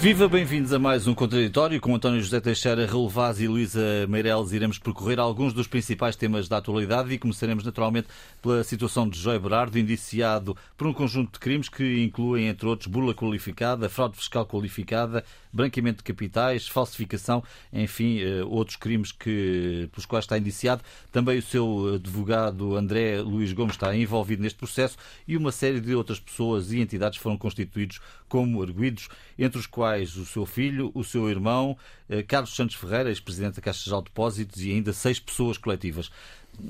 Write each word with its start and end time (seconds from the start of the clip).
Viva, 0.00 0.26
bem-vindos 0.26 0.72
a 0.72 0.78
mais 0.78 1.06
um 1.06 1.14
Contraditório 1.14 1.78
com 1.78 1.94
António 1.94 2.22
José 2.22 2.40
Teixeira, 2.40 2.86
Raul 2.86 3.06
Vaz 3.06 3.38
e 3.38 3.46
Luísa 3.46 4.06
Meireles. 4.08 4.50
Iremos 4.50 4.78
percorrer 4.78 5.20
alguns 5.20 5.52
dos 5.52 5.66
principais 5.66 6.16
temas 6.16 6.48
da 6.48 6.56
atualidade 6.56 7.12
e 7.12 7.18
começaremos 7.18 7.62
naturalmente 7.62 8.08
pela 8.40 8.64
situação 8.64 9.06
de 9.06 9.20
Joy 9.20 9.38
Berardo, 9.38 9.78
indiciado 9.78 10.56
por 10.74 10.86
um 10.86 10.94
conjunto 10.94 11.34
de 11.34 11.38
crimes 11.38 11.68
que 11.68 12.02
incluem, 12.02 12.46
entre 12.46 12.66
outros, 12.66 12.86
burla 12.86 13.12
qualificada, 13.12 13.90
fraude 13.90 14.16
fiscal 14.16 14.46
qualificada, 14.46 15.22
branqueamento 15.52 15.98
de 15.98 16.04
capitais, 16.04 16.66
falsificação, 16.66 17.44
enfim, 17.70 18.20
eh, 18.20 18.42
outros 18.44 18.76
crimes 18.76 19.12
que, 19.12 19.86
pelos 19.92 20.06
quais 20.06 20.24
está 20.24 20.38
indiciado. 20.38 20.82
Também 21.12 21.36
o 21.36 21.42
seu 21.42 21.96
advogado 21.96 22.74
André 22.74 23.20
Luís 23.20 23.52
Gomes 23.52 23.74
está 23.74 23.94
envolvido 23.94 24.42
neste 24.42 24.58
processo 24.58 24.96
e 25.28 25.36
uma 25.36 25.52
série 25.52 25.78
de 25.78 25.94
outras 25.94 26.18
pessoas 26.18 26.72
e 26.72 26.80
entidades 26.80 27.18
foram 27.18 27.36
constituídos 27.36 28.00
como 28.30 28.62
arguídos, 28.62 29.08
entre 29.36 29.58
os 29.58 29.66
quais 29.66 30.16
o 30.16 30.24
seu 30.24 30.46
filho, 30.46 30.92
o 30.94 31.02
seu 31.02 31.28
irmão, 31.28 31.76
eh, 32.08 32.22
Carlos 32.22 32.54
Santos 32.54 32.76
Ferreira, 32.76 33.10
ex-presidente 33.10 33.56
da 33.56 33.62
Caixa 33.62 33.90
de 33.90 34.04
Depósitos, 34.04 34.62
e 34.62 34.70
ainda 34.70 34.92
seis 34.92 35.18
pessoas 35.18 35.58
coletivas. 35.58 36.10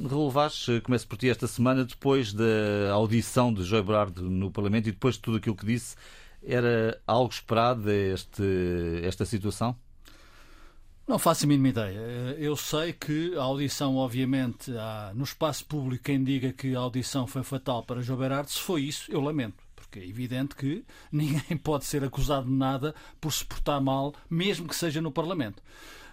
Raul 0.09 0.33
eh, 0.69 0.81
começo 0.81 1.07
por 1.07 1.19
ti 1.19 1.29
esta 1.29 1.47
semana, 1.47 1.85
depois 1.85 2.33
da 2.33 2.91
audição 2.93 3.53
de 3.53 3.63
Joy 3.63 3.83
Berardo 3.83 4.23
no 4.23 4.51
Parlamento 4.51 4.89
e 4.89 4.93
depois 4.93 5.17
de 5.17 5.21
tudo 5.21 5.37
aquilo 5.37 5.55
que 5.55 5.67
disse, 5.67 5.97
era 6.43 6.99
algo 7.07 7.31
esperado 7.31 7.91
este, 7.91 8.43
esta 9.05 9.27
situação? 9.27 9.77
Não 11.07 11.19
faço 11.19 11.45
a 11.45 11.49
mínima 11.49 11.69
ideia. 11.69 11.99
Eu 12.39 12.57
sei 12.57 12.93
que 12.93 13.35
a 13.37 13.43
audição, 13.43 13.97
obviamente, 13.97 14.73
há 14.77 15.11
no 15.13 15.25
espaço 15.25 15.65
público 15.67 16.05
quem 16.05 16.23
diga 16.23 16.53
que 16.53 16.75
a 16.75 16.79
audição 16.79 17.27
foi 17.27 17.43
fatal 17.43 17.83
para 17.83 18.01
João 18.01 18.19
Berardo. 18.19 18.49
Se 18.49 18.61
foi 18.61 18.83
isso, 18.83 19.11
eu 19.11 19.21
lamento. 19.21 19.57
Porque 19.91 19.99
é 19.99 20.09
evidente 20.09 20.55
que 20.55 20.85
ninguém 21.11 21.57
pode 21.59 21.85
ser 21.85 22.05
acusado 22.05 22.47
de 22.47 22.53
nada 22.53 22.95
por 23.21 23.33
se 23.33 23.45
portar 23.45 23.81
mal, 23.81 24.15
mesmo 24.31 24.69
que 24.69 24.77
seja 24.77 25.01
no 25.01 25.11
Parlamento. 25.11 25.61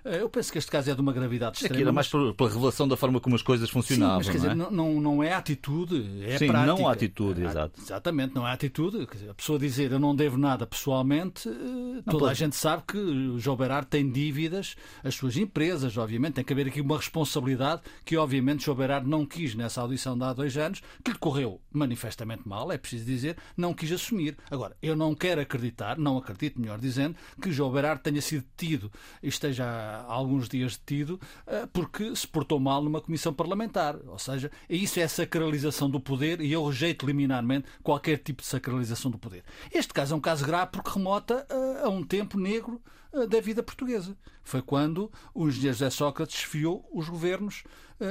Eh, 0.08 0.22
eu 0.22 0.30
penso 0.30 0.52
que 0.52 0.58
este 0.58 0.72
caso 0.72 0.90
é 0.90 0.96
de 0.96 1.02
uma 1.02 1.12
gravidade 1.12 1.58
extrema. 1.58 1.76
Aqui 1.76 1.82
era 1.82 1.92
mais 1.92 2.08
pela 2.08 2.50
revelação 2.50 2.88
da 2.88 2.96
forma 2.96 3.20
como 3.20 3.36
as 3.36 3.42
coisas 3.42 3.70
funcionavam. 3.70 4.24
Sim, 4.24 4.30
mas 4.30 4.42
quer 4.42 4.56
não 4.56 4.64
é? 4.64 4.66
dizer, 4.66 4.76
não, 4.76 5.02
não 5.02 5.24
é 5.24 5.34
atitude, 5.34 6.24
é 6.24 6.38
Sim, 6.38 6.48
prática. 6.48 6.74
não 6.76 6.88
há 6.88 6.94
atitude, 6.94 7.44
é, 7.44 7.46
exato. 7.46 7.82
Exatamente, 7.82 8.36
não 8.36 8.46
há 8.46 8.54
atitude. 8.54 9.06
Dizer, 9.06 9.30
a 9.30 9.34
pessoa 9.34 9.60
dizer 9.60 9.92
eu 9.92 10.00
não 10.00 10.16
devo 10.16 10.38
nada 10.38 10.66
pessoalmente, 10.66 11.50
eh, 11.50 12.02
toda 12.06 12.20
pode. 12.20 12.32
a 12.32 12.34
gente 12.34 12.56
sabe 12.56 12.84
que 12.88 12.98
o 12.98 13.40
João 13.40 13.58
Berardo 13.58 13.88
tem 13.88 14.10
dívidas, 14.10 14.76
as 15.04 15.16
suas 15.16 15.36
empresas, 15.38 15.98
obviamente, 15.98 16.36
tem 16.36 16.44
que 16.44 16.54
haver 16.54 16.68
aqui 16.68 16.82
uma 16.82 16.98
responsabilidade 16.98 17.82
que, 18.06 18.16
obviamente, 18.16 18.66
João 18.66 18.78
Berardo 18.78 19.10
não 19.10 19.26
quis 19.26 19.56
nessa 19.56 19.82
audição 19.82 20.18
de 20.18 20.24
há 20.24 20.34
dois 20.34 20.58
anos, 20.58 20.82
que 21.04 21.12
lhe 21.12 21.18
correu 21.18 21.60
manifestamente 21.72 22.48
mal, 22.48 22.72
é 22.72 22.78
preciso 22.78 23.06
dizer, 23.06 23.38
não 23.56 23.74
quis 23.74 23.92
assumir. 23.92 24.38
Agora, 24.50 24.76
eu 24.82 24.96
não 24.96 25.14
quero 25.14 25.42
acreditar, 25.42 25.98
não 25.98 26.18
acredito, 26.18 26.60
melhor 26.60 26.80
dizendo, 26.80 27.16
que 27.42 27.52
João 27.52 27.72
Berardo 27.72 28.02
tenha 28.02 28.22
sido 28.22 28.46
detido 28.58 28.92
e 29.22 29.28
esteja 29.28 29.97
há 30.00 30.14
alguns 30.14 30.48
dias 30.48 30.78
detido 30.78 31.20
eh, 31.46 31.68
porque 31.72 32.16
se 32.16 32.28
portou 32.28 32.60
mal 32.60 32.82
numa 32.82 33.02
comissão 33.02 33.34
parlamentar. 33.34 33.98
Ou 34.08 34.20
seja, 34.20 34.52
isso 34.70 35.00
é 35.00 35.08
sacralização 35.08 35.90
do 35.90 36.00
poder 36.00 36.42
e 36.42 36.52
eu 36.52 36.66
rejeito 36.66 37.06
liminarmente 37.06 37.68
qualquer 37.84 38.18
tipo 38.18 38.42
de 38.42 38.48
sacralização 38.48 39.10
do 39.10 39.18
poder. 39.18 39.44
Este 39.72 39.94
caso 39.94 40.14
é 40.14 40.18
um 40.18 40.22
caso 40.22 40.46
grave 40.46 40.72
porque 40.72 40.90
remota 40.90 41.46
eh, 41.50 41.82
a 41.84 41.90
um 41.90 42.04
tempo 42.04 42.40
negro 42.40 42.82
eh, 43.14 43.28
da 43.28 43.40
vida 43.40 43.64
portuguesa. 43.64 44.18
Foi 44.44 44.62
quando 44.62 45.12
o 45.34 45.48
engenheiro 45.48 45.74
José 45.78 45.90
Sócrates 45.90 46.38
esfiou 46.38 46.88
os 46.94 47.10
governos 47.10 47.64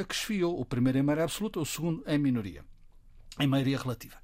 que 0.08 0.14
esfiou, 0.14 0.60
o 0.60 0.64
primeiro 0.64 0.98
em 0.98 1.02
maioria 1.02 1.22
absoluta, 1.22 1.60
o 1.60 1.64
segundo 1.64 2.02
em 2.08 2.18
minoria, 2.18 2.64
em 3.38 3.46
maioria 3.46 3.78
relativa. 3.78 4.16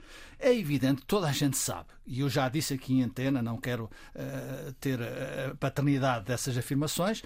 É 0.45 0.53
evidente, 0.53 1.03
toda 1.07 1.29
a 1.29 1.33
gente 1.33 1.57
sabe, 1.57 1.87
e 2.05 2.19
eu 2.19 2.29
já 2.29 2.49
disse 2.49 2.75
aqui 2.75 2.95
em 2.95 3.05
antena, 3.05 3.41
não 3.41 3.57
quero 3.57 3.85
uh, 3.85 4.73
ter 4.81 5.01
a 5.01 5.55
paternidade 5.55 6.25
dessas 6.25 6.59
afirmações, 6.59 7.21
uh, 7.21 7.25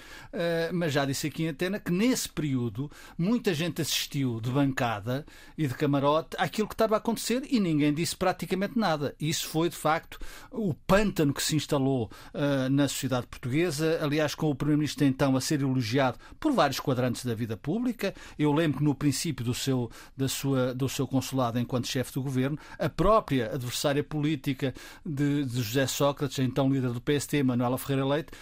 mas 0.74 0.92
já 0.92 1.02
disse 1.06 1.26
aqui 1.26 1.44
em 1.44 1.48
antena 1.48 1.80
que 1.80 1.90
nesse 1.90 2.28
período 2.28 2.90
muita 3.16 3.54
gente 3.54 3.80
assistiu 3.80 4.38
de 4.38 4.50
bancada 4.50 5.24
e 5.56 5.66
de 5.66 5.72
camarote 5.72 6.36
àquilo 6.38 6.68
que 6.68 6.74
estava 6.74 6.94
a 6.94 6.98
acontecer 6.98 7.42
e 7.50 7.58
ninguém 7.58 7.94
disse 7.94 8.14
praticamente 8.14 8.78
nada. 8.78 9.14
Isso 9.18 9.48
foi, 9.48 9.70
de 9.70 9.76
facto, 9.76 10.18
o 10.50 10.74
pântano 10.74 11.32
que 11.32 11.42
se 11.42 11.56
instalou 11.56 12.10
uh, 12.34 12.68
na 12.68 12.86
sociedade 12.86 13.28
portuguesa, 13.28 13.98
aliás, 14.02 14.34
com 14.34 14.50
o 14.50 14.54
Primeiro-Ministro 14.54 15.06
então 15.06 15.34
a 15.36 15.40
ser 15.40 15.62
elogiado 15.62 16.18
por 16.38 16.52
vários 16.52 16.80
quadrantes 16.80 17.24
da 17.24 17.34
vida 17.34 17.56
pública. 17.56 18.14
Eu 18.38 18.52
lembro 18.52 18.76
que 18.76 18.84
no 18.84 18.94
princípio 18.94 19.42
do 19.42 19.54
seu, 19.54 19.90
da 20.14 20.28
sua, 20.28 20.74
do 20.74 20.86
seu 20.86 21.06
consulado 21.06 21.58
enquanto 21.58 21.86
chefe 21.86 22.12
do 22.12 22.22
governo, 22.22 22.58
a 22.78 22.90
própria 23.06 23.54
adversária 23.54 24.02
política 24.02 24.74
de, 25.04 25.44
de 25.44 25.62
José 25.62 25.86
Sócrates, 25.86 26.40
então 26.40 26.68
líder 26.68 26.90
do 26.90 27.00
PST, 27.00 27.40
Manuela 27.44 27.78
Ferreira 27.78 28.04
Leite, 28.04 28.32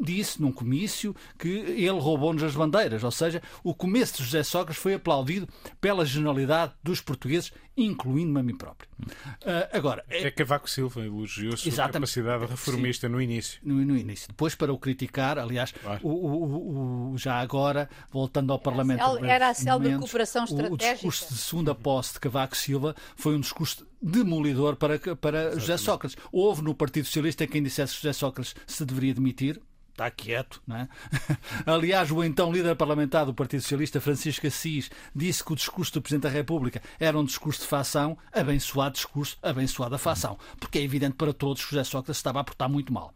disse 0.00 0.40
num 0.40 0.50
comício 0.50 1.14
que 1.38 1.48
ele 1.48 1.98
roubou-nos 1.98 2.42
as 2.42 2.54
bandeiras. 2.54 3.04
Ou 3.04 3.10
seja, 3.10 3.42
o 3.62 3.74
começo 3.74 4.16
de 4.16 4.24
José 4.24 4.42
Sócrates 4.42 4.82
foi 4.82 4.94
aplaudido 4.94 5.48
pela 5.80 6.04
generalidade 6.04 6.72
dos 6.82 7.00
portugueses, 7.00 7.52
incluindo-me 7.76 8.40
a 8.40 8.42
mim 8.42 8.56
próprio. 8.56 8.88
Uh, 9.00 9.68
agora, 9.72 10.04
é... 10.08 10.26
é 10.26 10.30
Cavaco 10.30 10.68
Silva 10.68 11.04
elogiou 11.04 11.54
a 11.54 11.56
sua 11.56 11.88
capacidade 11.88 12.46
reformista 12.46 13.06
Sim, 13.06 13.12
no 13.12 13.20
início. 13.20 13.60
No, 13.62 13.74
no, 13.74 13.96
início. 13.96 14.28
Depois, 14.28 14.54
para 14.54 14.72
o 14.72 14.78
criticar, 14.78 15.38
aliás, 15.38 15.72
claro. 15.72 16.00
o, 16.02 16.10
o, 16.10 17.12
o, 17.12 17.18
já 17.18 17.38
agora, 17.38 17.88
voltando 18.10 18.52
ao 18.52 18.58
Parlamento. 18.58 19.02
Era 19.24 19.50
a 19.50 19.54
célebre 19.54 19.96
cooperação 19.98 20.44
estratégica. 20.44 20.74
O, 20.74 20.92
discurso 20.94 21.34
de 21.34 21.40
segunda 21.40 21.74
posse 21.74 22.14
de 22.14 22.20
Cavaco 22.20 22.56
Silva 22.56 22.94
foi 23.16 23.34
um 23.34 23.40
discurso 23.40 23.86
demolidor 24.02 24.76
para, 24.76 24.98
para 25.16 25.58
José 25.58 25.76
Sócrates. 25.76 26.16
Houve 26.32 26.62
no 26.62 26.74
Partido 26.74 27.04
Socialista 27.04 27.46
quem 27.46 27.62
dissesse 27.62 27.94
que 27.94 28.02
José 28.02 28.12
Sócrates 28.12 28.54
se 28.66 28.84
deveria 28.84 29.14
demitir, 29.14 29.60
está 30.00 30.10
quieto. 30.10 30.62
Não 30.66 30.76
é? 30.76 30.88
Aliás, 31.66 32.10
o 32.10 32.24
então 32.24 32.52
líder 32.52 32.74
parlamentar 32.74 33.26
do 33.26 33.34
Partido 33.34 33.60
Socialista, 33.60 34.00
Francisco 34.00 34.46
Assis, 34.46 34.90
disse 35.14 35.44
que 35.44 35.52
o 35.52 35.56
discurso 35.56 35.92
do 35.94 36.02
Presidente 36.02 36.22
da 36.22 36.30
República 36.30 36.82
era 36.98 37.18
um 37.18 37.24
discurso 37.24 37.60
de 37.60 37.66
fação, 37.66 38.16
abençoado 38.32 38.94
discurso, 38.94 39.38
abençoada 39.42 39.98
fação. 39.98 40.38
Porque 40.58 40.78
é 40.78 40.82
evidente 40.82 41.16
para 41.16 41.32
todos 41.32 41.64
que 41.64 41.70
José 41.70 41.84
Sócrates 41.84 42.18
estava 42.18 42.40
a 42.40 42.44
portar 42.44 42.68
muito 42.68 42.92
mal. 42.92 43.12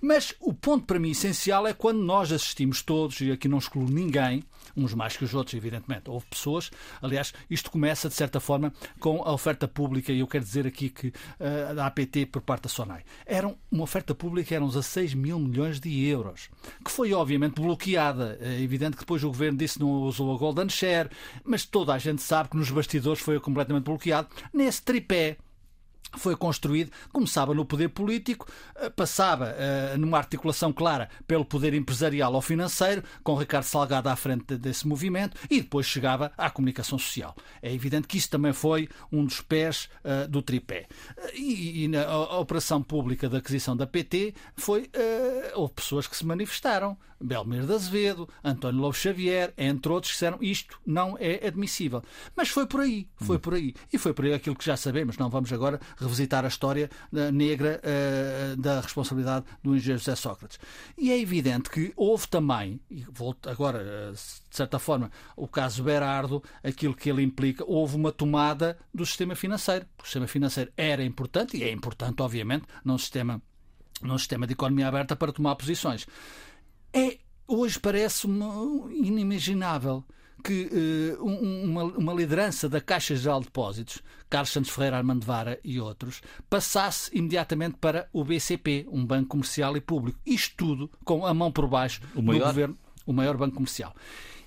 Mas 0.00 0.34
o 0.40 0.52
ponto 0.52 0.84
para 0.84 0.98
mim 0.98 1.10
essencial 1.10 1.66
é 1.66 1.72
quando 1.72 2.00
nós 2.00 2.30
assistimos 2.30 2.82
todos, 2.82 3.20
e 3.20 3.30
aqui 3.30 3.48
não 3.48 3.58
excluo 3.58 3.88
ninguém, 3.88 4.42
uns 4.76 4.94
mais 4.94 5.16
que 5.16 5.24
os 5.24 5.34
outros, 5.34 5.54
evidentemente. 5.54 6.10
Houve 6.10 6.26
pessoas, 6.26 6.70
aliás, 7.00 7.32
isto 7.48 7.70
começa 7.70 8.08
de 8.08 8.14
certa 8.14 8.40
forma 8.40 8.72
com 8.98 9.22
a 9.22 9.32
oferta 9.32 9.66
pública, 9.68 10.12
e 10.12 10.20
eu 10.20 10.26
quero 10.26 10.44
dizer 10.44 10.66
aqui 10.66 10.90
que 10.90 11.08
uh, 11.08 11.74
da 11.74 11.86
APT 11.86 12.26
por 12.26 12.42
parte 12.42 12.62
da 12.62 12.68
SONAI. 12.68 13.02
Era 13.26 13.54
uma 13.70 13.82
oferta 13.82 14.14
pública, 14.14 14.54
eram 14.54 14.68
16 14.68 15.14
mil 15.14 15.38
milhões 15.38 15.80
de 15.80 16.06
euros, 16.06 16.50
que 16.84 16.90
foi 16.90 17.12
obviamente 17.12 17.60
bloqueada. 17.60 18.38
É 18.40 18.60
evidente 18.60 18.92
que 18.92 19.00
depois 19.00 19.22
o 19.22 19.28
governo 19.28 19.58
disse 19.58 19.74
que 19.74 19.80
não 19.80 20.02
usou 20.02 20.34
a 20.34 20.38
Golden 20.38 20.68
Share, 20.68 21.10
mas 21.44 21.64
toda 21.64 21.92
a 21.92 21.98
gente 21.98 22.22
sabe 22.22 22.50
que 22.50 22.56
nos 22.56 22.70
bastidores 22.70 23.20
foi 23.20 23.38
completamente 23.40 23.84
bloqueado. 23.84 24.28
Nesse 24.52 24.82
tripé 24.82 25.36
foi 26.16 26.36
construído, 26.36 26.90
começava 27.12 27.54
no 27.54 27.64
poder 27.64 27.88
político, 27.88 28.46
eh, 28.76 28.90
passava 28.90 29.54
uh, 29.54 29.98
numa 29.98 30.18
articulação 30.18 30.72
clara 30.72 31.08
pelo 31.26 31.44
poder 31.44 31.74
empresarial 31.74 32.32
ou 32.34 32.40
financeiro, 32.40 33.02
com 33.22 33.34
Ricardo 33.34 33.64
Salgado 33.64 34.08
à 34.08 34.16
frente 34.16 34.56
desse 34.56 34.86
movimento, 34.86 35.36
e 35.50 35.60
depois 35.60 35.86
chegava 35.86 36.32
à 36.36 36.50
comunicação 36.50 36.98
social. 36.98 37.34
É 37.62 37.72
evidente 37.72 38.06
que 38.06 38.18
isso 38.18 38.30
também 38.30 38.52
foi 38.52 38.88
um 39.12 39.24
dos 39.24 39.40
pés 39.40 39.88
uh, 40.04 40.28
do 40.28 40.42
tripé. 40.42 40.86
E, 41.34 41.88
na 41.88 42.04
a, 42.04 42.38
operação 42.38 42.82
pública 42.82 43.28
da 43.28 43.38
aquisição 43.38 43.76
da 43.76 43.86
PT 43.86 44.34
foi 44.56 44.90
houve 45.54 45.74
pessoas 45.74 46.06
que 46.06 46.16
se 46.16 46.24
manifestaram. 46.24 46.96
Belmiro 47.24 47.66
de 47.66 47.72
Azevedo, 47.72 48.28
António 48.42 48.80
Lobo 48.80 48.94
Xavier, 48.94 49.54
entre 49.56 49.90
outros, 49.90 50.12
disseram 50.12 50.38
isto 50.40 50.78
não 50.86 51.16
é 51.18 51.46
admissível. 51.46 52.02
Mas 52.36 52.48
foi 52.48 52.66
por 52.66 52.80
aí, 52.80 53.08
foi 53.16 53.38
por 53.38 53.54
aí. 53.54 53.74
E 53.92 53.98
foi 53.98 54.12
por 54.12 54.24
aí 54.24 54.34
aquilo 54.34 54.54
que 54.54 54.64
já 54.64 54.76
sabemos. 54.76 55.16
Não 55.16 55.30
vamos 55.30 55.52
agora 55.52 55.80
revisitar 55.96 56.44
a 56.44 56.48
história 56.48 56.90
uh, 57.12 57.32
negra 57.32 57.80
uh, 57.82 58.60
da 58.60 58.80
responsabilidade 58.80 59.46
do 59.62 59.74
engenheiro 59.74 59.98
José 59.98 60.14
Sócrates. 60.14 60.58
E 60.98 61.10
é 61.10 61.18
evidente 61.18 61.70
que 61.70 61.92
houve 61.96 62.28
também, 62.28 62.80
e 62.90 63.04
volto 63.10 63.48
agora, 63.48 63.78
uh, 63.78 64.12
de 64.12 64.56
certa 64.56 64.78
forma, 64.78 65.10
o 65.36 65.48
caso 65.48 65.82
Berardo, 65.82 66.42
aquilo 66.62 66.94
que 66.94 67.08
ele 67.08 67.22
implica, 67.22 67.64
houve 67.66 67.96
uma 67.96 68.12
tomada 68.12 68.78
do 68.92 69.04
sistema 69.06 69.34
financeiro. 69.34 69.86
O 69.98 70.04
sistema 70.04 70.26
financeiro 70.26 70.70
era 70.76 71.02
importante, 71.02 71.56
e 71.56 71.62
é 71.62 71.72
importante, 71.72 72.20
obviamente, 72.20 72.66
num 72.84 72.98
sistema, 72.98 73.40
num 74.02 74.18
sistema 74.18 74.46
de 74.46 74.52
economia 74.52 74.88
aberta 74.88 75.16
para 75.16 75.32
tomar 75.32 75.56
posições. 75.56 76.06
É, 76.94 77.18
hoje 77.48 77.80
parece-me 77.80 78.44
inimaginável 78.92 80.04
que 80.44 81.16
uh, 81.18 81.24
uma, 81.24 81.82
uma, 81.84 82.12
liderança 82.12 82.68
da 82.68 82.80
Caixa 82.80 83.16
Geral 83.16 83.40
de 83.40 83.46
Depósitos, 83.46 84.00
Carlos 84.30 84.50
Santos 84.50 84.70
Ferreira 84.70 84.98
Armando 84.98 85.24
Vara 85.24 85.58
e 85.64 85.80
outros, 85.80 86.20
passasse 86.48 87.10
imediatamente 87.16 87.78
para 87.80 88.08
o 88.12 88.22
BCP, 88.22 88.86
um 88.92 89.04
banco 89.04 89.30
comercial 89.30 89.76
e 89.76 89.80
público. 89.80 90.20
Isto 90.24 90.54
tudo 90.56 90.90
com 91.04 91.26
a 91.26 91.34
mão 91.34 91.50
por 91.50 91.66
baixo 91.66 92.00
o 92.12 92.20
do 92.20 92.22
maior... 92.22 92.46
governo, 92.46 92.78
o 93.04 93.12
maior 93.12 93.36
banco 93.36 93.56
comercial. 93.56 93.92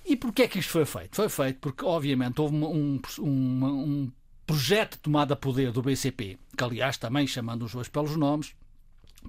E 0.06 0.16
porquê 0.16 0.42
é 0.42 0.48
que 0.48 0.58
isto 0.58 0.70
foi 0.70 0.86
feito? 0.86 1.16
Foi 1.16 1.28
feito 1.28 1.58
porque, 1.60 1.84
obviamente, 1.84 2.40
houve 2.40 2.54
um, 2.54 2.98
um, 3.18 3.66
um 3.66 4.12
projeto 4.46 4.92
de 4.92 5.00
tomada 5.00 5.34
de 5.34 5.40
poder 5.40 5.70
do 5.70 5.82
BCP, 5.82 6.38
que, 6.56 6.64
aliás, 6.64 6.96
também 6.96 7.26
chamando 7.26 7.66
os 7.66 7.72
dois 7.72 7.88
pelos 7.88 8.16
nomes, 8.16 8.54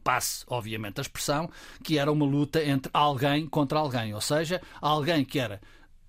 passe, 0.03 0.43
obviamente, 0.47 0.99
a 0.99 1.01
expressão, 1.01 1.49
que 1.83 1.97
era 1.97 2.11
uma 2.11 2.25
luta 2.25 2.63
entre 2.63 2.89
alguém 2.93 3.47
contra 3.47 3.79
alguém, 3.79 4.13
ou 4.13 4.21
seja, 4.21 4.61
alguém 4.81 5.23
que 5.23 5.39
era 5.39 5.61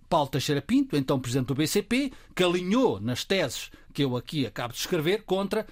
Paulo 0.08 0.28
Teixeira 0.28 0.60
Pinto, 0.60 0.96
então 0.96 1.20
presidente 1.20 1.48
do 1.48 1.54
BCP, 1.54 2.12
que 2.34 2.42
alinhou 2.42 3.00
nas 3.00 3.24
teses 3.24 3.70
que 3.92 4.02
eu 4.02 4.16
aqui 4.16 4.46
acabo 4.46 4.72
de 4.72 4.80
escrever 4.80 5.24
contra 5.24 5.66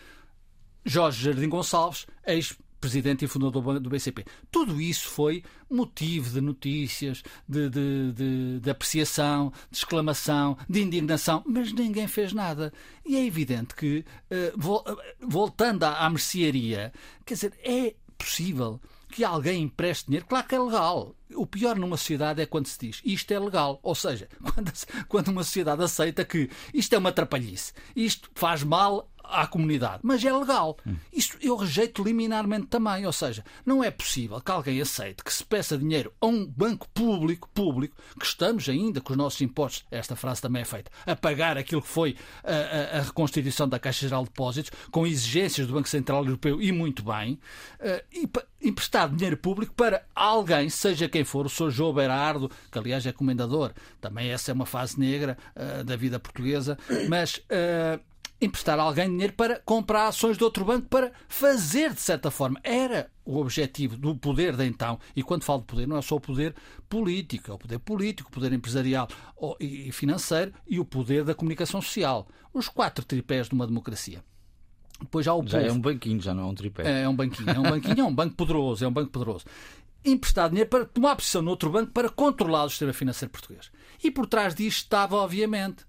Jorge 0.84 1.24
Jardim 1.24 1.48
Gonçalves, 1.48 2.06
ex 2.26 2.56
presidente 2.80 3.24
e 3.24 3.28
fundador 3.28 3.80
do 3.80 3.90
BCP. 3.90 4.24
Tudo 4.50 4.80
isso 4.80 5.08
foi 5.08 5.42
motivo 5.70 6.30
de 6.30 6.40
notícias, 6.40 7.22
de, 7.48 7.68
de, 7.68 8.12
de, 8.12 8.60
de, 8.60 8.70
apreciação, 8.70 9.52
de 9.70 9.78
exclamação, 9.78 10.56
de 10.68 10.80
indignação, 10.80 11.42
mas 11.46 11.72
ninguém 11.72 12.06
fez 12.06 12.32
nada. 12.32 12.72
E 13.04 13.16
é 13.16 13.24
evidente 13.24 13.74
que, 13.74 14.04
uh, 14.30 14.98
voltando 15.20 15.84
à, 15.84 16.06
à 16.06 16.10
mercearia, 16.10 16.92
quer 17.24 17.34
dizer, 17.34 17.52
é 17.62 17.94
possível 18.16 18.80
que 19.10 19.24
alguém 19.24 19.62
empreste 19.62 20.06
dinheiro, 20.06 20.26
claro 20.26 20.46
que 20.46 20.54
é 20.54 20.58
legal. 20.58 21.14
O 21.34 21.46
pior 21.46 21.76
numa 21.76 21.96
sociedade 21.96 22.42
é 22.42 22.46
quando 22.46 22.66
se 22.66 22.78
diz 22.78 23.00
isto 23.04 23.32
é 23.32 23.38
legal. 23.38 23.80
Ou 23.82 23.94
seja, 23.94 24.28
quando, 24.54 24.72
quando 25.08 25.28
uma 25.28 25.44
sociedade 25.44 25.82
aceita 25.82 26.24
que 26.24 26.50
isto 26.72 26.92
é 26.94 26.98
uma 26.98 27.12
trapalhice, 27.12 27.72
isto 27.96 28.30
faz 28.34 28.62
mal 28.62 29.10
à 29.28 29.46
comunidade, 29.46 30.00
mas 30.02 30.24
é 30.24 30.32
legal. 30.32 30.76
Isso 31.12 31.36
eu 31.40 31.56
rejeito 31.56 32.02
liminarmente 32.02 32.66
também. 32.66 33.06
Ou 33.06 33.12
seja, 33.12 33.44
não 33.64 33.82
é 33.82 33.90
possível 33.90 34.40
que 34.40 34.50
alguém 34.50 34.80
aceite 34.80 35.22
que 35.22 35.32
se 35.32 35.44
peça 35.44 35.76
dinheiro 35.76 36.12
a 36.20 36.26
um 36.26 36.46
banco 36.46 36.88
público, 36.90 37.48
público, 37.52 37.96
que 38.18 38.26
estamos 38.26 38.68
ainda 38.68 39.00
com 39.00 39.12
os 39.12 39.16
nossos 39.16 39.40
impostos, 39.40 39.84
esta 39.90 40.16
frase 40.16 40.40
também 40.40 40.62
é 40.62 40.64
feita, 40.64 40.90
a 41.06 41.14
pagar 41.14 41.56
aquilo 41.56 41.82
que 41.82 41.88
foi 41.88 42.16
a, 42.44 42.96
a, 42.96 42.98
a 42.98 43.02
reconstituição 43.02 43.68
da 43.68 43.78
Caixa 43.78 44.06
Geral 44.06 44.24
de 44.24 44.30
Depósitos, 44.30 44.70
com 44.90 45.06
exigências 45.06 45.66
do 45.66 45.74
Banco 45.74 45.88
Central 45.88 46.24
Europeu 46.24 46.60
e 46.60 46.72
muito 46.72 47.02
bem, 47.02 47.34
uh, 47.80 48.04
e 48.12 48.28
emprestar 48.68 49.08
dinheiro 49.08 49.36
público 49.36 49.74
para 49.74 50.04
alguém, 50.14 50.68
seja 50.68 51.08
quem 51.08 51.24
for, 51.24 51.46
o 51.46 51.48
Sr. 51.48 51.70
João 51.70 51.92
Berardo, 51.92 52.50
que 52.70 52.78
aliás 52.78 53.06
é 53.06 53.12
comendador, 53.12 53.72
também 54.00 54.30
essa 54.30 54.50
é 54.50 54.54
uma 54.54 54.66
fase 54.66 54.98
negra 54.98 55.36
uh, 55.54 55.84
da 55.84 55.96
vida 55.96 56.18
portuguesa, 56.18 56.78
mas. 57.08 57.36
Uh, 57.36 58.07
emprestar 58.40 58.78
a 58.78 58.82
alguém 58.82 59.08
dinheiro 59.08 59.32
para 59.32 59.60
comprar 59.60 60.06
ações 60.06 60.38
de 60.38 60.44
outro 60.44 60.64
banco 60.64 60.88
para 60.88 61.12
fazer 61.28 61.92
de 61.92 62.00
certa 62.00 62.30
forma. 62.30 62.60
Era 62.62 63.10
o 63.24 63.36
objetivo 63.38 63.96
do 63.96 64.14
poder 64.14 64.56
de 64.56 64.64
então. 64.64 64.98
E 65.14 65.22
quando 65.22 65.44
falo 65.44 65.60
de 65.60 65.66
poder, 65.66 65.88
não 65.88 65.98
é 65.98 66.02
só 66.02 66.16
o 66.16 66.20
poder 66.20 66.54
político, 66.88 67.50
é 67.50 67.54
o 67.54 67.58
poder 67.58 67.78
político, 67.78 68.30
o 68.30 68.32
poder 68.32 68.52
empresarial 68.52 69.08
e 69.60 69.90
financeiro 69.92 70.52
e 70.66 70.78
o 70.78 70.84
poder 70.84 71.24
da 71.24 71.34
comunicação 71.34 71.82
social. 71.82 72.28
Os 72.52 72.68
quatro 72.68 73.04
tripés 73.04 73.48
de 73.48 73.54
uma 73.54 73.66
democracia. 73.66 74.22
Depois 75.00 75.24
já 75.24 75.34
o 75.34 75.46
já 75.46 75.58
é 75.58 75.62
povo. 75.62 75.74
é 75.74 75.76
um 75.76 75.80
banquinho, 75.80 76.20
já 76.20 76.34
não 76.34 76.44
é 76.44 76.46
um 76.46 76.54
tripé. 76.54 76.82
É, 76.82 77.02
é 77.02 77.08
um 77.08 77.14
banquinho, 77.14 77.50
é 77.50 77.58
um 77.58 77.62
banquinho, 77.62 78.00
é 78.00 78.04
um 78.04 78.14
banco 78.14 78.34
poderoso, 78.34 78.84
é 78.84 78.88
um 78.88 78.92
banco 78.92 79.10
poderoso. 79.10 79.44
Emprestar 80.04 80.48
dinheiro 80.48 80.68
para 80.68 80.84
tomar 80.84 81.14
posição 81.16 81.42
no 81.42 81.50
outro 81.50 81.70
banco 81.70 81.92
para 81.92 82.08
controlar 82.08 82.64
o 82.64 82.70
sistema 82.70 82.92
financeiro 82.92 83.30
português. 83.30 83.70
E 84.02 84.10
por 84.10 84.26
trás 84.26 84.54
disto 84.54 84.84
estava, 84.84 85.16
obviamente, 85.16 85.84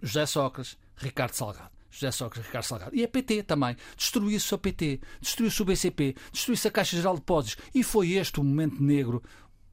José 0.00 0.26
Sócrates, 0.26 0.76
Ricardo 1.02 1.34
Salgado. 1.34 1.70
José 1.90 2.10
Sócrates 2.10 2.46
Ricardo 2.46 2.64
Salgado. 2.64 2.96
E 2.96 3.04
a 3.04 3.08
PT 3.08 3.42
também. 3.42 3.76
Destruiu-se 3.96 4.54
a 4.54 4.58
PT, 4.58 5.00
destruiu-se 5.20 5.60
o 5.60 5.64
BCP, 5.64 6.16
destruiu-se 6.32 6.68
a 6.68 6.70
Caixa 6.70 6.96
Geral 6.96 7.14
de 7.14 7.20
Depósitos. 7.20 7.64
E 7.74 7.82
foi 7.82 8.12
este 8.12 8.40
o 8.40 8.44
momento 8.44 8.82
negro 8.82 9.22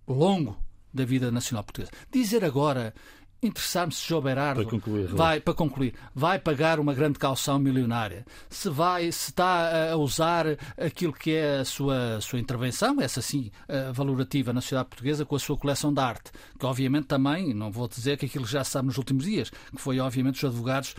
longo 0.07 0.61
da 0.93 1.05
vida 1.05 1.31
nacional 1.31 1.63
portuguesa. 1.63 1.91
Dizer 2.11 2.43
agora 2.43 2.93
interessar-me 3.41 3.93
se 3.93 4.07
João 4.07 4.21
Berardo 4.21 4.61
para 4.61 4.71
concluir, 4.71 5.07
vai 5.07 5.39
para 5.39 5.53
concluir 5.53 5.93
vai 6.13 6.39
pagar 6.39 6.79
uma 6.79 6.93
grande 6.93 7.17
calção 7.17 7.57
milionária. 7.59 8.25
Se 8.49 8.69
vai 8.69 9.11
se 9.11 9.29
está 9.29 9.91
a 9.91 9.95
usar 9.95 10.45
aquilo 10.77 11.13
que 11.13 11.31
é 11.31 11.59
a 11.59 11.65
sua 11.65 12.19
sua 12.21 12.39
intervenção 12.39 12.99
essa 13.01 13.21
sim 13.21 13.51
valorativa 13.93 14.51
na 14.51 14.61
sociedade 14.61 14.89
portuguesa 14.89 15.25
com 15.25 15.35
a 15.35 15.39
sua 15.39 15.57
coleção 15.57 15.93
de 15.93 16.01
arte 16.01 16.31
que 16.57 16.65
obviamente 16.65 17.05
também 17.05 17.53
não 17.53 17.71
vou 17.71 17.87
dizer 17.87 18.17
que 18.17 18.25
aquilo 18.25 18.45
já 18.45 18.63
se 18.63 18.71
sabe 18.71 18.87
nos 18.87 18.97
últimos 18.97 19.25
dias 19.25 19.49
que 19.49 19.81
foi 19.81 19.99
obviamente 19.99 20.35
os 20.35 20.43
advogados 20.43 20.95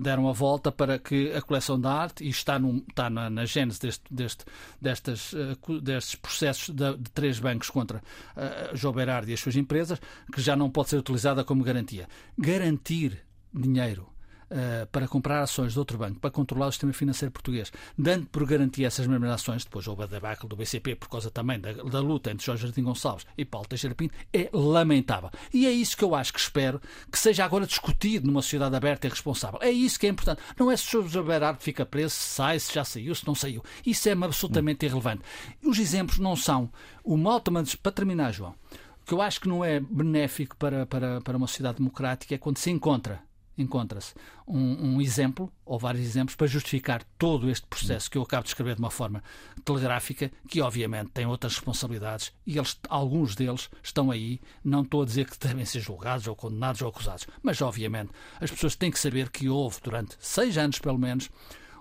deram 0.00 0.28
a 0.28 0.32
volta 0.32 0.72
para 0.72 0.98
que 0.98 1.32
a 1.32 1.42
coleção 1.42 1.78
de 1.78 1.86
arte 1.86 2.24
e 2.24 2.28
está 2.28 2.58
num, 2.58 2.82
está 2.88 3.10
na, 3.10 3.28
na 3.28 3.44
gênese 3.44 3.80
deste, 3.80 4.02
deste 4.10 4.44
destes 4.80 5.34
eh, 5.34 5.56
destes 5.80 6.14
processos 6.14 6.74
de, 6.74 6.96
de 6.96 7.10
três 7.10 7.38
bancos 7.38 7.70
contra 7.70 7.98
uh, 7.98 8.76
João 8.76 8.94
Berardo 8.94 9.30
e 9.30 9.34
as 9.34 9.40
suas 9.40 9.56
empresas 9.56 10.00
que 10.32 10.40
já 10.40 10.56
não 10.56 10.70
pode 10.70 10.90
ser 10.90 10.96
utilizada 10.96 11.44
como 11.44 11.62
garantia 11.62 11.81
garantia. 11.82 12.08
Garantir 12.38 13.24
dinheiro 13.52 14.08
Uh, 14.52 14.86
para 14.88 15.08
comprar 15.08 15.40
ações 15.40 15.72
de 15.72 15.78
outro 15.78 15.96
banco, 15.96 16.20
para 16.20 16.30
controlar 16.30 16.66
o 16.66 16.70
sistema 16.70 16.92
financeiro 16.92 17.32
português, 17.32 17.72
dando 17.96 18.26
por 18.26 18.44
garantia 18.44 18.86
essas 18.86 19.06
mesmas 19.06 19.30
ações, 19.30 19.64
depois 19.64 19.88
houve 19.88 20.02
a 20.02 20.06
debacle 20.06 20.46
do 20.46 20.54
BCP 20.54 20.94
por 20.94 21.08
causa 21.08 21.30
também 21.30 21.58
da, 21.58 21.72
da, 21.72 22.00
luta 22.00 22.30
entre 22.30 22.44
Jorge 22.44 22.64
Jardim 22.66 22.82
Gonçalves 22.82 23.24
e 23.38 23.46
Paulo 23.46 23.66
Teixeira 23.66 23.94
Pinto, 23.94 24.14
é 24.30 24.50
lamentável. 24.52 25.30
E 25.54 25.66
é 25.66 25.70
isso 25.70 25.96
que 25.96 26.04
eu 26.04 26.14
acho 26.14 26.34
que 26.34 26.38
espero 26.38 26.82
que 27.10 27.18
seja 27.18 27.46
agora 27.46 27.66
discutido 27.66 28.26
numa 28.26 28.42
sociedade 28.42 28.76
aberta 28.76 29.06
e 29.06 29.10
responsável. 29.10 29.58
É 29.62 29.70
isso 29.70 29.98
que 29.98 30.06
é 30.06 30.10
importante. 30.10 30.42
Não 30.58 30.70
é 30.70 30.76
se 30.76 30.94
o 30.98 31.02
José 31.02 31.22
Berardo 31.22 31.62
fica 31.62 31.86
preso, 31.86 32.14
se 32.14 32.34
sai, 32.34 32.60
se 32.60 32.74
já 32.74 32.84
saiu, 32.84 33.14
se 33.14 33.26
não 33.26 33.34
saiu. 33.34 33.64
Isso 33.86 34.06
é 34.06 34.12
absolutamente 34.12 34.84
irrelevante. 34.84 35.22
Os 35.64 35.78
exemplos 35.78 36.18
não 36.18 36.36
são 36.36 36.70
o 37.02 37.16
mal, 37.16 37.40
para 37.40 37.92
terminar, 37.92 38.32
João, 38.32 38.54
que 39.04 39.14
eu 39.14 39.22
acho 39.22 39.40
que 39.40 39.48
não 39.48 39.64
é 39.64 39.80
benéfico 39.80 40.56
para, 40.56 40.86
para, 40.86 41.20
para 41.20 41.36
uma 41.36 41.46
sociedade 41.46 41.78
democrática 41.78 42.34
é 42.34 42.38
quando 42.38 42.58
se 42.58 42.70
encontra 42.70 43.22
encontra-se 43.56 44.14
um, 44.46 44.94
um, 44.94 45.00
exemplo 45.00 45.52
ou 45.64 45.78
vários 45.78 46.04
exemplos 46.04 46.34
para 46.34 46.46
justificar 46.46 47.02
todo 47.18 47.50
este 47.50 47.66
processo 47.66 48.10
que 48.10 48.16
eu 48.16 48.22
acabo 48.22 48.44
de 48.44 48.50
escrever 48.50 48.74
de 48.74 48.80
uma 48.80 48.90
forma 48.90 49.22
telegráfica, 49.64 50.30
que 50.48 50.60
obviamente 50.60 51.10
tem 51.10 51.26
outras 51.26 51.54
responsabilidades 51.54 52.32
e 52.46 52.56
eles, 52.56 52.78
alguns 52.88 53.34
deles 53.34 53.68
estão 53.82 54.10
aí. 54.10 54.40
Não 54.64 54.82
estou 54.82 55.02
a 55.02 55.06
dizer 55.06 55.28
que 55.28 55.38
devem 55.38 55.64
ser 55.64 55.80
julgados 55.80 56.26
ou 56.26 56.34
condenados 56.36 56.82
ou 56.82 56.88
acusados, 56.88 57.26
mas 57.42 57.60
obviamente 57.60 58.10
as 58.40 58.50
pessoas 58.50 58.76
têm 58.76 58.90
que 58.90 58.98
saber 58.98 59.30
que 59.30 59.48
houve 59.48 59.78
durante 59.82 60.16
seis 60.18 60.56
anos 60.56 60.78
pelo 60.78 60.98
menos 60.98 61.30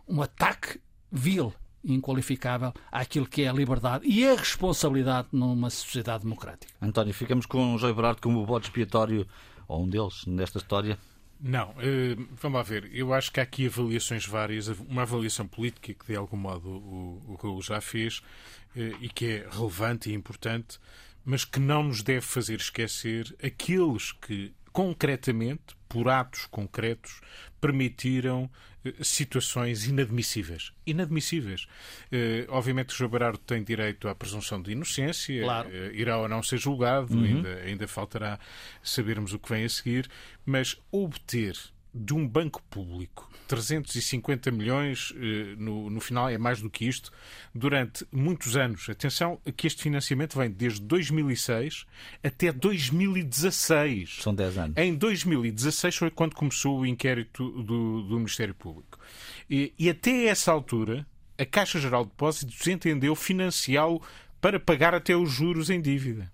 um 0.07 0.21
ataque 0.21 0.79
vil 1.11 1.53
inqualificável 1.83 2.73
àquilo 2.91 3.27
que 3.27 3.43
é 3.43 3.49
a 3.49 3.53
liberdade 3.53 4.07
e 4.07 4.27
a 4.27 4.35
responsabilidade 4.35 5.29
numa 5.31 5.69
sociedade 5.69 6.23
democrática. 6.23 6.71
António, 6.81 7.13
ficamos 7.13 7.45
com 7.45 7.75
o 7.75 7.77
João 7.77 7.93
Berardo 7.93 8.21
como 8.21 8.41
o 8.41 8.45
bode 8.45 8.65
expiatório, 8.65 9.27
ou 9.67 9.83
um 9.83 9.89
deles, 9.89 10.25
nesta 10.25 10.57
história? 10.57 10.97
Não, 11.43 11.73
eh, 11.79 12.15
vamos 12.39 12.57
lá 12.57 12.63
ver. 12.63 12.89
Eu 12.93 13.13
acho 13.13 13.31
que 13.31 13.39
há 13.39 13.43
aqui 13.43 13.65
avaliações 13.65 14.27
várias. 14.27 14.67
Uma 14.67 15.01
avaliação 15.01 15.47
política 15.47 15.91
que, 15.93 16.11
de 16.11 16.15
algum 16.15 16.37
modo, 16.37 16.69
o, 16.69 17.23
o 17.29 17.35
Raul 17.41 17.61
já 17.63 17.81
fez 17.81 18.21
eh, 18.75 18.93
e 19.01 19.09
que 19.09 19.25
é 19.25 19.49
relevante 19.49 20.11
e 20.11 20.13
importante, 20.13 20.77
mas 21.25 21.43
que 21.43 21.59
não 21.59 21.83
nos 21.83 22.03
deve 22.03 22.21
fazer 22.21 22.59
esquecer 22.59 23.35
aqueles 23.43 24.11
que, 24.11 24.53
concretamente, 24.71 25.75
por 25.89 26.09
atos 26.09 26.45
concretos, 26.45 27.21
permitiram 27.61 28.49
eh, 28.83 28.93
situações 29.01 29.85
inadmissíveis. 29.85 30.73
Inadmissíveis. 30.85 31.67
Uh, 32.11 32.49
obviamente, 32.49 32.89
o 32.89 32.97
João 32.97 33.11
Berardo 33.11 33.37
tem 33.37 33.63
direito 33.63 34.09
à 34.09 34.15
presunção 34.15 34.61
de 34.61 34.71
inocência, 34.71 35.43
claro. 35.43 35.69
uh, 35.69 35.93
irá 35.93 36.17
ou 36.17 36.27
não 36.27 36.41
ser 36.41 36.57
julgado, 36.57 37.13
uhum. 37.13 37.23
ainda, 37.23 37.55
ainda 37.57 37.87
faltará 37.87 38.39
sabermos 38.81 39.33
o 39.33 39.39
que 39.39 39.49
vem 39.49 39.63
a 39.63 39.69
seguir, 39.69 40.09
mas 40.43 40.75
obter 40.91 41.55
de 41.93 42.13
um 42.13 42.27
banco 42.27 42.61
público 42.69 43.29
350 43.47 44.49
milhões 44.49 45.13
eh, 45.17 45.55
no, 45.57 45.89
no 45.89 45.99
final 45.99 46.29
é 46.29 46.37
mais 46.37 46.61
do 46.61 46.69
que 46.69 46.87
isto 46.87 47.11
durante 47.53 48.07
muitos 48.11 48.55
anos. 48.55 48.89
Atenção 48.89 49.39
que 49.57 49.67
este 49.67 49.83
financiamento 49.83 50.37
vem 50.37 50.49
desde 50.49 50.79
2006 50.81 51.85
até 52.23 52.51
2016. 52.53 54.19
São 54.21 54.33
10 54.33 54.57
anos. 54.57 54.77
Em 54.77 54.95
2016 54.95 55.95
foi 55.97 56.09
quando 56.09 56.33
começou 56.33 56.79
o 56.79 56.85
inquérito 56.85 57.49
do, 57.61 58.03
do 58.03 58.15
Ministério 58.15 58.55
Público. 58.55 58.97
E, 59.49 59.73
e 59.77 59.89
até 59.89 60.27
essa 60.27 60.49
altura 60.49 61.05
a 61.37 61.45
Caixa 61.45 61.79
Geral 61.79 62.05
de 62.05 62.11
Depósitos 62.11 62.67
entendeu 62.67 63.15
financiá-lo 63.15 64.01
para 64.39 64.59
pagar 64.59 64.95
até 64.95 65.15
os 65.15 65.29
juros 65.29 65.69
em 65.69 65.81
dívida. 65.81 66.31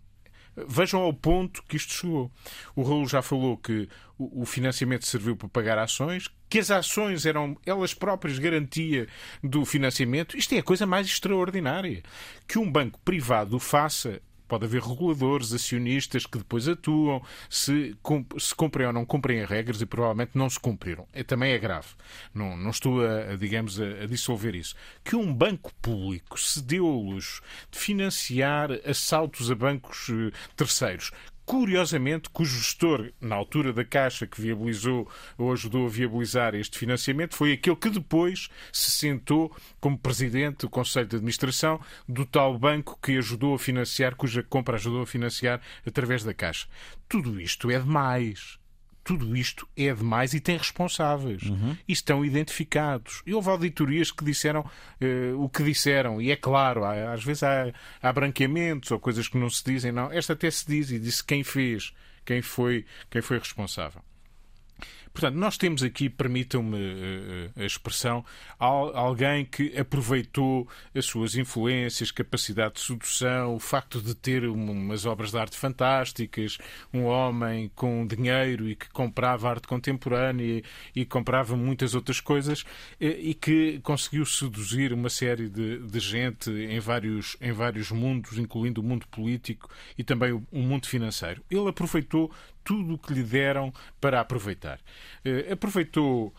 Vejam 0.65 1.01
ao 1.01 1.13
ponto 1.13 1.61
que 1.63 1.77
isto 1.77 1.93
chegou. 1.93 2.31
O 2.75 2.81
Raul 2.81 3.07
já 3.07 3.21
falou 3.21 3.57
que 3.57 3.87
o 4.17 4.45
financiamento 4.45 5.05
serviu 5.05 5.35
para 5.35 5.47
pagar 5.47 5.77
ações, 5.77 6.29
que 6.49 6.57
as 6.57 6.71
ações 6.71 7.25
eram 7.25 7.55
elas 7.65 7.93
próprias 7.93 8.39
garantia 8.39 9.07
do 9.43 9.63
financiamento. 9.65 10.35
Isto 10.35 10.55
é 10.55 10.59
a 10.59 10.63
coisa 10.63 10.87
mais 10.87 11.05
extraordinária. 11.05 12.01
Que 12.47 12.57
um 12.57 12.71
banco 12.71 12.99
privado 13.01 13.59
faça 13.59 14.19
pode 14.47 14.65
haver 14.65 14.81
reguladores, 14.81 15.53
acionistas 15.53 16.25
que 16.25 16.37
depois 16.37 16.67
atuam, 16.67 17.21
se, 17.49 17.95
se 18.39 18.55
cumprem 18.55 18.87
ou 18.87 18.93
não 18.93 19.05
cumprem 19.05 19.41
as 19.41 19.49
regras 19.49 19.81
e 19.81 19.85
provavelmente 19.85 20.31
não 20.35 20.49
se 20.49 20.59
cumpriram. 20.59 21.07
É, 21.13 21.23
também 21.23 21.51
é 21.51 21.57
grave. 21.57 21.87
Não, 22.33 22.55
não 22.55 22.71
estou, 22.71 23.05
a, 23.05 23.33
a 23.33 23.35
digamos, 23.35 23.79
a, 23.79 24.03
a, 24.03 24.05
dissolver 24.05 24.55
isso. 24.55 24.75
Que 25.03 25.15
um 25.15 25.33
banco 25.33 25.71
público 25.81 26.39
se 26.39 26.61
deu 26.61 26.85
ao 26.85 27.01
luxo 27.01 27.41
de 27.71 27.79
financiar 27.79 28.71
assaltos 28.85 29.51
a 29.51 29.55
bancos 29.55 30.07
eh, 30.09 30.31
terceiros 30.55 31.11
curiosamente, 31.47 32.29
cujo 32.29 32.57
gestor, 32.57 33.13
na 33.21 33.33
altura 33.33 33.71
da 33.71 33.85
Caixa, 33.85 34.27
que 34.27 34.41
viabilizou 34.41 35.09
ou 35.37 35.53
ajudou 35.53 35.85
a 35.85 35.89
viabilizar 35.89 36.53
este 36.53 36.77
financiamento, 36.77 37.37
foi 37.37 37.53
aquele 37.53 37.77
que 37.77 37.89
depois 37.89 38.49
se 38.69 38.91
sentou 38.91 39.55
como 39.79 39.97
presidente 39.97 40.57
do 40.57 40.69
Conselho 40.69 41.07
de 41.07 41.15
Administração 41.15 41.79
do 42.05 42.25
tal 42.25 42.59
banco 42.59 42.99
que 43.01 43.17
ajudou 43.17 43.55
a 43.55 43.59
financiar, 43.59 44.13
cuja 44.15 44.43
compra 44.43 44.75
ajudou 44.75 45.03
a 45.03 45.07
financiar 45.07 45.61
através 45.85 46.21
da 46.21 46.33
Caixa. 46.33 46.67
Tudo 47.07 47.39
isto 47.39 47.71
é 47.71 47.79
demais 47.79 48.59
tudo 49.07 49.37
isto 49.37 49.65
é 49.77 49.93
demais 49.93 50.33
e 50.33 50.39
tem 50.41 50.57
responsáveis. 50.57 51.41
Uhum. 51.43 51.77
E 51.87 51.93
estão 51.93 52.25
identificados. 52.25 53.23
E 53.25 53.33
houve 53.33 53.49
auditorias 53.49 54.11
que 54.11 54.25
disseram 54.25 54.59
uh, 54.59 55.41
o 55.41 55.47
que 55.47 55.63
disseram. 55.63 56.21
E 56.21 56.29
é 56.29 56.35
claro, 56.35 56.83
há, 56.83 57.13
às 57.13 57.23
vezes 57.23 57.41
há, 57.41 57.71
há 58.01 58.11
branqueamentos 58.11 58.91
ou 58.91 58.99
coisas 58.99 59.29
que 59.29 59.37
não 59.37 59.49
se 59.49 59.63
dizem. 59.63 59.93
Não, 59.93 60.11
esta 60.11 60.33
até 60.33 60.51
se 60.51 60.67
diz 60.67 60.91
e 60.91 60.99
disse 60.99 61.23
quem 61.23 61.41
fez, 61.41 61.93
quem 62.25 62.41
foi, 62.41 62.85
quem 63.09 63.21
foi 63.21 63.39
responsável. 63.39 64.01
Portanto, 65.17 65.35
nós 65.35 65.57
temos 65.57 65.81
aqui, 65.81 66.11
permitam-me 66.11 66.77
eh, 66.77 67.49
eh, 67.57 67.63
a 67.63 67.65
expressão, 67.65 68.23
alguém 68.59 69.45
que 69.45 69.75
aproveitou 69.75 70.67
as 70.93 71.07
suas 71.07 71.33
influências, 71.33 72.11
capacidade 72.11 72.75
de 72.75 72.81
sedução, 72.81 73.55
o 73.55 73.59
facto 73.59 73.99
de 73.99 74.13
ter 74.13 74.45
umas 74.45 75.07
obras 75.07 75.31
de 75.31 75.39
arte 75.39 75.57
fantásticas, 75.57 76.59
um 76.93 77.05
homem 77.05 77.71
com 77.73 78.05
dinheiro 78.05 78.69
e 78.69 78.75
que 78.75 78.91
comprava 78.91 79.49
arte 79.49 79.67
contemporânea 79.67 80.61
e, 80.95 81.03
comprava 81.03 81.57
muitas 81.57 81.95
outras 81.95 82.19
coisas 82.19 82.63
eh, 83.01 83.17
e 83.19 83.33
que 83.33 83.79
conseguiu 83.79 84.23
seduzir 84.23 84.93
uma 84.93 85.09
série 85.09 85.49
de, 85.49 85.79
de 85.79 85.99
gente 85.99 86.51
em 86.51 86.79
vários, 86.79 87.35
em 87.41 87.51
vários 87.51 87.89
mundos, 87.89 88.37
incluindo 88.37 88.81
o 88.81 88.83
mundo 88.83 89.07
político 89.07 89.67
e 89.97 90.03
também 90.03 90.31
o, 90.31 90.43
o 90.51 90.59
mundo 90.59 90.85
financeiro. 90.85 91.41
Ele 91.49 91.69
aproveitou 91.69 92.31
tudo 92.67 92.95
o 92.95 92.97
que 92.97 93.13
lhe 93.13 93.23
deram 93.23 93.73
para 94.01 94.19
aproveitar. 94.19 94.77
Uh, 95.25 95.51
aproveitou 95.53 96.33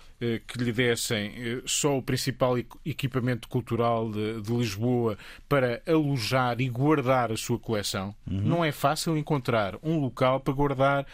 que 0.46 0.58
lhe 0.58 0.72
dessem 0.72 1.30
uh, 1.30 1.62
só 1.68 1.96
o 1.96 2.02
principal 2.02 2.58
equipamento 2.84 3.48
cultural 3.48 4.10
de, 4.10 4.40
de, 4.40 4.58
Lisboa 4.58 5.16
para 5.48 5.80
alojar 5.86 6.60
e 6.60 6.68
guardar 6.68 7.30
a 7.30 7.36
sua 7.36 7.58
coleção. 7.58 8.14
Uhum. 8.28 8.40
Não 8.40 8.64
é 8.64 8.72
fácil 8.72 9.16
encontrar 9.16 9.76
um 9.82 10.00
local 10.00 10.40
para 10.40 10.54
guardar 10.54 11.06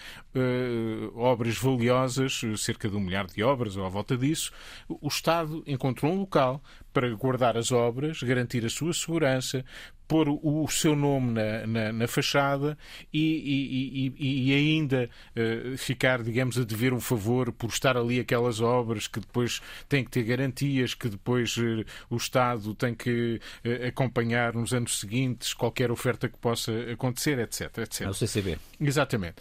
obras 1.14 1.56
valiosas, 1.56 2.40
cerca 2.58 2.88
de 2.88 2.96
um 2.96 3.00
milhar 3.00 3.26
de 3.26 3.42
obras 3.42 3.76
ou 3.76 3.84
à 3.84 3.88
volta 3.88 4.16
disso. 4.16 4.50
O 4.88 5.06
Estado 5.06 5.62
encontrou 5.66 6.12
um 6.12 6.20
local 6.20 6.61
para 6.92 7.08
guardar 7.14 7.56
as 7.56 7.70
obras, 7.70 8.23
garantir 8.23 8.64
a 8.64 8.70
sua 8.70 8.92
segurança, 8.92 9.64
pôr 10.06 10.28
o, 10.28 10.66
seu 10.68 10.94
nome 10.94 11.32
na, 11.32 11.66
na, 11.66 11.92
na 11.92 12.06
fachada 12.06 12.76
e, 13.12 13.18
e, 13.18 14.14
e, 14.18 14.50
e 14.50 14.54
ainda 14.54 15.08
uh, 15.37 15.76
ficar, 15.78 16.23
digamos, 16.23 16.58
a 16.58 16.64
dever 16.64 16.92
um 16.92 17.00
favor 17.00 17.50
por 17.52 17.70
estar 17.70 17.96
ali 17.96 18.20
aquelas 18.20 18.61
obras 18.61 18.93
que 19.06 19.20
depois 19.20 19.60
têm 19.88 20.04
que 20.04 20.10
ter 20.10 20.22
garantias, 20.22 20.94
que 20.94 21.08
depois 21.08 21.56
uh, 21.56 21.84
o 22.08 22.16
Estado 22.16 22.74
tem 22.74 22.94
que 22.94 23.40
uh, 23.64 23.86
acompanhar 23.88 24.54
nos 24.54 24.72
anos 24.72 25.00
seguintes 25.00 25.52
qualquer 25.52 25.90
oferta 25.90 26.28
que 26.28 26.38
possa 26.38 26.72
acontecer, 26.92 27.38
etc. 27.38 27.78
etc. 27.78 28.00
É 28.02 28.08
o 28.08 28.14
CCB. 28.14 28.58
Exatamente. 28.80 29.36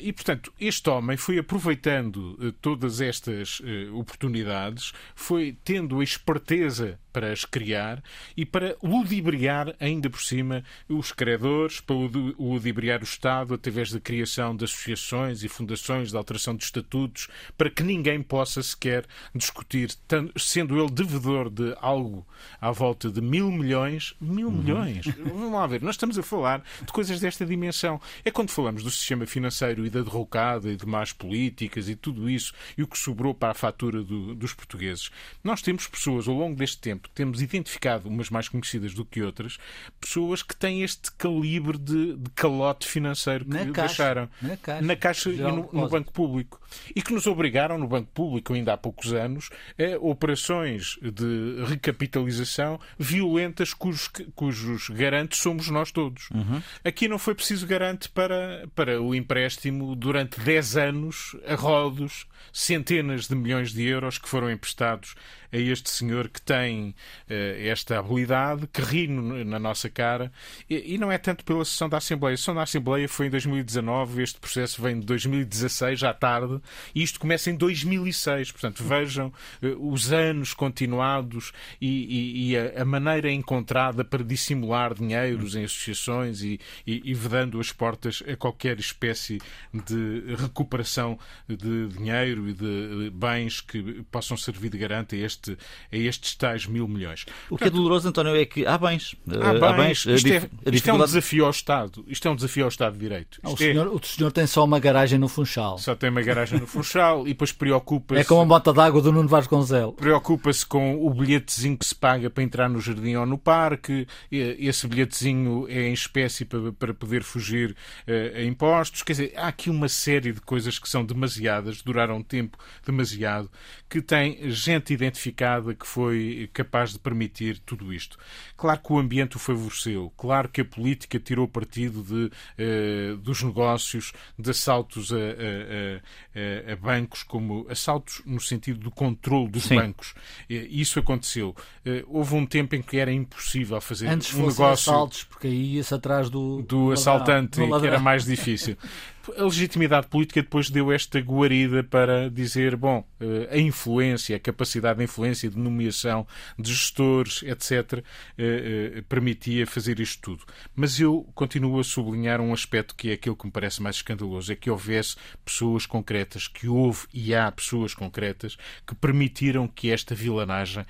e, 0.00 0.12
portanto, 0.12 0.52
este 0.60 0.88
homem 0.90 1.16
foi 1.16 1.38
aproveitando 1.38 2.52
todas 2.60 3.00
estas 3.00 3.60
oportunidades, 3.92 4.92
foi 5.14 5.56
tendo 5.64 6.00
a 6.00 6.04
esperteza 6.04 6.98
para 7.18 7.32
as 7.32 7.44
criar 7.44 8.00
e 8.36 8.46
para 8.46 8.76
ludibriar 8.80 9.74
ainda 9.80 10.08
por 10.08 10.20
cima 10.20 10.62
os 10.88 11.10
credores, 11.10 11.80
para 11.80 11.96
ludibriar 12.38 13.00
o 13.00 13.04
Estado 13.04 13.54
através 13.54 13.90
da 13.90 13.98
criação 13.98 14.54
de 14.54 14.64
associações 14.64 15.42
e 15.42 15.48
fundações 15.48 16.10
de 16.10 16.16
alteração 16.16 16.54
de 16.54 16.62
estatutos, 16.62 17.26
para 17.56 17.70
que 17.70 17.82
ninguém 17.82 18.22
possa 18.22 18.62
sequer 18.62 19.04
discutir, 19.34 19.90
sendo 20.36 20.78
ele 20.78 20.92
devedor 20.92 21.50
de 21.50 21.74
algo 21.80 22.24
à 22.60 22.70
volta 22.70 23.10
de 23.10 23.20
mil 23.20 23.50
milhões. 23.50 24.14
Mil 24.20 24.46
uhum. 24.46 24.54
milhões? 24.54 25.06
Vamos 25.18 25.50
lá 25.50 25.66
ver, 25.66 25.82
nós 25.82 25.96
estamos 25.96 26.16
a 26.16 26.22
falar 26.22 26.62
de 26.80 26.92
coisas 26.92 27.18
desta 27.18 27.44
dimensão. 27.44 28.00
É 28.24 28.30
quando 28.30 28.50
falamos 28.50 28.84
do 28.84 28.90
sistema 28.92 29.26
financeiro 29.26 29.84
e 29.84 29.90
da 29.90 30.02
derrocada 30.02 30.70
e 30.70 30.76
de 30.76 30.86
más 30.86 31.12
políticas 31.12 31.88
e 31.88 31.96
tudo 31.96 32.30
isso 32.30 32.54
e 32.76 32.84
o 32.84 32.86
que 32.86 32.96
sobrou 32.96 33.34
para 33.34 33.50
a 33.50 33.54
fatura 33.54 34.04
do, 34.04 34.36
dos 34.36 34.54
portugueses. 34.54 35.10
Nós 35.42 35.60
temos 35.60 35.88
pessoas 35.88 36.28
ao 36.28 36.34
longo 36.34 36.54
deste 36.54 36.78
tempo 36.78 37.07
tempo, 37.14 37.28
temos 37.28 37.42
identificado, 37.42 38.08
umas 38.08 38.30
mais 38.30 38.48
conhecidas 38.48 38.94
do 38.94 39.04
que 39.04 39.22
outras, 39.22 39.58
pessoas 40.00 40.42
que 40.42 40.56
têm 40.56 40.82
este 40.82 41.12
calibre 41.12 41.78
de, 41.78 42.16
de 42.16 42.30
calote 42.30 42.86
financeiro 42.86 43.44
que 43.44 43.50
na 43.50 43.64
deixaram 43.64 44.28
na 44.40 44.56
caixa, 44.56 44.86
na 44.86 44.96
caixa 44.96 45.30
e 45.30 45.36
no, 45.36 45.68
no, 45.72 45.88
Banco 45.88 46.12
Público. 46.12 46.60
E 46.94 47.02
que 47.02 47.12
nos 47.12 47.26
obrigaram, 47.26 47.78
no 47.78 47.86
Banco 47.86 48.10
Público, 48.12 48.54
ainda 48.54 48.74
há 48.74 48.76
poucos 48.76 49.12
anos, 49.12 49.50
a 49.78 49.98
operações 49.98 50.98
de 51.02 51.64
recapitalização 51.66 52.80
violentas 52.98 53.74
cujos, 53.74 54.08
cujos 54.34 54.88
garantes 54.90 55.40
somos 55.40 55.68
nós 55.68 55.90
todos. 55.90 56.28
Uhum. 56.30 56.62
Aqui 56.84 57.08
não 57.08 57.18
foi 57.18 57.34
preciso 57.34 57.66
garante 57.66 58.08
para, 58.08 58.68
para 58.74 59.00
o 59.00 59.14
empréstimo 59.14 59.94
durante 59.94 60.40
10 60.40 60.76
anos, 60.76 61.36
a 61.46 61.54
rodos, 61.54 62.26
centenas 62.52 63.28
de 63.28 63.34
milhões 63.34 63.72
de 63.72 63.84
euros 63.84 64.18
que 64.18 64.28
foram 64.28 64.50
emprestados 64.50 65.14
a 65.52 65.56
este 65.56 65.90
senhor 65.90 66.28
que 66.28 66.40
tem 66.40 66.90
uh, 66.90 67.66
esta 67.66 67.98
habilidade, 67.98 68.66
que 68.66 68.80
ri 68.82 69.08
na 69.08 69.58
nossa 69.58 69.88
cara, 69.88 70.32
e, 70.68 70.94
e, 70.94 70.98
não 70.98 71.10
é 71.10 71.18
tanto 71.18 71.44
pela 71.44 71.64
sessão 71.64 71.88
da 71.88 71.96
Assembleia. 71.96 72.34
A 72.34 72.36
sessão 72.36 72.54
da 72.54 72.62
Assembleia 72.62 73.08
foi 73.08 73.26
em 73.26 73.30
2019, 73.30 74.22
este 74.22 74.38
processo 74.38 74.80
vem 74.82 75.00
de 75.00 75.06
2016, 75.06 75.98
já 75.98 76.12
tarde, 76.12 76.60
e 76.94 77.02
isto 77.02 77.18
começa 77.18 77.50
em 77.50 77.56
2006. 77.56 78.52
Portanto, 78.52 78.84
vejam 78.84 79.32
uh, 79.62 79.90
os 79.92 80.12
anos 80.12 80.54
continuados 80.54 81.52
e, 81.80 81.86
e, 81.88 82.50
e 82.50 82.56
a, 82.56 82.82
a, 82.82 82.84
maneira 82.84 83.30
encontrada 83.30 84.04
para 84.04 84.24
dissimular 84.24 84.94
dinheiros 84.94 85.54
em 85.54 85.64
associações 85.64 86.42
e, 86.42 86.60
e, 86.86 87.14
vedando 87.14 87.60
as 87.60 87.72
portas 87.72 88.22
a 88.30 88.36
qualquer 88.36 88.78
espécie 88.78 89.38
de 89.72 90.34
recuperação 90.36 91.18
de 91.48 91.88
dinheiro 91.88 92.48
e 92.48 92.52
de 92.52 93.10
bens 93.10 93.60
que 93.60 94.02
possam 94.10 94.36
servir 94.36 94.70
de 94.70 94.78
garante 94.78 95.16
a 95.16 95.18
este 95.18 95.37
este, 95.38 95.58
a 95.92 95.96
estes 95.96 96.34
tais 96.34 96.66
mil 96.66 96.88
milhões. 96.88 97.24
O 97.48 97.56
que 97.56 97.64
é 97.64 97.70
doloroso, 97.70 98.08
António, 98.08 98.34
é 98.36 98.44
que 98.44 98.66
há 98.66 98.76
bens. 98.76 99.14
Há 99.28 99.52
bens. 99.52 99.62
Há 99.62 99.72
bens 99.72 100.06
isto, 100.06 100.28
é, 100.28 100.48
isto 100.72 100.90
é 100.90 100.92
um 100.92 100.98
desafio 100.98 101.44
ao 101.44 101.50
Estado. 101.50 102.04
Isto 102.08 102.28
é 102.28 102.30
um 102.30 102.36
desafio 102.36 102.64
ao 102.64 102.68
Estado 102.68 102.94
de 102.94 103.00
Direito. 103.00 103.40
o, 103.42 103.56
senhor, 103.56 103.86
é... 103.86 103.90
o 103.90 104.00
senhor 104.02 104.32
tem 104.32 104.46
só 104.46 104.64
uma 104.64 104.78
garagem 104.78 105.18
no 105.18 105.28
Funchal. 105.28 105.78
Só 105.78 105.94
tem 105.94 106.10
uma 106.10 106.22
garagem 106.22 106.58
no 106.58 106.66
Funchal 106.66 107.26
e 107.26 107.30
depois 107.30 107.52
preocupa-se. 107.52 108.20
É 108.20 108.24
como 108.24 108.42
a 108.42 108.44
bota 108.44 108.72
d'água 108.72 109.00
do 109.00 109.12
Nuno 109.12 109.28
Vasconcelos. 109.28 109.94
Preocupa-se 109.96 110.66
com 110.66 111.04
o 111.04 111.12
bilhetezinho 111.14 111.76
que 111.76 111.86
se 111.86 111.94
paga 111.94 112.28
para 112.28 112.42
entrar 112.42 112.68
no 112.68 112.80
jardim 112.80 113.14
ou 113.14 113.26
no 113.26 113.38
parque. 113.38 114.06
Esse 114.30 114.86
bilhetezinho 114.86 115.66
é 115.68 115.88
em 115.88 115.92
espécie 115.92 116.44
para, 116.44 116.72
para 116.72 116.94
poder 116.94 117.22
fugir 117.22 117.70
uh, 118.06 118.36
a 118.36 118.42
impostos. 118.42 119.02
Quer 119.02 119.12
dizer, 119.12 119.32
há 119.36 119.48
aqui 119.48 119.70
uma 119.70 119.88
série 119.88 120.32
de 120.32 120.40
coisas 120.40 120.78
que 120.78 120.88
são 120.88 121.04
demasiadas, 121.04 121.82
duraram 121.82 122.16
um 122.16 122.22
tempo 122.22 122.58
demasiado, 122.84 123.50
que 123.88 124.00
tem 124.00 124.50
gente 124.50 124.92
identificada 124.92 125.27
que 125.32 125.86
foi 125.86 126.48
capaz 126.52 126.92
de 126.92 126.98
permitir 126.98 127.58
tudo 127.60 127.92
isto. 127.92 128.18
Claro 128.56 128.80
que 128.80 128.92
o 128.92 128.98
ambiente 128.98 129.36
o 129.36 129.38
favoreceu, 129.38 130.12
claro 130.16 130.48
que 130.48 130.60
a 130.60 130.64
política 130.64 131.18
tirou 131.18 131.46
partido 131.46 132.02
de, 132.02 132.30
uh, 132.62 133.16
dos 133.18 133.42
negócios, 133.42 134.12
de 134.38 134.50
assaltos 134.50 135.12
a, 135.12 135.16
a, 135.16 136.70
a, 136.70 136.72
a, 136.72 136.76
bancos, 136.76 137.22
como 137.22 137.66
assaltos 137.68 138.22
no 138.24 138.40
sentido 138.40 138.80
do 138.80 138.90
controle 138.90 139.48
dos 139.48 139.64
Sim. 139.64 139.76
bancos. 139.76 140.14
Isso 140.48 140.98
aconteceu. 140.98 141.54
Uh, 141.84 142.04
houve 142.06 142.34
um 142.34 142.46
tempo 142.46 142.74
em 142.74 142.82
que 142.82 142.98
era 142.98 143.12
impossível 143.12 143.80
fazer 143.80 144.08
Antes 144.08 144.34
um 144.34 144.38
negócio. 144.38 144.92
assaltos, 144.92 145.24
porque 145.24 145.46
aí 145.46 145.74
ia-se 145.74 145.94
atrás 145.94 146.30
do, 146.30 146.62
do 146.62 146.92
assaltante, 146.92 147.60
que 147.60 147.86
era 147.86 147.98
mais 147.98 148.24
difícil. 148.24 148.76
a 149.36 149.44
legitimidade 149.44 150.06
política 150.06 150.42
depois 150.42 150.70
deu 150.70 150.92
esta 150.92 151.20
guarida 151.20 151.82
para 151.82 152.30
dizer, 152.30 152.76
bom, 152.76 153.04
eh, 153.20 153.48
a 153.50 153.58
influência, 153.58 154.36
a 154.36 154.40
capacidade 154.40 154.98
de 154.98 155.04
influência, 155.04 155.50
de 155.50 155.58
nomeação 155.58 156.26
de 156.58 156.72
gestores, 156.72 157.42
etc., 157.42 158.04
eh, 158.36 158.94
eh, 158.98 159.02
permitia 159.08 159.66
fazer 159.66 160.00
isto 160.00 160.20
tudo. 160.22 160.44
Mas 160.74 160.98
eu 161.00 161.28
continuo 161.34 161.80
a 161.80 161.84
sublinhar 161.84 162.40
um 162.40 162.52
aspecto 162.52 162.94
que 162.94 163.10
é 163.10 163.12
aquele 163.14 163.36
que 163.36 163.46
me 163.46 163.52
parece 163.52 163.82
mais 163.82 163.96
escandaloso, 163.96 164.52
é 164.52 164.56
que 164.56 164.70
houvesse 164.70 165.16
pessoas 165.44 165.86
concretas, 165.86 166.48
que 166.48 166.68
houve 166.68 167.06
e 167.12 167.34
há 167.34 167.50
pessoas 167.50 167.94
concretas 167.94 168.56
que 168.86 168.94
permitiram 168.94 169.66
que 169.68 169.90
esta 169.90 170.14
vilanagem 170.14 170.84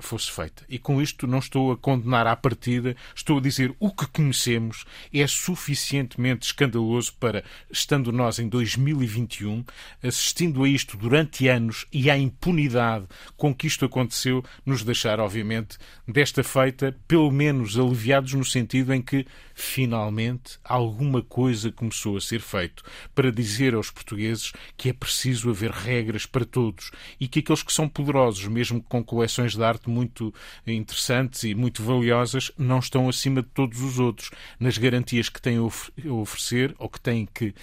fosse 0.00 0.30
feita. 0.30 0.64
E 0.68 0.78
com 0.78 1.00
isto 1.00 1.26
não 1.26 1.38
estou 1.38 1.72
a 1.72 1.76
condenar 1.76 2.26
à 2.26 2.34
partida, 2.34 2.96
estou 3.14 3.38
a 3.38 3.40
dizer 3.40 3.74
o 3.78 3.90
que 3.90 4.06
conhecemos 4.06 4.84
é 5.12 5.26
suficientemente 5.26 6.46
escandaloso 6.46 7.12
para 7.18 7.44
estando 7.78 8.12
nós 8.12 8.38
em 8.38 8.48
2021, 8.48 9.64
assistindo 10.02 10.64
a 10.64 10.68
isto 10.68 10.96
durante 10.96 11.48
anos 11.48 11.86
e 11.92 12.10
à 12.10 12.18
impunidade 12.18 13.06
com 13.36 13.54
que 13.54 13.66
isto 13.66 13.84
aconteceu, 13.84 14.44
nos 14.64 14.82
deixar, 14.82 15.20
obviamente, 15.20 15.78
desta 16.06 16.42
feita, 16.42 16.96
pelo 17.06 17.30
menos 17.30 17.78
aliviados 17.78 18.34
no 18.34 18.44
sentido 18.44 18.92
em 18.92 19.00
que 19.00 19.26
finalmente 19.54 20.58
alguma 20.62 21.20
coisa 21.20 21.72
começou 21.72 22.16
a 22.16 22.20
ser 22.20 22.40
feito 22.40 22.82
para 23.14 23.32
dizer 23.32 23.74
aos 23.74 23.90
portugueses 23.90 24.52
que 24.76 24.88
é 24.88 24.92
preciso 24.92 25.50
haver 25.50 25.70
regras 25.70 26.26
para 26.26 26.44
todos 26.44 26.90
e 27.18 27.26
que 27.26 27.40
aqueles 27.40 27.62
que 27.62 27.72
são 27.72 27.88
poderosos, 27.88 28.46
mesmo 28.46 28.80
com 28.80 29.02
coleções 29.02 29.54
de 29.54 29.62
arte 29.62 29.90
muito 29.90 30.32
interessantes 30.66 31.42
e 31.42 31.54
muito 31.54 31.82
valiosas, 31.82 32.52
não 32.56 32.78
estão 32.78 33.08
acima 33.08 33.42
de 33.42 33.48
todos 33.48 33.80
os 33.80 33.98
outros 33.98 34.30
nas 34.60 34.78
garantias 34.78 35.28
que 35.28 35.42
têm 35.42 35.56
a 35.56 36.12
oferecer 36.12 36.74
ou 36.78 36.88
que 36.88 37.00
têm 37.00 37.26
que 37.26 37.54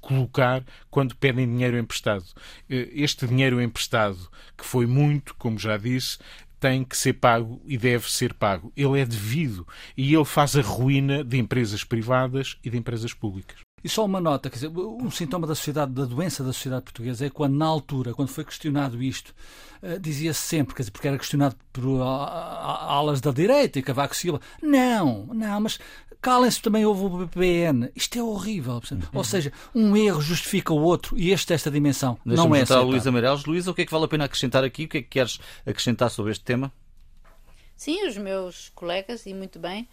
colocar 0.00 0.64
quando 0.90 1.16
pedem 1.16 1.46
dinheiro 1.46 1.78
emprestado. 1.78 2.24
Eh, 2.68 2.88
este 2.92 3.26
dinheiro 3.26 3.60
emprestado, 3.60 4.30
que 4.56 4.64
foi 4.64 4.86
muito, 4.86 5.34
como 5.34 5.58
já 5.58 5.76
disse, 5.76 6.18
tem 6.58 6.84
que 6.84 6.96
ser 6.96 7.14
pago 7.14 7.60
e 7.64 7.76
deve 7.76 8.10
ser 8.10 8.34
pago. 8.34 8.72
Ele 8.76 9.00
é 9.00 9.04
devido 9.04 9.66
e 9.96 10.14
ele 10.14 10.24
faz 10.24 10.56
a 10.56 10.62
ruína 10.62 11.22
de 11.22 11.38
empresas 11.38 11.84
privadas 11.84 12.56
e 12.64 12.70
de 12.70 12.78
empresas 12.78 13.12
públicas. 13.12 13.65
E 13.86 13.88
só 13.88 14.04
uma 14.04 14.20
nota, 14.20 14.50
quer 14.50 14.56
dizer, 14.56 14.68
um 14.76 15.08
sintoma 15.12 15.46
da 15.46 15.54
sociedade, 15.54 15.92
da 15.92 16.04
doença 16.04 16.42
da 16.42 16.52
sociedade 16.52 16.82
portuguesa 16.82 17.24
é 17.24 17.30
quando, 17.30 17.54
na 17.54 17.66
altura, 17.66 18.12
quando 18.14 18.30
foi 18.30 18.44
questionado 18.44 19.00
isto, 19.00 19.32
uh, 19.80 19.96
dizia-se 20.00 20.40
sempre, 20.40 20.74
quer 20.74 20.82
dizer, 20.82 20.90
porque 20.90 21.06
era 21.06 21.16
questionado 21.16 21.54
por 21.72 21.84
uh, 21.84 22.02
alas 22.02 23.20
da 23.20 23.30
direita 23.30 23.78
e 23.78 23.82
Cavaco 23.82 24.16
Silva, 24.16 24.40
não, 24.60 25.26
não, 25.26 25.60
mas 25.60 25.78
calem-se 26.20 26.60
também 26.60 26.84
houve 26.84 27.04
o 27.04 27.26
BPN. 27.26 27.88
Isto 27.94 28.18
é 28.18 28.22
horrível. 28.24 28.82
Uhum. 28.90 28.98
Ou 29.12 29.22
seja, 29.22 29.52
um 29.72 29.96
erro 29.96 30.20
justifica 30.20 30.74
o 30.74 30.82
outro 30.82 31.16
e 31.16 31.30
este 31.30 31.52
esta 31.52 31.70
dimensão 31.70 32.18
não 32.24 32.56
é 32.56 32.62
aceitável. 32.62 32.90
Luísa 32.90 33.12
Meireles. 33.12 33.44
Luísa, 33.44 33.70
o 33.70 33.74
que 33.74 33.82
é 33.82 33.86
que 33.86 33.92
vale 33.92 34.06
a 34.06 34.08
pena 34.08 34.24
acrescentar 34.24 34.64
aqui? 34.64 34.86
O 34.86 34.88
que 34.88 34.98
é 34.98 35.02
que 35.02 35.08
queres 35.10 35.38
acrescentar 35.64 36.10
sobre 36.10 36.32
este 36.32 36.42
tema? 36.42 36.72
Sim, 37.76 38.04
os 38.08 38.16
meus 38.16 38.70
colegas, 38.70 39.26
e 39.26 39.34
muito 39.34 39.60
bem, 39.60 39.86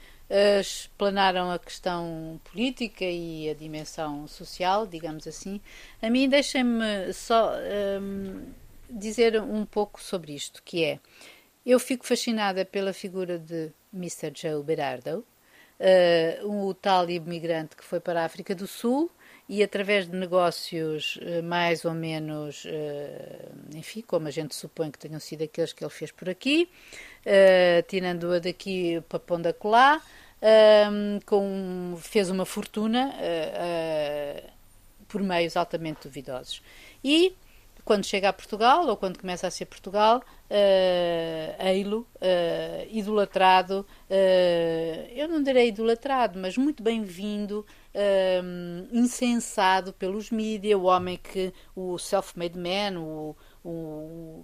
explanaram 0.60 1.52
a 1.52 1.60
questão 1.60 2.40
política 2.44 3.06
e 3.06 3.50
a 3.50 3.54
dimensão 3.54 4.28
social, 4.28 4.88
digamos 4.88 5.28
assim. 5.28 5.62
A 6.02 6.10
mim, 6.10 6.28
deixem-me 6.28 7.14
só 7.14 7.54
um, 8.02 8.52
dizer 8.90 9.40
um 9.42 9.66
pouco 9.66 10.02
sobre 10.02 10.34
isto, 10.34 10.64
que 10.64 10.84
é, 10.84 11.00
eu 11.66 11.80
fico 11.80 12.06
fascinada 12.06 12.66
pela 12.66 12.94
figura 12.94 13.38
de 13.38 13.72
Mr. 13.94 14.32
Joe 14.36 14.64
Berardo, 14.64 15.26
uh, 15.80 16.68
o 16.68 16.74
tal 16.74 17.10
imigrante 17.10 17.76
que 17.76 17.84
foi 17.84 18.00
para 18.00 18.22
a 18.22 18.26
África 18.26 18.56
do 18.56 18.68
Sul 18.68 19.10
e 19.48 19.62
através 19.62 20.08
de 20.10 20.16
negócios 20.16 21.18
uh, 21.18 21.44
mais 21.44 21.86
ou 21.86 21.94
menos, 21.94 22.66
uh, 22.66 23.78
enfim, 23.78 24.02
como 24.02 24.28
a 24.28 24.32
gente 24.32 24.56
supõe 24.56 24.90
que 24.90 25.00
tenham 25.00 25.20
sido 25.20 25.44
aqueles 25.44 25.74
que 25.74 25.84
ele 25.84 25.92
fez 25.92 26.12
por 26.12 26.30
aqui, 26.30 26.70
tirando-a 27.88 28.40
daqui 28.40 29.02
para 29.08 29.20
Ponda 29.20 29.54
Colá, 30.44 31.22
com, 31.26 31.96
fez 32.00 32.30
uma 32.30 32.46
fortuna 32.46 33.14
por 35.08 35.22
meios 35.22 35.56
altamente 35.56 36.08
duvidosos. 36.08 36.62
E 37.04 37.34
quando 37.86 38.06
chega 38.06 38.30
a 38.30 38.34
Portugal, 38.34 38.88
ou 38.88 38.98
quando 38.98 39.20
começa 39.20 39.46
a 39.46 39.52
ser 39.52 39.66
Portugal, 39.66 40.22
uh, 40.50 41.66
eilo, 41.66 42.08
uh, 42.16 42.88
idolatrado, 42.90 43.86
uh, 44.10 45.10
eu 45.12 45.28
não 45.28 45.44
direi 45.44 45.68
idolatrado, 45.68 46.40
mas 46.40 46.58
muito 46.58 46.82
bem-vindo, 46.82 47.66
uh, 47.94 48.88
incensado 48.96 49.92
pelos 49.92 50.32
mídias, 50.32 50.80
o 50.80 50.84
homem 50.84 51.18
que, 51.18 51.54
o 51.76 51.98
self-made 51.98 52.58
man, 52.58 53.00
o, 53.00 53.36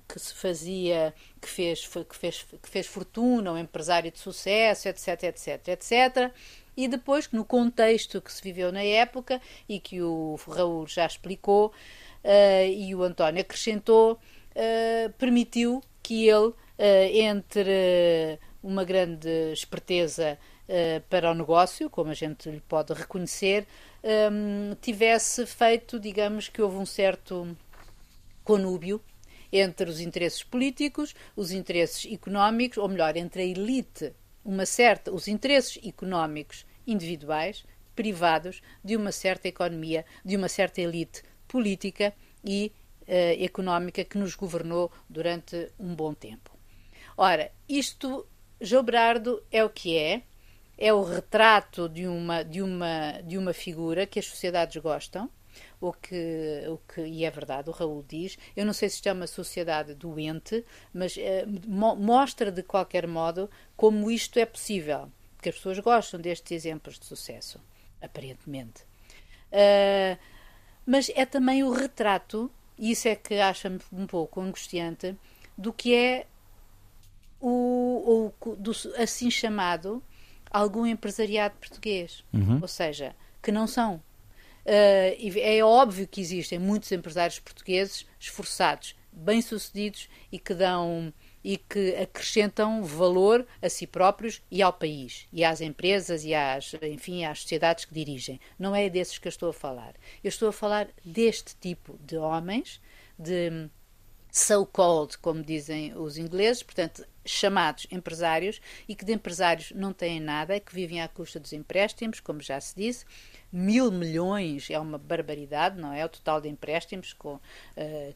que 0.08 0.20
se 0.20 0.34
fazia, 0.34 1.14
que 1.42 1.48
fez, 1.48 1.86
que, 1.86 2.16
fez, 2.16 2.46
que 2.62 2.70
fez 2.70 2.88
fortuna, 2.88 3.52
um 3.52 3.58
empresário 3.58 4.10
de 4.12 4.20
sucesso, 4.20 4.88
etc, 4.88 5.24
etc, 5.24 5.68
etc. 5.68 6.34
E 6.78 6.88
depois, 6.88 7.30
no 7.32 7.44
contexto 7.44 8.22
que 8.22 8.32
se 8.32 8.42
viveu 8.42 8.72
na 8.72 8.82
época 8.82 9.42
e 9.68 9.80
que 9.80 10.02
o 10.02 10.40
Raul 10.48 10.88
já 10.88 11.06
explicou, 11.06 11.74
uh, 12.24 12.68
e 12.72 12.96
o 12.96 13.04
António 13.04 13.42
acrescentou, 13.42 14.14
uh, 14.14 15.12
permitiu 15.18 15.84
que 16.02 16.28
ele, 16.28 16.48
uh, 16.48 16.56
entre 16.78 18.40
uma 18.64 18.84
grande 18.84 19.30
esperteza 19.54 20.38
para 21.10 21.32
o 21.32 21.34
negócio, 21.34 21.90
como 21.90 22.12
a 22.12 22.14
gente 22.14 22.48
lhe 22.48 22.60
pode 22.60 22.94
reconhecer, 22.94 23.66
um, 24.04 24.76
tivesse 24.80 25.44
feito, 25.48 26.00
digamos, 26.00 26.48
que 26.48 26.62
houve 26.62 26.78
um 26.78 26.86
certo 26.86 27.58
conúbio 28.44 29.02
entre 29.52 29.90
os 29.90 30.00
interesses 30.00 30.44
políticos, 30.44 31.16
os 31.36 31.52
interesses 31.52 32.12
económicos, 32.12 32.78
ou 32.78 32.88
melhor, 32.88 33.16
entre 33.18 33.42
a 33.42 33.46
elite, 33.46 34.14
uma 34.44 34.66
certa, 34.66 35.12
os 35.12 35.28
interesses 35.28 35.80
económicos 35.86 36.66
individuais, 36.86 37.64
privados, 37.96 38.62
de 38.84 38.96
uma 38.96 39.12
certa 39.12 39.48
economia, 39.48 40.06
de 40.24 40.36
uma 40.36 40.48
certa 40.48 40.82
elite 40.82 41.22
política 41.48 42.14
e 42.44 42.72
uh, 43.02 43.44
económica 43.44 44.04
que 44.06 44.18
nos 44.18 44.36
governou 44.36 44.92
durante 45.10 45.72
um 45.78 45.94
bom 45.94 46.14
tempo. 46.14 46.52
Ora, 47.18 47.52
isto, 47.68 48.26
Jobrardo 48.62 49.44
é 49.52 49.64
o 49.64 49.70
que 49.70 49.98
é, 49.98 50.24
é 50.78 50.94
o 50.94 51.04
retrato 51.04 51.90
de 51.90 52.08
uma, 52.08 52.44
de 52.44 52.62
uma, 52.62 53.22
de 53.22 53.38
uma 53.38 53.52
figura 53.52 54.08
que 54.08 54.20
as 54.20 54.26
sociedades 54.26 54.82
gostam, 54.82 55.30
o 55.82 55.94
que, 55.94 56.64
o 56.68 56.78
que, 56.78 57.02
e 57.02 57.24
é 57.24 57.32
verdade, 57.32 57.70
o 57.70 57.74
Raul 57.74 58.04
diz, 58.08 58.38
eu 58.56 58.66
não 58.66 58.74
sei 58.74 58.90
se 58.90 58.96
isto 58.96 59.08
é 59.08 59.14
uma 59.14 59.28
sociedade 59.28 59.94
doente, 59.94 60.66
mas 60.94 61.18
eh, 61.18 61.46
mo 61.68 61.96
mostra 61.96 62.52
de 62.52 62.64
qualquer 62.64 63.08
modo 63.08 63.50
como 63.78 64.12
isto 64.12 64.38
é 64.40 64.46
possível, 64.46 65.10
porque 65.36 65.50
as 65.50 65.56
pessoas 65.56 65.80
gostam 65.80 66.20
destes 66.20 66.52
exemplos 66.52 67.00
de 67.00 67.06
sucesso, 67.06 67.62
aparentemente. 68.02 68.84
Uh, 69.52 70.20
mas 70.86 71.10
é 71.16 71.26
também 71.26 71.64
o 71.64 71.72
retrato, 71.72 72.52
e 72.78 72.92
isso 72.92 73.08
é 73.08 73.16
que 73.16 73.36
acha-me 73.36 73.80
um 73.92 74.06
pouco 74.06 74.42
angustiante, 74.42 75.16
do 75.58 75.72
que 75.72 75.94
é 75.96 76.28
o, 77.40 78.32
o 78.44 78.56
do, 78.56 78.72
assim 78.98 79.32
chamado 79.32 80.04
algum 80.52 80.86
empresariado 80.86 81.56
português. 81.56 82.24
Uhum. 82.34 82.60
Ou 82.62 82.68
seja, 82.68 83.16
que 83.42 83.52
não 83.52 83.68
são. 83.68 84.02
Uh, 84.66 85.40
é 85.40 85.64
óbvio 85.64 86.08
que 86.08 86.22
existem 86.22 86.60
muitos 86.60 86.92
empresários 86.92 87.40
portugueses 87.40 88.06
esforçados, 88.20 88.96
bem-sucedidos 89.12 90.10
e 90.32 90.38
que 90.38 90.54
dão 90.54 91.14
e 91.44 91.58
que 91.58 91.96
acrescentam 91.96 92.84
valor 92.84 93.46
a 93.62 93.70
si 93.70 93.88
próprios 93.88 94.42
e 94.52 94.62
ao 94.62 94.74
país, 94.74 95.28
e 95.32 95.44
às 95.44 95.62
empresas 95.62 96.26
e 96.26 96.34
às, 96.34 96.74
enfim, 96.84 97.24
às 97.24 97.42
sociedades 97.42 97.86
que 97.86 97.94
dirigem. 97.94 98.40
Não 98.58 98.76
é 98.76 98.90
desses 98.90 99.18
que 99.18 99.28
eu 99.28 99.32
estou 99.32 99.50
a 99.50 99.54
falar. 99.54 99.96
Eu 100.24 100.28
estou 100.28 100.50
a 100.50 100.54
falar 100.54 100.90
deste 101.04 101.56
tipo 101.56 101.98
de 102.06 102.18
homens, 102.18 102.82
de 103.18 103.70
so-called, 104.32 105.18
como 105.20 105.42
dizem 105.42 105.98
os 105.98 106.18
ingleses, 106.18 106.62
portanto, 106.62 107.06
chamados 107.30 107.88
empresários, 107.92 108.62
e 108.88 108.96
que 108.96 109.06
de 109.06 109.14
empresários 109.14 109.72
não 109.76 109.94
têm 109.94 110.20
nada, 110.20 110.60
que 110.60 110.74
vivem 110.74 111.02
à 111.02 111.08
custa 111.08 111.40
dos 111.40 111.54
empréstimos, 111.54 112.20
como 112.20 112.42
já 112.42 112.60
se 112.60 112.76
disse. 112.76 113.06
Mil 113.52 113.92
milhões 113.92 114.70
é 114.70 114.80
uma 114.80 114.98
barbaridade, 114.98 115.80
não 115.80 115.94
é? 115.94 116.06
O 116.06 116.10
total 116.10 116.42
de 116.42 116.50
empréstimos 116.50 117.14
com, 117.14 117.36
uh, 117.36 117.42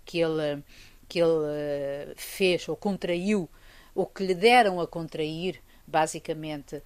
que 0.06 0.20
ele 0.20 0.64
que 1.08 1.20
ele 1.20 1.46
eh, 1.46 2.14
fez 2.16 2.68
ou 2.68 2.76
contraiu, 2.76 3.48
ou 3.94 4.06
que 4.06 4.26
lhe 4.26 4.34
deram 4.34 4.82
a 4.82 4.88
contrair, 4.88 5.62
basicamente, 5.86 6.82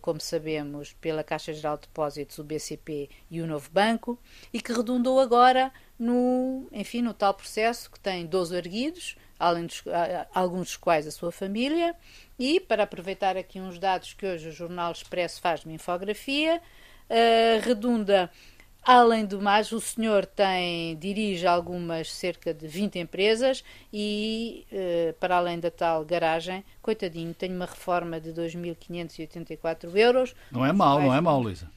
como 0.00 0.20
sabemos, 0.20 0.92
pela 0.94 1.22
Caixa 1.22 1.52
Geral 1.52 1.76
de 1.76 1.82
Depósitos, 1.82 2.38
o 2.38 2.44
BCP 2.44 3.08
e 3.30 3.40
o 3.40 3.46
Novo 3.46 3.70
Banco, 3.70 4.18
e 4.52 4.60
que 4.60 4.72
redundou 4.72 5.20
agora 5.20 5.72
no, 5.98 6.66
enfim, 6.72 7.02
no 7.02 7.12
tal 7.12 7.34
processo 7.34 7.90
que 7.90 8.00
tem 8.00 8.26
12 8.26 8.56
erguidos, 8.56 9.16
além 9.38 9.66
dos, 9.66 9.82
alguns 10.34 10.68
dos 10.68 10.76
quais 10.76 11.06
a 11.06 11.10
sua 11.10 11.30
família, 11.30 11.94
e 12.38 12.58
para 12.58 12.84
aproveitar 12.84 13.36
aqui 13.36 13.60
uns 13.60 13.78
dados 13.78 14.14
que 14.14 14.26
hoje 14.26 14.48
o 14.48 14.52
Jornal 14.52 14.92
Expresso 14.92 15.40
faz 15.40 15.64
uma 15.64 15.74
infografia, 15.74 16.60
uh, 17.10 17.60
redunda 17.62 18.30
Além 18.82 19.26
do 19.26 19.40
mais, 19.40 19.70
o 19.72 19.80
senhor 19.80 20.24
tem, 20.24 20.96
dirige 20.96 21.46
algumas, 21.46 22.10
cerca 22.10 22.54
de 22.54 22.66
20 22.66 22.98
empresas 22.98 23.62
e, 23.92 24.66
eh, 24.72 25.14
para 25.20 25.36
além 25.36 25.60
da 25.60 25.70
tal 25.70 26.02
garagem, 26.04 26.64
coitadinho, 26.80 27.34
tem 27.34 27.54
uma 27.54 27.66
reforma 27.66 28.18
de 28.18 28.32
2.584 28.32 29.94
euros. 29.94 30.34
Não 30.50 30.64
é 30.64 30.72
mau, 30.72 31.00
não 31.00 31.14
é 31.14 31.20
mau, 31.20 31.40
Luísa. 31.40 31.70